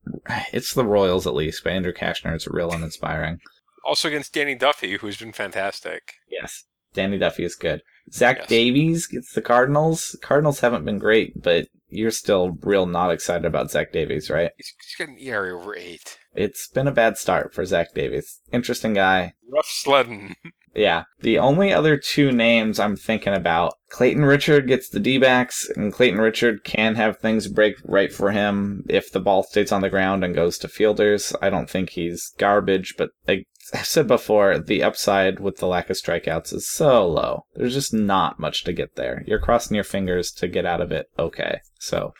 It's 0.54 0.74
the 0.74 0.86
Royals 0.86 1.28
at 1.28 1.34
least, 1.34 1.64
but 1.64 1.74
Andrew 1.74 1.94
Cashner 1.94 2.36
is 2.36 2.48
real 2.48 2.72
uninspiring. 2.72 3.40
Also 3.86 4.08
against 4.10 4.34
Danny 4.34 4.56
Duffy, 4.56 4.98
who's 4.98 5.18
been 5.18 5.34
fantastic. 5.34 6.14
Yes, 6.30 6.66
Danny 7.00 7.18
Duffy 7.18 7.46
is 7.46 7.56
good. 7.56 7.82
Zach 8.12 8.40
Yes. 8.40 8.50
Davies 8.50 9.08
gets 9.08 9.32
the 9.32 9.42
Cardinals. 9.42 10.18
Cardinals 10.22 10.60
haven't 10.60 10.84
been 10.84 10.98
great, 10.98 11.42
but 11.42 11.68
you're 11.88 12.12
still 12.12 12.58
real 12.62 12.86
not 12.86 13.12
excited 13.12 13.46
about 13.46 13.72
Zach 13.72 13.94
Davies, 13.94 14.30
right? 14.30 14.52
He's, 14.58 14.74
he's 14.82 14.96
got 15.08 15.14
an 15.14 15.18
ERA 15.18 15.58
over 15.58 15.78
eight. 15.78 16.18
It's 16.36 16.68
been 16.68 16.90
a 16.90 16.92
bad 16.92 17.18
start 17.18 17.54
for 17.54 17.66
Zach 17.66 17.94
Davies. 17.96 18.42
Interesting 18.52 18.94
guy. 18.96 19.32
Rough 19.50 19.68
sledding. 19.70 20.36
Yeah. 20.76 21.06
The 21.22 21.40
only 21.40 21.74
other 21.74 21.98
two 21.98 22.32
names 22.32 22.80
I'm 22.80 22.96
thinking 22.96 23.34
about 23.34 23.74
Clayton 23.90 24.24
Richard 24.24 24.68
gets 24.68 24.88
the 24.88 25.00
D 25.00 25.18
backs, 25.18 25.68
and 25.76 25.92
Clayton 25.92 26.22
Richard 26.22 26.64
can 26.64 26.94
have 26.94 27.18
things 27.18 27.48
break 27.48 27.76
right 27.84 28.14
for 28.14 28.30
him 28.32 28.86
if 28.88 29.12
the 29.12 29.20
ball 29.20 29.42
stays 29.42 29.72
on 29.72 29.82
the 29.82 29.90
ground 29.90 30.24
and 30.24 30.36
goes 30.36 30.60
to 30.60 30.68
fielders. 30.68 31.34
I 31.42 31.50
don't 31.50 31.68
think 31.70 31.90
he's 31.90 32.34
garbage, 32.38 32.94
but 33.00 33.10
like 33.28 33.48
I 33.73 33.82
said 33.84 34.08
before, 34.08 34.58
the 34.58 34.84
upside 34.84 35.39
with 35.39 35.58
the 35.58 35.67
lack 35.67 35.89
of 35.89 35.97
strikeouts 35.97 36.53
is 36.53 36.67
so 36.67 37.08
low. 37.08 37.45
There's 37.55 37.73
just 37.73 37.93
not 37.93 38.39
much 38.39 38.63
to 38.63 38.73
get 38.73 38.95
there. 38.95 39.23
You're 39.27 39.39
crossing 39.39 39.75
your 39.75 39.84
fingers 39.84 40.32
to 40.34 40.47
get 40.47 40.65
out 40.65 40.82
of 40.82 40.91
it 40.91 41.08
okay. 41.17 41.60
So 41.79 42.13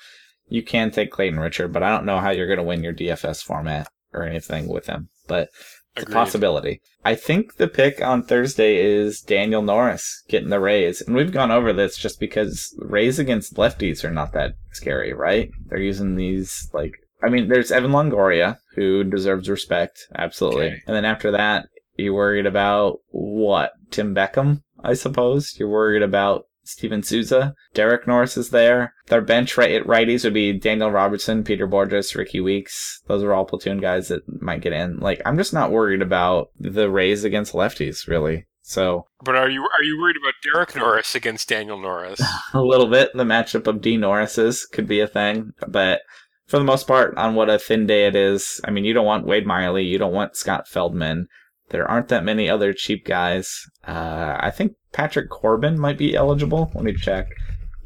you 0.48 0.64
can 0.64 0.92
take 0.92 1.12
Clayton 1.12 1.40
Richard, 1.40 1.74
but 1.74 1.84
I 1.84 1.90
don't 1.90 2.06
know 2.06 2.20
how 2.20 2.32
you're 2.32 2.48
going 2.48 2.58
to 2.58 2.64
win 2.64 2.84
your 2.84 2.94
DFS 2.94 3.44
format 3.44 3.90
or 4.14 4.24
anything 4.24 4.68
with 4.68 4.88
him. 4.88 5.10
But 5.28 5.50
it's 5.96 6.10
a 6.10 6.14
possibility. 6.14 6.82
I 7.04 7.16
think 7.16 7.56
the 7.56 7.68
pick 7.68 8.02
on 8.02 8.24
Thursday 8.24 8.78
is 8.78 9.22
Daniel 9.22 9.62
Norris 9.62 10.24
getting 10.30 10.50
the 10.50 10.60
Rays. 10.60 11.02
And 11.02 11.16
we've 11.16 11.32
gone 11.32 11.52
over 11.52 11.74
this 11.74 11.98
just 11.98 12.20
because 12.20 12.76
Rays 12.80 13.20
against 13.20 13.56
lefties 13.56 14.04
are 14.04 14.12
not 14.12 14.34
that 14.34 14.54
scary, 14.72 15.14
right? 15.14 15.50
They're 15.68 15.80
using 15.80 16.16
these, 16.16 16.70
like, 16.74 16.94
I 17.22 17.30
mean, 17.30 17.50
there's 17.50 17.72
Evan 17.72 17.92
Longoria, 17.92 18.58
who 18.76 19.04
deserves 19.04 19.50
respect, 19.50 20.08
absolutely. 20.16 20.68
Okay. 20.68 20.82
And 20.88 20.96
then 20.96 21.06
after 21.06 21.32
that, 21.32 21.68
you're 21.98 22.14
worried 22.14 22.46
about 22.46 23.00
what? 23.10 23.74
Tim 23.92 24.16
Beckham, 24.16 24.64
I 24.84 24.94
suppose? 24.94 25.56
You're 25.60 25.70
worried 25.70 26.04
about 26.04 26.46
Steven 26.64 27.02
Souza. 27.04 27.56
Derek 27.74 28.08
Norris 28.08 28.38
is 28.38 28.52
there. 28.52 28.94
Their 29.08 29.22
bench 29.22 29.58
right 29.58 29.84
righties 29.86 30.24
would 30.24 30.34
be 30.34 30.54
Daniel 30.54 30.92
Robertson, 30.92 31.44
Peter 31.44 31.68
Bourjos, 31.68 32.16
Rickie 32.16 32.40
Weeks. 32.40 33.02
Those 33.08 33.24
are 33.24 33.34
all 33.34 33.46
platoon 33.46 33.80
guys 33.80 34.08
that 34.10 34.22
might 34.42 34.62
get 34.62 34.74
in. 34.74 34.98
Like, 35.00 35.22
I'm 35.26 35.38
just 35.38 35.54
not 35.54 35.72
worried 35.72 36.02
about 36.02 36.50
the 36.60 36.90
Rays 36.90 37.24
against 37.24 37.54
lefties, 37.54 38.08
really. 38.08 38.46
So 38.62 39.08
But 39.24 39.36
are 39.36 39.50
you 39.50 39.64
are 39.64 39.84
you 39.84 40.00
worried 40.00 40.18
about 40.18 40.36
Derek 40.44 40.76
Norris 40.76 41.16
against 41.16 41.50
Daniel 41.50 41.82
Norris? 41.82 42.22
a 42.54 42.62
little 42.62 42.86
bit 42.86 43.10
the 43.16 43.24
matchup 43.24 43.66
of 43.66 43.82
D 43.82 43.98
Norris's 43.98 44.68
could 44.68 44.88
be 44.88 45.00
a 45.00 45.08
thing, 45.08 45.54
but 45.68 46.02
for 46.50 46.58
the 46.58 46.66
most 46.66 46.88
part, 46.88 47.16
on 47.16 47.36
what 47.36 47.50
a 47.50 47.60
thin 47.60 47.86
day 47.86 48.08
it 48.08 48.16
is, 48.16 48.60
I 48.66 48.72
mean, 48.72 48.84
you 48.84 48.94
don't 48.94 49.06
want 49.06 49.28
Wade 49.28 49.46
Miley, 49.46 49.84
you 49.86 50.00
don't 50.00 50.14
want 50.14 50.36
Scott 50.36 50.68
Feldman. 50.68 51.28
There 51.70 51.88
aren't 51.88 52.08
that 52.08 52.26
many 52.26 52.50
other 52.50 52.74
cheap 52.74 53.06
guys. 53.06 53.56
Uh, 53.88 54.36
I 54.40 54.50
think 54.50 54.74
Patrick 54.92 55.30
Corbin 55.30 55.80
might 55.80 56.00
be 56.00 56.16
eligible. 56.16 56.72
Let 56.74 56.84
me 56.84 56.96
check. 56.96 57.28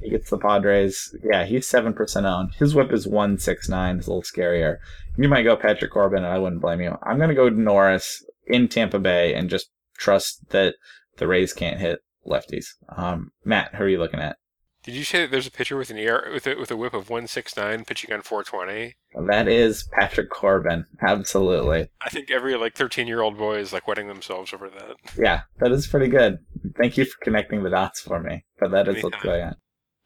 He 0.01 0.09
gets 0.09 0.29
the 0.29 0.37
Padres. 0.37 1.13
Yeah, 1.29 1.43
he's 1.43 1.67
seven 1.67 1.93
percent 1.93 2.25
owned. 2.25 2.53
His 2.55 2.73
whip 2.73 2.93
is 2.93 3.05
one 3.05 3.37
six 3.37 3.67
nine. 3.67 3.97
It's 3.97 4.07
a 4.07 4.11
little 4.11 4.23
scarier. 4.23 4.77
You 5.17 5.27
might 5.27 5.43
go 5.43 5.57
Patrick 5.57 5.91
Corbin, 5.91 6.23
and 6.23 6.33
I 6.33 6.39
wouldn't 6.39 6.61
blame 6.61 6.79
you. 6.79 6.95
I'm 7.03 7.19
gonna 7.19 7.35
go 7.35 7.49
Norris 7.49 8.25
in 8.47 8.69
Tampa 8.69 8.99
Bay 8.99 9.33
and 9.33 9.49
just 9.49 9.69
trust 9.97 10.49
that 10.51 10.75
the 11.17 11.27
Rays 11.27 11.51
can't 11.51 11.79
hit 11.79 11.99
lefties. 12.25 12.67
Um, 12.95 13.31
Matt, 13.43 13.75
who 13.75 13.83
are 13.83 13.89
you 13.89 13.99
looking 13.99 14.21
at? 14.21 14.37
Did 14.83 14.95
you 14.95 15.03
say 15.05 15.21
that 15.21 15.31
there's 15.31 15.47
a 15.47 15.51
pitcher 15.51 15.77
with 15.77 15.89
an 15.89 15.97
ER 15.97 16.29
with 16.33 16.45
a, 16.45 16.55
with 16.55 16.69
a 16.69 16.75
whip 16.75 16.93
of 16.93 17.09
one 17.09 17.27
six 17.27 17.55
nine 17.55 17.85
pitching 17.85 18.11
on 18.13 18.21
four 18.21 18.43
twenty? 18.43 18.95
That 19.27 19.47
is 19.47 19.87
Patrick 19.93 20.29
Corbin. 20.29 20.85
Absolutely. 21.01 21.89
I 22.01 22.09
think 22.09 22.29
every 22.29 22.55
like 22.57 22.75
thirteen 22.75 23.07
year 23.07 23.21
old 23.21 23.37
boy 23.37 23.57
is 23.59 23.71
like 23.71 23.87
wetting 23.87 24.07
themselves 24.07 24.53
over 24.53 24.69
that. 24.69 24.95
Yeah, 25.17 25.41
that 25.59 25.71
is 25.71 25.87
pretty 25.87 26.07
good. 26.09 26.39
Thank 26.77 26.97
you 26.97 27.05
for 27.05 27.17
connecting 27.23 27.63
the 27.63 27.69
dots 27.69 28.01
for 28.01 28.19
me. 28.19 28.43
But 28.59 28.71
that 28.71 28.87
is 28.89 28.95
what's 29.03 29.15
Anytime. 29.15 29.21
going 29.23 29.43
on. 29.43 29.55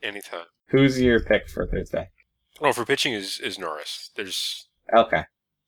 Anytime. 0.03 0.45
Who's 0.69 1.01
your 1.01 1.21
pick 1.21 1.49
for 1.49 1.65
Thursday? 1.65 2.09
Oh, 2.61 2.71
for 2.73 2.85
pitching 2.85 3.13
is 3.13 3.39
is 3.39 3.57
Norris. 3.57 4.11
There's 4.15 4.67
Okay. 4.95 5.23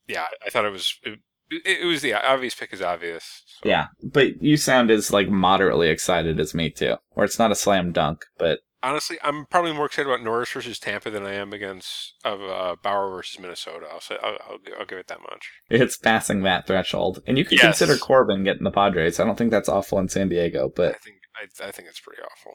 yeah, 0.07 0.25
I 0.45 0.49
thought 0.49 0.65
it 0.65 0.71
was 0.71 0.95
it, 1.03 1.19
it 1.49 1.85
was 1.87 2.01
the 2.03 2.13
obvious 2.13 2.53
pick 2.53 2.73
is 2.73 2.81
obvious. 2.81 3.43
So, 3.47 3.67
Yeah, 3.69 3.87
but 4.03 4.41
you 4.41 4.55
sound 4.55 4.91
as 4.91 5.11
like 5.11 5.29
moderately 5.29 5.89
excited 5.89 6.39
as 6.39 6.53
me 6.53 6.69
too. 6.69 6.95
Or 7.11 7.23
it's 7.23 7.39
not 7.39 7.51
a 7.51 7.55
slam 7.55 7.91
dunk, 7.91 8.25
but 8.37 8.59
Honestly, 8.81 9.17
I'm 9.23 9.45
probably 9.45 9.73
more 9.73 9.87
excited 9.87 10.07
about 10.09 10.23
Norris 10.23 10.51
versus 10.51 10.79
Tampa 10.79 11.09
than 11.09 11.25
I 11.25 11.33
am 11.33 11.51
against 11.51 12.13
of 12.23 12.41
uh, 12.41 12.75
Bauer 12.81 13.09
versus 13.09 13.39
Minnesota. 13.39 13.87
I'll 13.91 13.99
say 13.99 14.15
I'll, 14.23 14.37
I'll, 14.49 14.57
I'll 14.79 14.85
give 14.85 14.97
it 14.99 15.07
that 15.07 15.19
much. 15.21 15.49
it's 15.69 15.97
passing 15.97 16.43
that 16.43 16.65
threshold. 16.65 17.21
And 17.27 17.37
you 17.37 17.43
could 17.43 17.57
Yes. 17.61 17.79
consider 17.79 17.97
Corbin 17.97 18.43
getting 18.45 18.63
the 18.63 18.71
Padres. 18.71 19.19
I 19.19 19.25
don't 19.25 19.37
think 19.37 19.51
that's 19.51 19.67
awful 19.69 19.99
in 19.99 20.07
San 20.07 20.29
Diego, 20.29 20.71
but 20.73 20.95
I 20.95 20.97
think 20.99 21.17
I, 21.35 21.67
I 21.67 21.71
think 21.71 21.87
it's 21.89 21.99
pretty 21.99 22.21
awful. 22.21 22.53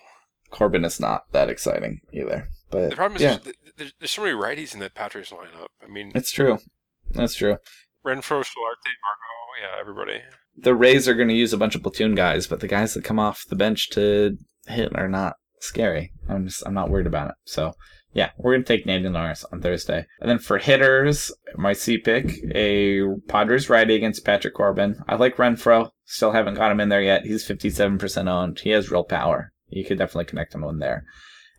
Corbin 0.50 0.84
is 0.84 0.98
not 1.00 1.24
that 1.32 1.50
exciting 1.50 2.00
either. 2.12 2.48
But 2.70 2.90
The 2.90 2.96
problem 2.96 3.16
is 3.16 3.22
yeah, 3.22 3.38
there's, 3.42 3.56
there's, 3.76 3.92
there's 3.98 4.10
so 4.10 4.22
many 4.22 4.34
righties 4.34 4.72
in 4.72 4.80
that 4.80 4.94
Padres 4.94 5.30
lineup. 5.30 5.66
I 5.82 5.88
mean, 5.90 6.12
it's 6.14 6.30
true. 6.32 6.58
That's 7.10 7.34
true. 7.34 7.58
Renfroe, 8.06 8.40
Solarte, 8.44 8.92
Margot, 9.02 9.60
yeah, 9.62 9.80
everybody. 9.80 10.22
the 10.56 10.74
Rays 10.74 11.06
are 11.08 11.14
going 11.14 11.28
to 11.28 11.34
use 11.34 11.52
a 11.52 11.58
bunch 11.58 11.74
of 11.74 11.82
platoon 11.82 12.14
guys, 12.14 12.46
but 12.46 12.60
the 12.60 12.68
guys 12.68 12.94
that 12.94 13.04
come 13.04 13.18
off 13.18 13.44
the 13.48 13.56
bench 13.56 13.90
to 13.90 14.36
hit 14.66 14.94
are 14.96 15.08
not 15.08 15.36
scary. 15.64 16.12
I'm 16.28 16.46
just 16.46 16.62
I'm 16.66 16.74
not 16.74 16.90
worried 16.90 17.06
about 17.06 17.30
it. 17.30 17.36
So 17.44 17.72
yeah, 18.12 18.30
we're 18.38 18.54
gonna 18.54 18.64
take 18.64 18.86
Nathan 18.86 19.12
Lawrence 19.12 19.44
on 19.44 19.60
Thursday, 19.60 20.06
and 20.20 20.30
then 20.30 20.38
for 20.38 20.58
hitters, 20.58 21.32
my 21.56 21.72
C 21.72 21.98
pick 21.98 22.32
a 22.54 23.02
Padres 23.28 23.68
righty 23.68 23.94
against 23.94 24.24
Patrick 24.24 24.54
Corbin. 24.54 25.02
I 25.08 25.16
like 25.16 25.36
Renfroe. 25.36 25.90
Still 26.04 26.32
haven't 26.32 26.54
got 26.54 26.70
him 26.70 26.80
in 26.80 26.90
there 26.90 27.02
yet. 27.02 27.24
He's 27.24 27.46
57% 27.46 28.28
owned. 28.28 28.60
He 28.60 28.70
has 28.70 28.90
real 28.90 29.04
power. 29.04 29.52
You 29.68 29.84
could 29.84 29.98
definitely 29.98 30.26
connect 30.26 30.54
him 30.54 30.62
in 30.64 30.78
there. 30.78 31.04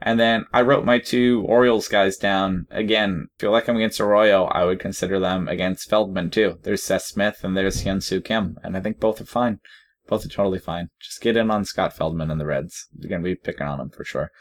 And 0.02 0.20
then 0.20 0.46
I 0.54 0.62
wrote 0.62 0.86
my 0.86 1.00
two 1.00 1.44
Orioles 1.48 1.88
guys 1.88 2.18
down. 2.18 2.68
Again, 2.70 3.28
feel 3.39 3.52
like 3.52 3.68
I'm 3.68 3.78
against 3.78 4.02
Arroyo, 4.02 4.46
I 4.46 4.65
would 4.65 4.80
consider 4.80 5.20
them 5.20 5.48
against 5.48 5.89
Feldman 5.89 6.30
too. 6.30 6.60
There's 6.63 6.84
Seth 6.84 7.04
Smith 7.04 7.39
and 7.44 7.56
there's 7.56 7.84
Hyun 7.84 8.04
Soo 8.04 8.22
Kim, 8.22 8.58
and 8.63 8.76
I 8.76 8.82
think 8.82 9.00
both 9.00 9.22
are 9.22 9.26
fine. 9.26 9.60
Both 10.08 10.26
are 10.26 10.30
totally 10.30 10.60
fine. 10.60 10.89
Just 11.00 11.22
get 11.22 11.38
in 11.38 11.50
on 11.50 11.65
Scott 11.65 11.96
Feldman 11.96 12.30
and 12.32 12.39
the 12.39 12.46
Reds. 12.46 12.88
Gonna 13.08 13.24
be 13.24 13.36
picking 13.36 13.68
on 13.68 13.80
them 13.80 13.89
for 13.89 14.04
sure. 14.04 14.32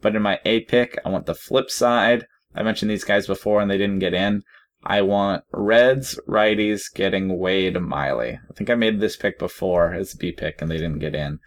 But 0.00 0.14
in 0.14 0.22
my 0.22 0.38
A 0.44 0.60
pick, 0.60 0.98
I 1.04 1.08
want 1.08 1.26
the 1.26 1.34
flip 1.34 1.70
side. 1.70 2.26
I 2.54 2.62
mentioned 2.62 2.90
these 2.90 3.04
guys 3.04 3.26
before 3.26 3.60
and 3.60 3.70
they 3.70 3.78
didn't 3.78 4.00
get 4.00 4.14
in. 4.14 4.42
I 4.84 5.00
want 5.00 5.44
Reds 5.50 6.20
righties 6.28 6.92
getting 6.94 7.38
Wade 7.38 7.80
Miley. 7.80 8.38
I 8.50 8.54
think 8.54 8.68
I 8.68 8.74
made 8.74 9.00
this 9.00 9.16
pick 9.16 9.38
before 9.38 9.94
as 9.94 10.12
a 10.12 10.16
B 10.18 10.30
pick 10.30 10.60
and 10.60 10.70
they 10.70 10.76
didn't 10.76 10.98
get 10.98 11.14
in. 11.14 11.38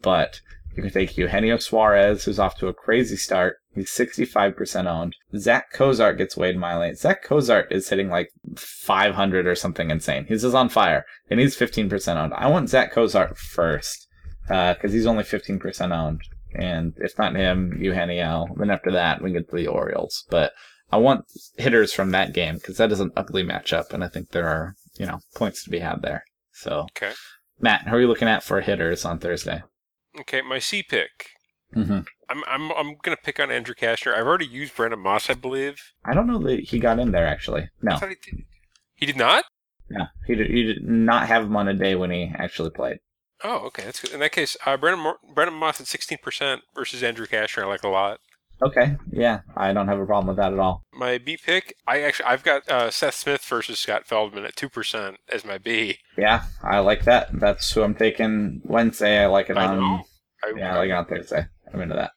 But 0.00 0.40
you 0.76 0.82
can 0.82 0.92
take 0.92 1.16
Eugenio 1.16 1.56
Suarez, 1.56 2.24
who's 2.24 2.38
off 2.38 2.58
to 2.58 2.68
a 2.68 2.74
crazy 2.74 3.16
start. 3.16 3.58
He's 3.74 3.90
65% 3.90 4.86
owned. 4.86 5.16
Zach 5.36 5.72
Cozart 5.72 6.18
gets 6.18 6.36
Wade 6.36 6.56
Miley. 6.56 6.94
Zach 6.94 7.22
Cozart 7.22 7.72
is 7.72 7.88
hitting 7.88 8.08
like 8.08 8.30
500 8.56 9.46
or 9.46 9.54
something 9.54 9.90
insane. 9.90 10.26
He's 10.28 10.42
just 10.42 10.54
on 10.54 10.68
fire, 10.68 11.04
and 11.30 11.40
he's 11.40 11.56
15% 11.56 12.16
owned. 12.16 12.34
I 12.34 12.48
want 12.48 12.68
Zach 12.68 12.92
Cozart 12.92 13.38
first 13.38 14.06
because 14.42 14.76
uh, 14.84 14.88
he's 14.88 15.06
only 15.06 15.24
15% 15.24 15.96
owned. 15.96 16.20
And 16.54 16.94
if 16.98 17.18
not 17.18 17.34
him, 17.34 17.76
Eugenio. 17.80 18.46
Then 18.56 18.70
after 18.70 18.90
that, 18.92 19.22
we 19.22 19.32
get 19.32 19.48
to 19.50 19.56
the 19.56 19.66
Orioles. 19.66 20.24
But 20.30 20.52
I 20.90 20.98
want 20.98 21.24
hitters 21.56 21.92
from 21.92 22.10
that 22.12 22.32
game 22.32 22.56
because 22.56 22.76
that 22.76 22.92
is 22.92 23.00
an 23.00 23.12
ugly 23.16 23.42
matchup, 23.42 23.92
and 23.92 24.04
I 24.04 24.08
think 24.08 24.30
there 24.30 24.48
are 24.48 24.74
you 24.98 25.06
know 25.06 25.20
points 25.34 25.64
to 25.64 25.70
be 25.70 25.80
had 25.80 26.02
there. 26.02 26.24
So, 26.52 26.86
okay, 26.96 27.12
Matt, 27.60 27.88
who 27.88 27.96
are 27.96 28.00
you 28.00 28.08
looking 28.08 28.28
at 28.28 28.42
for 28.42 28.60
hitters 28.60 29.04
on 29.04 29.18
Thursday? 29.18 29.62
Okay, 30.20 30.42
my 30.42 30.58
C 30.58 30.82
pick. 30.82 31.30
Mm-hmm. 31.74 32.00
I'm 32.28 32.44
I'm 32.48 32.72
I'm 32.72 32.96
gonna 33.02 33.16
pick 33.16 33.38
on 33.40 33.50
Andrew 33.50 33.74
Cashner. 33.74 34.14
I've 34.14 34.26
already 34.26 34.46
used 34.46 34.74
Brandon 34.74 35.00
Moss, 35.00 35.28
I 35.28 35.34
believe. 35.34 35.92
I 36.04 36.14
don't 36.14 36.26
know 36.26 36.38
that 36.38 36.60
he 36.60 36.78
got 36.78 36.98
in 36.98 37.12
there 37.12 37.26
actually. 37.26 37.68
No, 37.82 37.96
he 37.96 38.06
did. 38.06 38.44
He 38.94 39.06
did 39.06 39.16
not. 39.16 39.44
No, 39.90 40.06
he 40.26 40.34
did, 40.34 40.50
he 40.50 40.62
did 40.64 40.84
not 40.84 41.28
have 41.28 41.44
him 41.44 41.56
on 41.56 41.68
a 41.68 41.74
day 41.74 41.94
when 41.94 42.10
he 42.10 42.32
actually 42.36 42.70
played. 42.70 42.98
Oh, 43.44 43.58
okay, 43.66 43.84
that's 43.84 44.00
good. 44.00 44.12
In 44.12 44.20
that 44.20 44.32
case, 44.32 44.56
uh, 44.64 44.76
Brandon 44.76 45.12
Brandon 45.34 45.56
Moss 45.56 45.80
at 45.80 45.86
16% 45.86 46.60
versus 46.74 47.02
Andrew 47.02 47.26
Cashner, 47.26 47.62
I 47.62 47.66
like 47.66 47.84
a 47.84 47.88
lot. 47.88 48.20
Okay, 48.62 48.96
yeah, 49.12 49.40
I 49.54 49.72
don't 49.72 49.88
have 49.88 49.98
a 49.98 50.06
problem 50.06 50.28
with 50.28 50.36
that 50.38 50.52
at 50.52 50.58
all. 50.58 50.82
My 50.92 51.18
B 51.18 51.36
pick, 51.36 51.74
I 51.86 52.00
actually 52.00 52.26
I've 52.26 52.42
got 52.42 52.68
uh, 52.68 52.90
Seth 52.90 53.14
Smith 53.14 53.44
versus 53.44 53.78
Scott 53.78 54.06
Feldman 54.06 54.44
at 54.44 54.56
two 54.56 54.70
percent 54.70 55.18
as 55.30 55.44
my 55.44 55.58
B. 55.58 55.98
Yeah, 56.16 56.44
I 56.62 56.78
like 56.78 57.04
that. 57.04 57.28
That's 57.38 57.70
who 57.72 57.82
I'm 57.82 57.94
taking 57.94 58.62
Wednesday. 58.64 59.22
I 59.22 59.26
like 59.26 59.50
it 59.50 59.58
I 59.58 59.66
on. 59.66 60.04
I, 60.42 60.52
yeah, 60.56 60.74
I 60.74 60.78
like 60.78 60.88
it 60.88 60.92
on 60.92 61.06
Thursday. 61.06 61.46
I'm 61.72 61.80
into 61.80 61.96
that. 61.96 62.12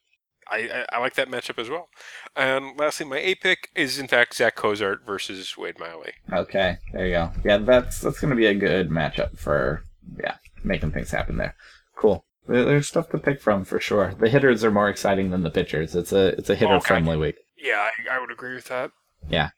I, 0.50 0.56
I, 0.56 0.96
I 0.96 0.98
like 0.98 1.14
that 1.14 1.28
matchup 1.30 1.58
as 1.58 1.70
well. 1.70 1.88
And 2.34 2.78
lastly, 2.78 3.06
my 3.06 3.18
A 3.18 3.34
pick 3.34 3.68
is 3.74 3.98
in 3.98 4.08
fact 4.08 4.34
Zach 4.34 4.56
Cozart 4.56 5.06
versus 5.06 5.56
Wade 5.56 5.78
Miley. 5.78 6.12
Okay, 6.32 6.78
there 6.92 7.06
you 7.06 7.12
go. 7.12 7.32
Yeah, 7.44 7.58
that's 7.58 8.00
that's 8.00 8.18
going 8.18 8.30
to 8.30 8.36
be 8.36 8.46
a 8.46 8.54
good 8.54 8.90
matchup 8.90 9.38
for 9.38 9.84
yeah 10.18 10.36
making 10.64 10.92
things 10.92 11.10
happen 11.10 11.36
there. 11.36 11.54
Cool. 11.96 12.24
There's 12.46 12.88
stuff 12.88 13.10
to 13.10 13.18
pick 13.18 13.40
from 13.40 13.64
for 13.64 13.80
sure. 13.80 14.14
The 14.18 14.28
hitters 14.28 14.64
are 14.64 14.70
more 14.70 14.88
exciting 14.88 15.30
than 15.30 15.42
the 15.42 15.50
pitchers. 15.50 15.94
It's 15.94 16.12
a 16.12 16.28
it's 16.38 16.50
a 16.50 16.54
hitter 16.54 16.80
friendly 16.80 17.16
week. 17.16 17.36
Yeah, 17.56 17.88
I, 18.10 18.16
I 18.16 18.20
would 18.20 18.32
agree 18.32 18.54
with 18.54 18.66
that. 18.66 18.90
Yeah, 19.28 19.50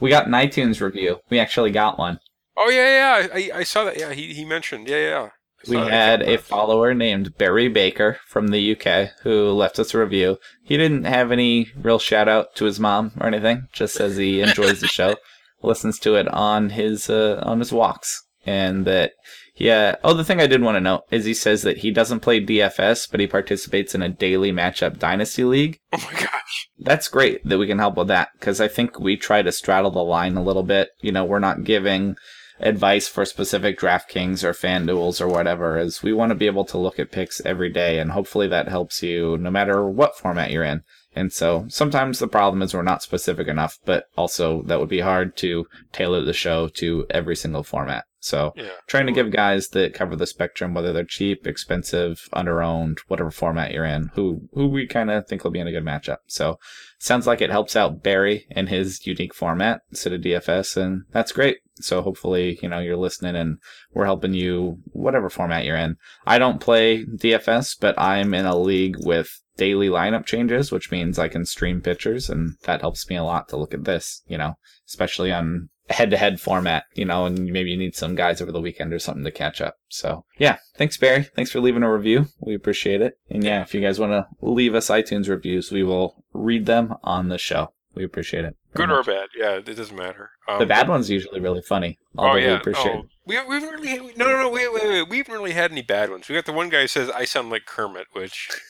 we 0.00 0.10
got 0.10 0.26
an 0.26 0.32
iTunes 0.32 0.80
review. 0.80 1.20
We 1.30 1.38
actually 1.38 1.70
got 1.70 1.98
one. 1.98 2.20
Oh 2.56 2.68
yeah, 2.68 3.22
yeah, 3.22 3.28
I, 3.32 3.58
I 3.60 3.62
saw 3.64 3.84
that. 3.84 3.98
Yeah, 3.98 4.12
he, 4.12 4.34
he 4.34 4.44
mentioned. 4.44 4.88
Yeah, 4.88 4.96
yeah. 4.96 5.28
We 5.66 5.76
had 5.76 6.22
a 6.22 6.38
follower 6.38 6.94
named 6.94 7.36
Barry 7.36 7.68
Baker 7.68 8.20
from 8.26 8.48
the 8.48 8.76
UK 8.76 9.10
who 9.22 9.50
left 9.50 9.78
us 9.78 9.92
a 9.92 9.98
review. 9.98 10.38
He 10.62 10.76
didn't 10.76 11.04
have 11.04 11.32
any 11.32 11.68
real 11.76 11.98
shout 11.98 12.28
out 12.28 12.54
to 12.56 12.64
his 12.64 12.78
mom 12.78 13.12
or 13.20 13.26
anything. 13.26 13.66
Just 13.72 13.94
says 13.94 14.16
he 14.16 14.40
enjoys 14.40 14.80
the 14.80 14.86
show, 14.86 15.16
listens 15.62 15.98
to 16.00 16.14
it 16.14 16.28
on 16.28 16.70
his 16.70 17.10
uh, 17.10 17.42
on 17.44 17.58
his 17.58 17.72
walks, 17.72 18.22
and 18.46 18.84
that 18.86 19.12
yeah. 19.58 19.96
Oh, 20.02 20.14
the 20.14 20.24
thing 20.24 20.40
I 20.40 20.46
did 20.46 20.62
want 20.62 20.76
to 20.76 20.80
note 20.80 21.04
is 21.10 21.24
he 21.24 21.34
says 21.34 21.62
that 21.62 21.78
he 21.78 21.90
doesn't 21.90 22.20
play 22.20 22.44
DFS, 22.44 23.10
but 23.10 23.20
he 23.20 23.26
participates 23.26 23.94
in 23.94 24.02
a 24.02 24.08
daily 24.08 24.52
matchup 24.52 24.98
dynasty 24.98 25.44
league. 25.44 25.78
Oh 25.92 26.08
my 26.10 26.18
gosh. 26.18 26.68
That's 26.78 27.08
great 27.08 27.44
that 27.46 27.58
we 27.58 27.66
can 27.66 27.78
help 27.78 27.96
with 27.96 28.08
that 28.08 28.30
because 28.38 28.60
I 28.60 28.68
think 28.68 28.98
we 28.98 29.16
try 29.16 29.42
to 29.42 29.52
straddle 29.52 29.90
the 29.90 30.02
line 30.02 30.36
a 30.36 30.42
little 30.42 30.62
bit. 30.62 30.90
You 31.00 31.12
know, 31.12 31.24
we're 31.24 31.38
not 31.38 31.64
giving 31.64 32.16
advice 32.60 33.08
for 33.08 33.24
specific 33.24 33.78
DraftKings 33.78 34.42
or 34.42 34.52
FanDuels 34.52 35.20
or 35.20 35.28
whatever 35.28 35.78
is 35.78 36.02
we 36.02 36.12
want 36.12 36.30
to 36.30 36.34
be 36.34 36.46
able 36.46 36.64
to 36.64 36.78
look 36.78 36.98
at 36.98 37.12
picks 37.12 37.40
every 37.44 37.70
day 37.70 37.98
and 37.98 38.12
hopefully 38.12 38.48
that 38.48 38.68
helps 38.68 39.02
you 39.02 39.38
no 39.38 39.50
matter 39.50 39.88
what 39.88 40.18
format 40.18 40.50
you're 40.50 40.64
in. 40.64 40.82
And 41.14 41.32
so 41.32 41.66
sometimes 41.68 42.18
the 42.18 42.28
problem 42.28 42.62
is 42.62 42.74
we're 42.74 42.82
not 42.82 43.02
specific 43.02 43.48
enough, 43.48 43.78
but 43.84 44.04
also 44.16 44.62
that 44.62 44.78
would 44.78 44.88
be 44.88 45.00
hard 45.00 45.36
to 45.38 45.66
tailor 45.92 46.22
the 46.22 46.32
show 46.32 46.68
to 46.74 47.06
every 47.10 47.34
single 47.36 47.62
format. 47.62 48.04
So 48.20 48.52
Yeah. 48.56 48.70
trying 48.86 49.06
to 49.06 49.12
give 49.12 49.30
guys 49.30 49.68
that 49.68 49.94
cover 49.94 50.16
the 50.16 50.26
spectrum, 50.26 50.74
whether 50.74 50.92
they're 50.92 51.04
cheap, 51.04 51.46
expensive, 51.46 52.28
under-owned, 52.32 52.98
whatever 53.08 53.30
format 53.30 53.72
you're 53.72 53.84
in, 53.84 54.10
who 54.14 54.48
who 54.52 54.66
we 54.68 54.86
kind 54.86 55.10
of 55.10 55.26
think 55.26 55.44
will 55.44 55.50
be 55.52 55.60
in 55.60 55.68
a 55.68 55.72
good 55.72 55.84
matchup. 55.84 56.18
So 56.26 56.58
sounds 56.98 57.26
like 57.26 57.40
it 57.40 57.50
helps 57.50 57.76
out 57.76 58.02
Barry 58.02 58.46
in 58.50 58.66
his 58.66 59.06
unique 59.06 59.34
format 59.34 59.82
instead 59.90 60.12
of 60.12 60.20
DFS, 60.20 60.76
and 60.76 61.02
that's 61.12 61.32
great. 61.32 61.58
So 61.80 62.02
hopefully, 62.02 62.58
you 62.62 62.68
know, 62.68 62.78
you're 62.78 62.96
listening 62.96 63.36
and 63.36 63.58
we're 63.92 64.04
helping 64.04 64.34
you 64.34 64.78
whatever 64.92 65.30
format 65.30 65.64
you're 65.64 65.76
in. 65.76 65.96
I 66.26 66.38
don't 66.38 66.60
play 66.60 67.04
DFS, 67.04 67.76
but 67.80 67.98
I'm 67.98 68.34
in 68.34 68.46
a 68.46 68.58
league 68.58 68.96
with 68.98 69.40
daily 69.56 69.88
lineup 69.88 70.24
changes, 70.24 70.72
which 70.72 70.90
means 70.90 71.18
I 71.18 71.28
can 71.28 71.44
stream 71.44 71.80
pitchers, 71.82 72.30
and 72.30 72.56
that 72.62 72.80
helps 72.80 73.08
me 73.10 73.16
a 73.16 73.24
lot 73.24 73.48
to 73.48 73.56
look 73.56 73.74
at 73.74 73.84
this, 73.84 74.22
you 74.28 74.38
know, 74.38 74.54
especially 74.86 75.32
on 75.32 75.68
head 75.90 76.10
to 76.10 76.16
head 76.16 76.40
format, 76.40 76.84
you 76.94 77.04
know, 77.04 77.26
and 77.26 77.46
maybe 77.46 77.70
you 77.70 77.76
need 77.76 77.94
some 77.94 78.14
guys 78.14 78.40
over 78.40 78.52
the 78.52 78.60
weekend 78.60 78.92
or 78.92 78.98
something 78.98 79.24
to 79.24 79.30
catch 79.30 79.60
up. 79.60 79.76
So, 79.88 80.24
yeah, 80.38 80.58
thanks, 80.76 80.96
Barry. 80.96 81.24
Thanks 81.24 81.50
for 81.50 81.60
leaving 81.60 81.82
a 81.82 81.92
review. 81.92 82.26
We 82.40 82.54
appreciate 82.54 83.00
it. 83.00 83.18
And 83.30 83.42
yeah, 83.42 83.62
if 83.62 83.74
you 83.74 83.80
guys 83.80 83.98
want 83.98 84.12
to 84.12 84.26
leave 84.40 84.74
us 84.74 84.88
iTunes 84.88 85.28
reviews, 85.28 85.72
we 85.72 85.82
will 85.82 86.24
read 86.32 86.66
them 86.66 86.94
on 87.02 87.28
the 87.28 87.38
show. 87.38 87.72
We 87.98 88.04
appreciate 88.04 88.44
it. 88.44 88.54
Good 88.74 88.90
or 88.90 89.02
bad? 89.02 89.28
Yeah, 89.36 89.54
it 89.56 89.64
doesn't 89.64 89.96
matter. 89.96 90.30
Um, 90.48 90.60
The 90.60 90.66
bad 90.66 90.88
one's 90.88 91.10
usually 91.10 91.40
really 91.40 91.62
funny. 91.62 91.98
Oh 92.16 92.36
yeah. 92.36 92.46
We 92.46 92.52
appreciate 92.54 92.94
oh, 92.96 93.08
we, 93.26 93.34
we 93.48 93.54
haven't 93.56 93.70
really 93.70 93.88
had, 93.88 94.16
no 94.16 94.26
no 94.26 94.36
no 94.42 94.50
wait 94.50 94.72
wait 94.72 94.84
wait 94.88 95.08
we 95.08 95.18
haven't 95.18 95.34
really 95.34 95.52
had 95.52 95.72
any 95.72 95.82
bad 95.82 96.10
ones. 96.10 96.28
We 96.28 96.36
got 96.36 96.46
the 96.46 96.52
one 96.52 96.68
guy 96.68 96.82
who 96.82 96.86
says 96.86 97.10
I 97.10 97.24
sound 97.24 97.50
like 97.50 97.66
Kermit, 97.66 98.06
which. 98.12 98.48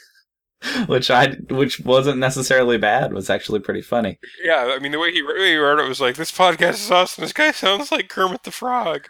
Which 0.88 1.08
I, 1.08 1.34
which 1.50 1.78
wasn't 1.78 2.18
necessarily 2.18 2.78
bad, 2.78 3.12
was 3.12 3.30
actually 3.30 3.60
pretty 3.60 3.80
funny. 3.80 4.18
yeah 4.42 4.74
I 4.74 4.80
mean 4.80 4.90
the 4.90 4.98
way 4.98 5.12
he, 5.12 5.20
the 5.20 5.28
way 5.28 5.50
he 5.52 5.56
wrote 5.56 5.78
it 5.78 5.88
was 5.88 6.00
like 6.00 6.16
this 6.16 6.32
podcast 6.32 6.70
is 6.84 6.90
awesome. 6.90 7.22
This 7.22 7.32
guy 7.32 7.52
sounds 7.52 7.92
like 7.92 8.08
Kermit 8.08 8.42
the 8.42 8.50
Frog. 8.50 9.06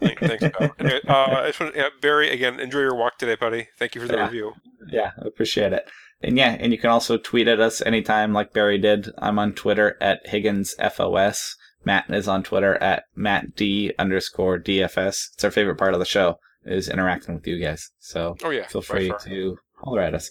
Thanks, 0.00 0.20
pal. 0.56 0.70
Anyway, 0.78 1.00
uh, 1.08 1.12
I 1.42 1.46
just 1.48 1.58
want 1.58 1.74
to, 1.74 1.80
yeah, 1.80 1.88
Barry 2.00 2.30
again. 2.30 2.60
Enjoy 2.60 2.78
your 2.80 2.94
walk 2.94 3.18
today, 3.18 3.34
buddy. 3.34 3.66
Thank 3.80 3.96
you 3.96 4.00
for 4.00 4.06
the 4.06 4.14
Yeah. 4.14 4.24
review. 4.26 4.52
Yeah, 4.88 5.10
I 5.20 5.26
appreciate 5.26 5.72
it. 5.72 5.88
And 6.22 6.36
yeah, 6.36 6.56
and 6.58 6.72
you 6.72 6.78
can 6.78 6.90
also 6.90 7.18
tweet 7.18 7.48
at 7.48 7.60
us 7.60 7.82
anytime, 7.82 8.32
like 8.32 8.52
Barry 8.52 8.78
did. 8.78 9.10
I'm 9.18 9.38
on 9.38 9.52
Twitter 9.52 9.96
at 10.00 10.26
HigginsFOS. 10.26 11.54
Matt 11.84 12.10
is 12.10 12.26
on 12.26 12.42
Twitter 12.42 12.74
at 12.76 13.04
MattD 13.16 13.92
underscore 13.98 14.58
DFS. 14.58 15.28
It's 15.34 15.44
our 15.44 15.50
favorite 15.50 15.76
part 15.76 15.94
of 15.94 16.00
the 16.00 16.06
show 16.06 16.38
is 16.64 16.88
interacting 16.88 17.34
with 17.34 17.46
you 17.46 17.60
guys. 17.60 17.90
So 18.00 18.36
Oh 18.42 18.50
yeah, 18.50 18.66
feel 18.66 18.82
free 18.82 19.12
to 19.22 19.58
holler 19.76 20.00
at 20.00 20.14
us. 20.14 20.30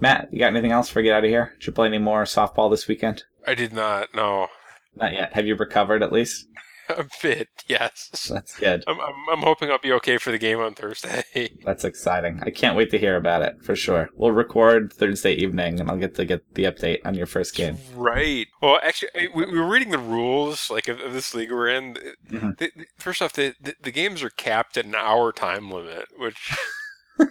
Matt, 0.00 0.28
you 0.32 0.38
got 0.38 0.48
anything 0.48 0.72
else 0.72 0.88
before 0.88 1.00
we 1.02 1.08
get 1.08 1.16
out 1.16 1.24
of 1.24 1.30
here? 1.30 1.52
Did 1.58 1.66
you 1.66 1.72
play 1.72 1.88
any 1.88 1.98
more 1.98 2.24
softball 2.24 2.70
this 2.70 2.86
weekend? 2.88 3.24
I 3.46 3.54
did 3.54 3.72
not. 3.72 4.14
No, 4.14 4.48
Not 4.96 5.12
yet. 5.12 5.32
Have 5.34 5.46
you 5.46 5.56
recovered 5.56 6.02
at 6.02 6.12
least? 6.12 6.46
a 6.98 7.04
bit. 7.22 7.48
Yes. 7.66 8.28
That's 8.32 8.58
good. 8.58 8.84
I'm, 8.86 9.00
I'm, 9.00 9.14
I'm 9.32 9.38
hoping 9.42 9.70
I'll 9.70 9.78
be 9.78 9.92
okay 9.92 10.18
for 10.18 10.30
the 10.30 10.38
game 10.38 10.58
on 10.60 10.74
Thursday. 10.74 11.24
That's 11.64 11.84
exciting. 11.84 12.40
I 12.42 12.50
can't 12.50 12.76
wait 12.76 12.90
to 12.90 12.98
hear 12.98 13.16
about 13.16 13.42
it 13.42 13.62
for 13.62 13.74
sure. 13.76 14.08
We'll 14.14 14.32
record 14.32 14.92
Thursday 14.92 15.32
evening 15.34 15.80
and 15.80 15.90
I'll 15.90 15.96
get 15.96 16.14
to 16.16 16.24
get 16.24 16.42
the 16.54 16.64
update 16.64 16.98
on 17.04 17.14
your 17.14 17.26
first 17.26 17.54
game. 17.54 17.78
Right. 17.94 18.46
Well, 18.62 18.78
actually, 18.82 19.10
I- 19.14 19.28
we, 19.34 19.46
we 19.46 19.58
were 19.58 19.68
reading 19.68 19.90
the 19.90 19.98
rules 19.98 20.70
like 20.70 20.88
of, 20.88 21.00
of 21.00 21.12
this 21.12 21.34
league 21.34 21.50
we're 21.50 21.68
in. 21.68 21.94
Mhm. 22.30 22.58
The, 22.58 22.70
the- 22.76 22.86
first 22.98 23.22
off, 23.22 23.32
the, 23.32 23.54
the 23.60 23.74
the 23.82 23.92
games 23.92 24.22
are 24.22 24.30
capped 24.30 24.76
at 24.76 24.84
an 24.84 24.94
hour 24.94 25.32
time 25.32 25.70
limit, 25.70 26.06
which 26.18 26.56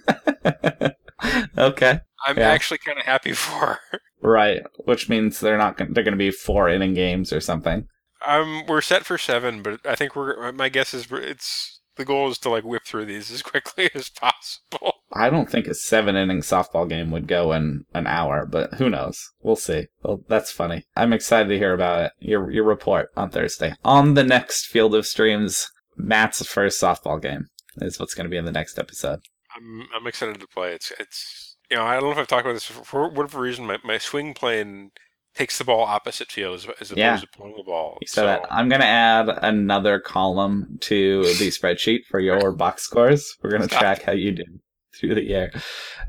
okay. 1.57 1.99
I'm 2.25 2.37
Yeah. 2.37 2.49
actually 2.49 2.77
kind 2.79 2.97
of 2.99 3.05
happy 3.05 3.33
for. 3.33 3.79
Right, 4.21 4.61
which 4.85 5.09
means 5.09 5.39
they're 5.41 5.57
not 5.57 5.77
they're 5.77 6.03
going 6.03 6.11
to 6.11 6.15
be 6.15 6.31
four 6.31 6.69
inning 6.69 6.93
games 6.93 7.33
or 7.33 7.41
something. 7.41 7.87
Um, 8.25 8.65
we're 8.67 8.81
set 8.81 9.05
for 9.05 9.17
seven, 9.17 9.61
but 9.61 9.79
I 9.85 9.95
think 9.95 10.15
we're. 10.15 10.51
My 10.51 10.69
guess 10.69 10.93
is 10.93 11.07
it's 11.11 11.81
the 11.95 12.05
goal 12.05 12.29
is 12.29 12.37
to 12.39 12.49
like 12.49 12.63
whip 12.63 12.83
through 12.85 13.05
these 13.05 13.31
as 13.31 13.41
quickly 13.43 13.89
as 13.93 14.09
possible. 14.09 14.93
I 15.11 15.29
don't 15.29 15.49
think 15.49 15.67
a 15.67 15.75
seven 15.75 16.15
inning 16.15 16.41
softball 16.41 16.89
game 16.89 17.11
would 17.11 17.27
go 17.27 17.53
in 17.53 17.85
an 17.93 18.07
hour, 18.07 18.45
but 18.45 18.75
who 18.75 18.89
knows? 18.89 19.31
We'll 19.41 19.55
see. 19.55 19.87
Well, 20.01 20.21
that's 20.27 20.51
funny. 20.51 20.83
I'm 20.95 21.13
excited 21.13 21.49
to 21.49 21.57
hear 21.57 21.73
about 21.73 22.05
it. 22.05 22.11
Your 22.19 22.49
your 22.49 22.63
report 22.63 23.09
on 23.15 23.29
Thursday 23.29 23.73
on 23.83 24.15
the 24.15 24.23
next 24.23 24.67
Field 24.67 24.95
of 24.95 25.05
Streams. 25.05 25.69
Matt's 25.95 26.45
first 26.45 26.81
softball 26.81 27.21
game 27.21 27.45
is 27.77 27.99
what's 27.99 28.15
going 28.15 28.25
to 28.25 28.31
be 28.31 28.37
in 28.37 28.45
the 28.45 28.51
next 28.51 28.79
episode. 28.79 29.19
I'm 29.55 29.87
I'm 29.95 30.07
excited 30.07 30.39
to 30.39 30.47
play. 30.47 30.73
It's 30.73 30.91
it's 30.99 31.57
you 31.69 31.77
know, 31.77 31.83
I 31.85 31.95
don't 31.95 32.03
know 32.03 32.11
if 32.11 32.17
I've 32.17 32.27
talked 32.27 32.45
about 32.45 32.53
this 32.53 32.65
for 32.65 33.09
whatever 33.09 33.39
reason. 33.39 33.65
My, 33.65 33.77
my 33.83 33.97
swing 33.97 34.33
plane 34.33 34.91
takes 35.35 35.57
the 35.57 35.63
ball 35.63 35.81
opposite 35.81 36.31
field 36.31 36.55
as, 36.55 36.65
as 36.79 36.91
opposed 36.91 36.97
Yeah. 36.97 37.17
to 37.17 37.27
pulling 37.35 37.55
the 37.57 37.63
ball. 37.63 37.97
You 38.01 38.07
said 38.07 38.25
that. 38.25 38.45
I'm 38.51 38.69
gonna 38.69 38.85
add 38.85 39.29
another 39.41 39.99
column 39.99 40.77
to 40.81 41.23
the 41.23 41.47
spreadsheet 41.49 42.05
for 42.09 42.19
your 42.19 42.51
box 42.51 42.83
scores. 42.83 43.35
We're 43.41 43.51
gonna 43.51 43.67
track 43.67 44.03
how 44.03 44.11
you 44.13 44.31
did 44.31 44.59
through 44.95 45.15
the 45.15 45.23
year. 45.23 45.51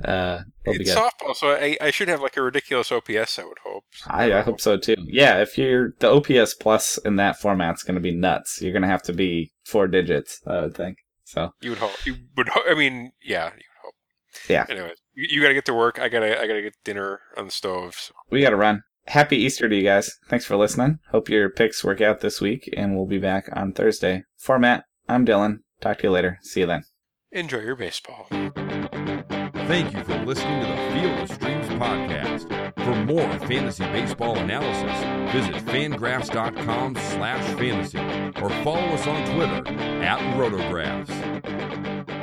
Uh, 0.04 0.40
it's 0.66 0.90
softball, 0.94 1.34
so 1.34 1.52
I, 1.52 1.76
I 1.80 1.90
should 1.90 2.08
have 2.08 2.20
like 2.20 2.36
a 2.36 2.42
ridiculous 2.42 2.92
OPS. 2.92 3.38
I 3.38 3.44
would 3.44 3.58
hope. 3.64 3.84
I, 4.06 4.32
I 4.34 4.40
hope 4.42 4.60
so 4.60 4.76
too. 4.76 4.96
Yeah, 5.06 5.40
if 5.40 5.56
you're 5.56 5.94
the 6.00 6.10
OPS 6.10 6.54
plus 6.54 6.98
in 6.98 7.16
that 7.16 7.40
format's 7.40 7.82
going 7.82 7.94
to 7.94 8.00
be 8.00 8.14
nuts. 8.14 8.60
You're 8.60 8.72
going 8.72 8.82
to 8.82 8.88
have 8.88 9.02
to 9.04 9.12
be 9.14 9.52
four 9.64 9.86
digits, 9.86 10.40
I 10.46 10.60
would 10.62 10.74
think. 10.74 10.98
So 11.24 11.50
You 11.62 11.70
would 11.70 11.78
hope. 11.78 11.92
You 12.06 12.16
would. 12.36 12.48
Ho- 12.50 12.62
I 12.68 12.74
mean, 12.74 13.12
yeah. 13.22 13.46
You 13.46 13.52
would 13.52 13.82
hope. 13.84 13.94
Yeah. 14.50 14.66
Anyway, 14.68 14.92
you, 15.14 15.28
you 15.30 15.40
got 15.40 15.48
to 15.48 15.54
get 15.54 15.64
to 15.66 15.74
work. 15.74 15.98
I 15.98 16.08
gotta. 16.10 16.38
I 16.38 16.46
gotta 16.46 16.60
get 16.62 16.74
dinner 16.84 17.20
on 17.38 17.46
the 17.46 17.50
stove. 17.52 17.94
So. 17.94 18.12
we 18.30 18.42
got 18.42 18.50
to 18.50 18.56
run. 18.56 18.82
Happy 19.06 19.36
Easter 19.36 19.68
to 19.68 19.76
you 19.76 19.82
guys. 19.82 20.18
Thanks 20.28 20.44
for 20.44 20.56
listening. 20.56 20.98
Hope 21.10 21.28
your 21.28 21.50
picks 21.50 21.84
work 21.84 22.00
out 22.00 22.20
this 22.20 22.40
week, 22.40 22.72
and 22.76 22.96
we'll 22.96 23.06
be 23.06 23.18
back 23.18 23.48
on 23.52 23.72
Thursday. 23.72 24.24
For 24.38 24.58
Matt, 24.58 24.84
I'm 25.08 25.26
Dylan. 25.26 25.58
Talk 25.80 25.98
to 25.98 26.04
you 26.04 26.10
later. 26.10 26.38
See 26.42 26.60
you 26.60 26.66
then. 26.66 26.84
Enjoy 27.32 27.58
your 27.58 27.76
baseball. 27.76 28.26
Thank 29.66 29.94
you 29.94 30.04
for 30.04 30.16
listening 30.24 30.60
to 30.60 30.66
the 30.68 30.76
Field 30.92 31.18
of 31.20 31.30
Streams 31.30 31.66
podcast. 31.80 32.74
For 32.84 32.94
more 33.04 33.38
fantasy 33.46 33.84
baseball 33.84 34.36
analysis, 34.36 35.32
visit 35.34 35.54
fangraphs.com 35.66 36.94
slash 36.96 37.58
fantasy 37.58 37.98
or 38.40 38.50
follow 38.62 38.86
us 38.88 39.06
on 39.06 39.24
Twitter 39.34 39.68
at 40.02 40.18
rotographs. 40.36 42.13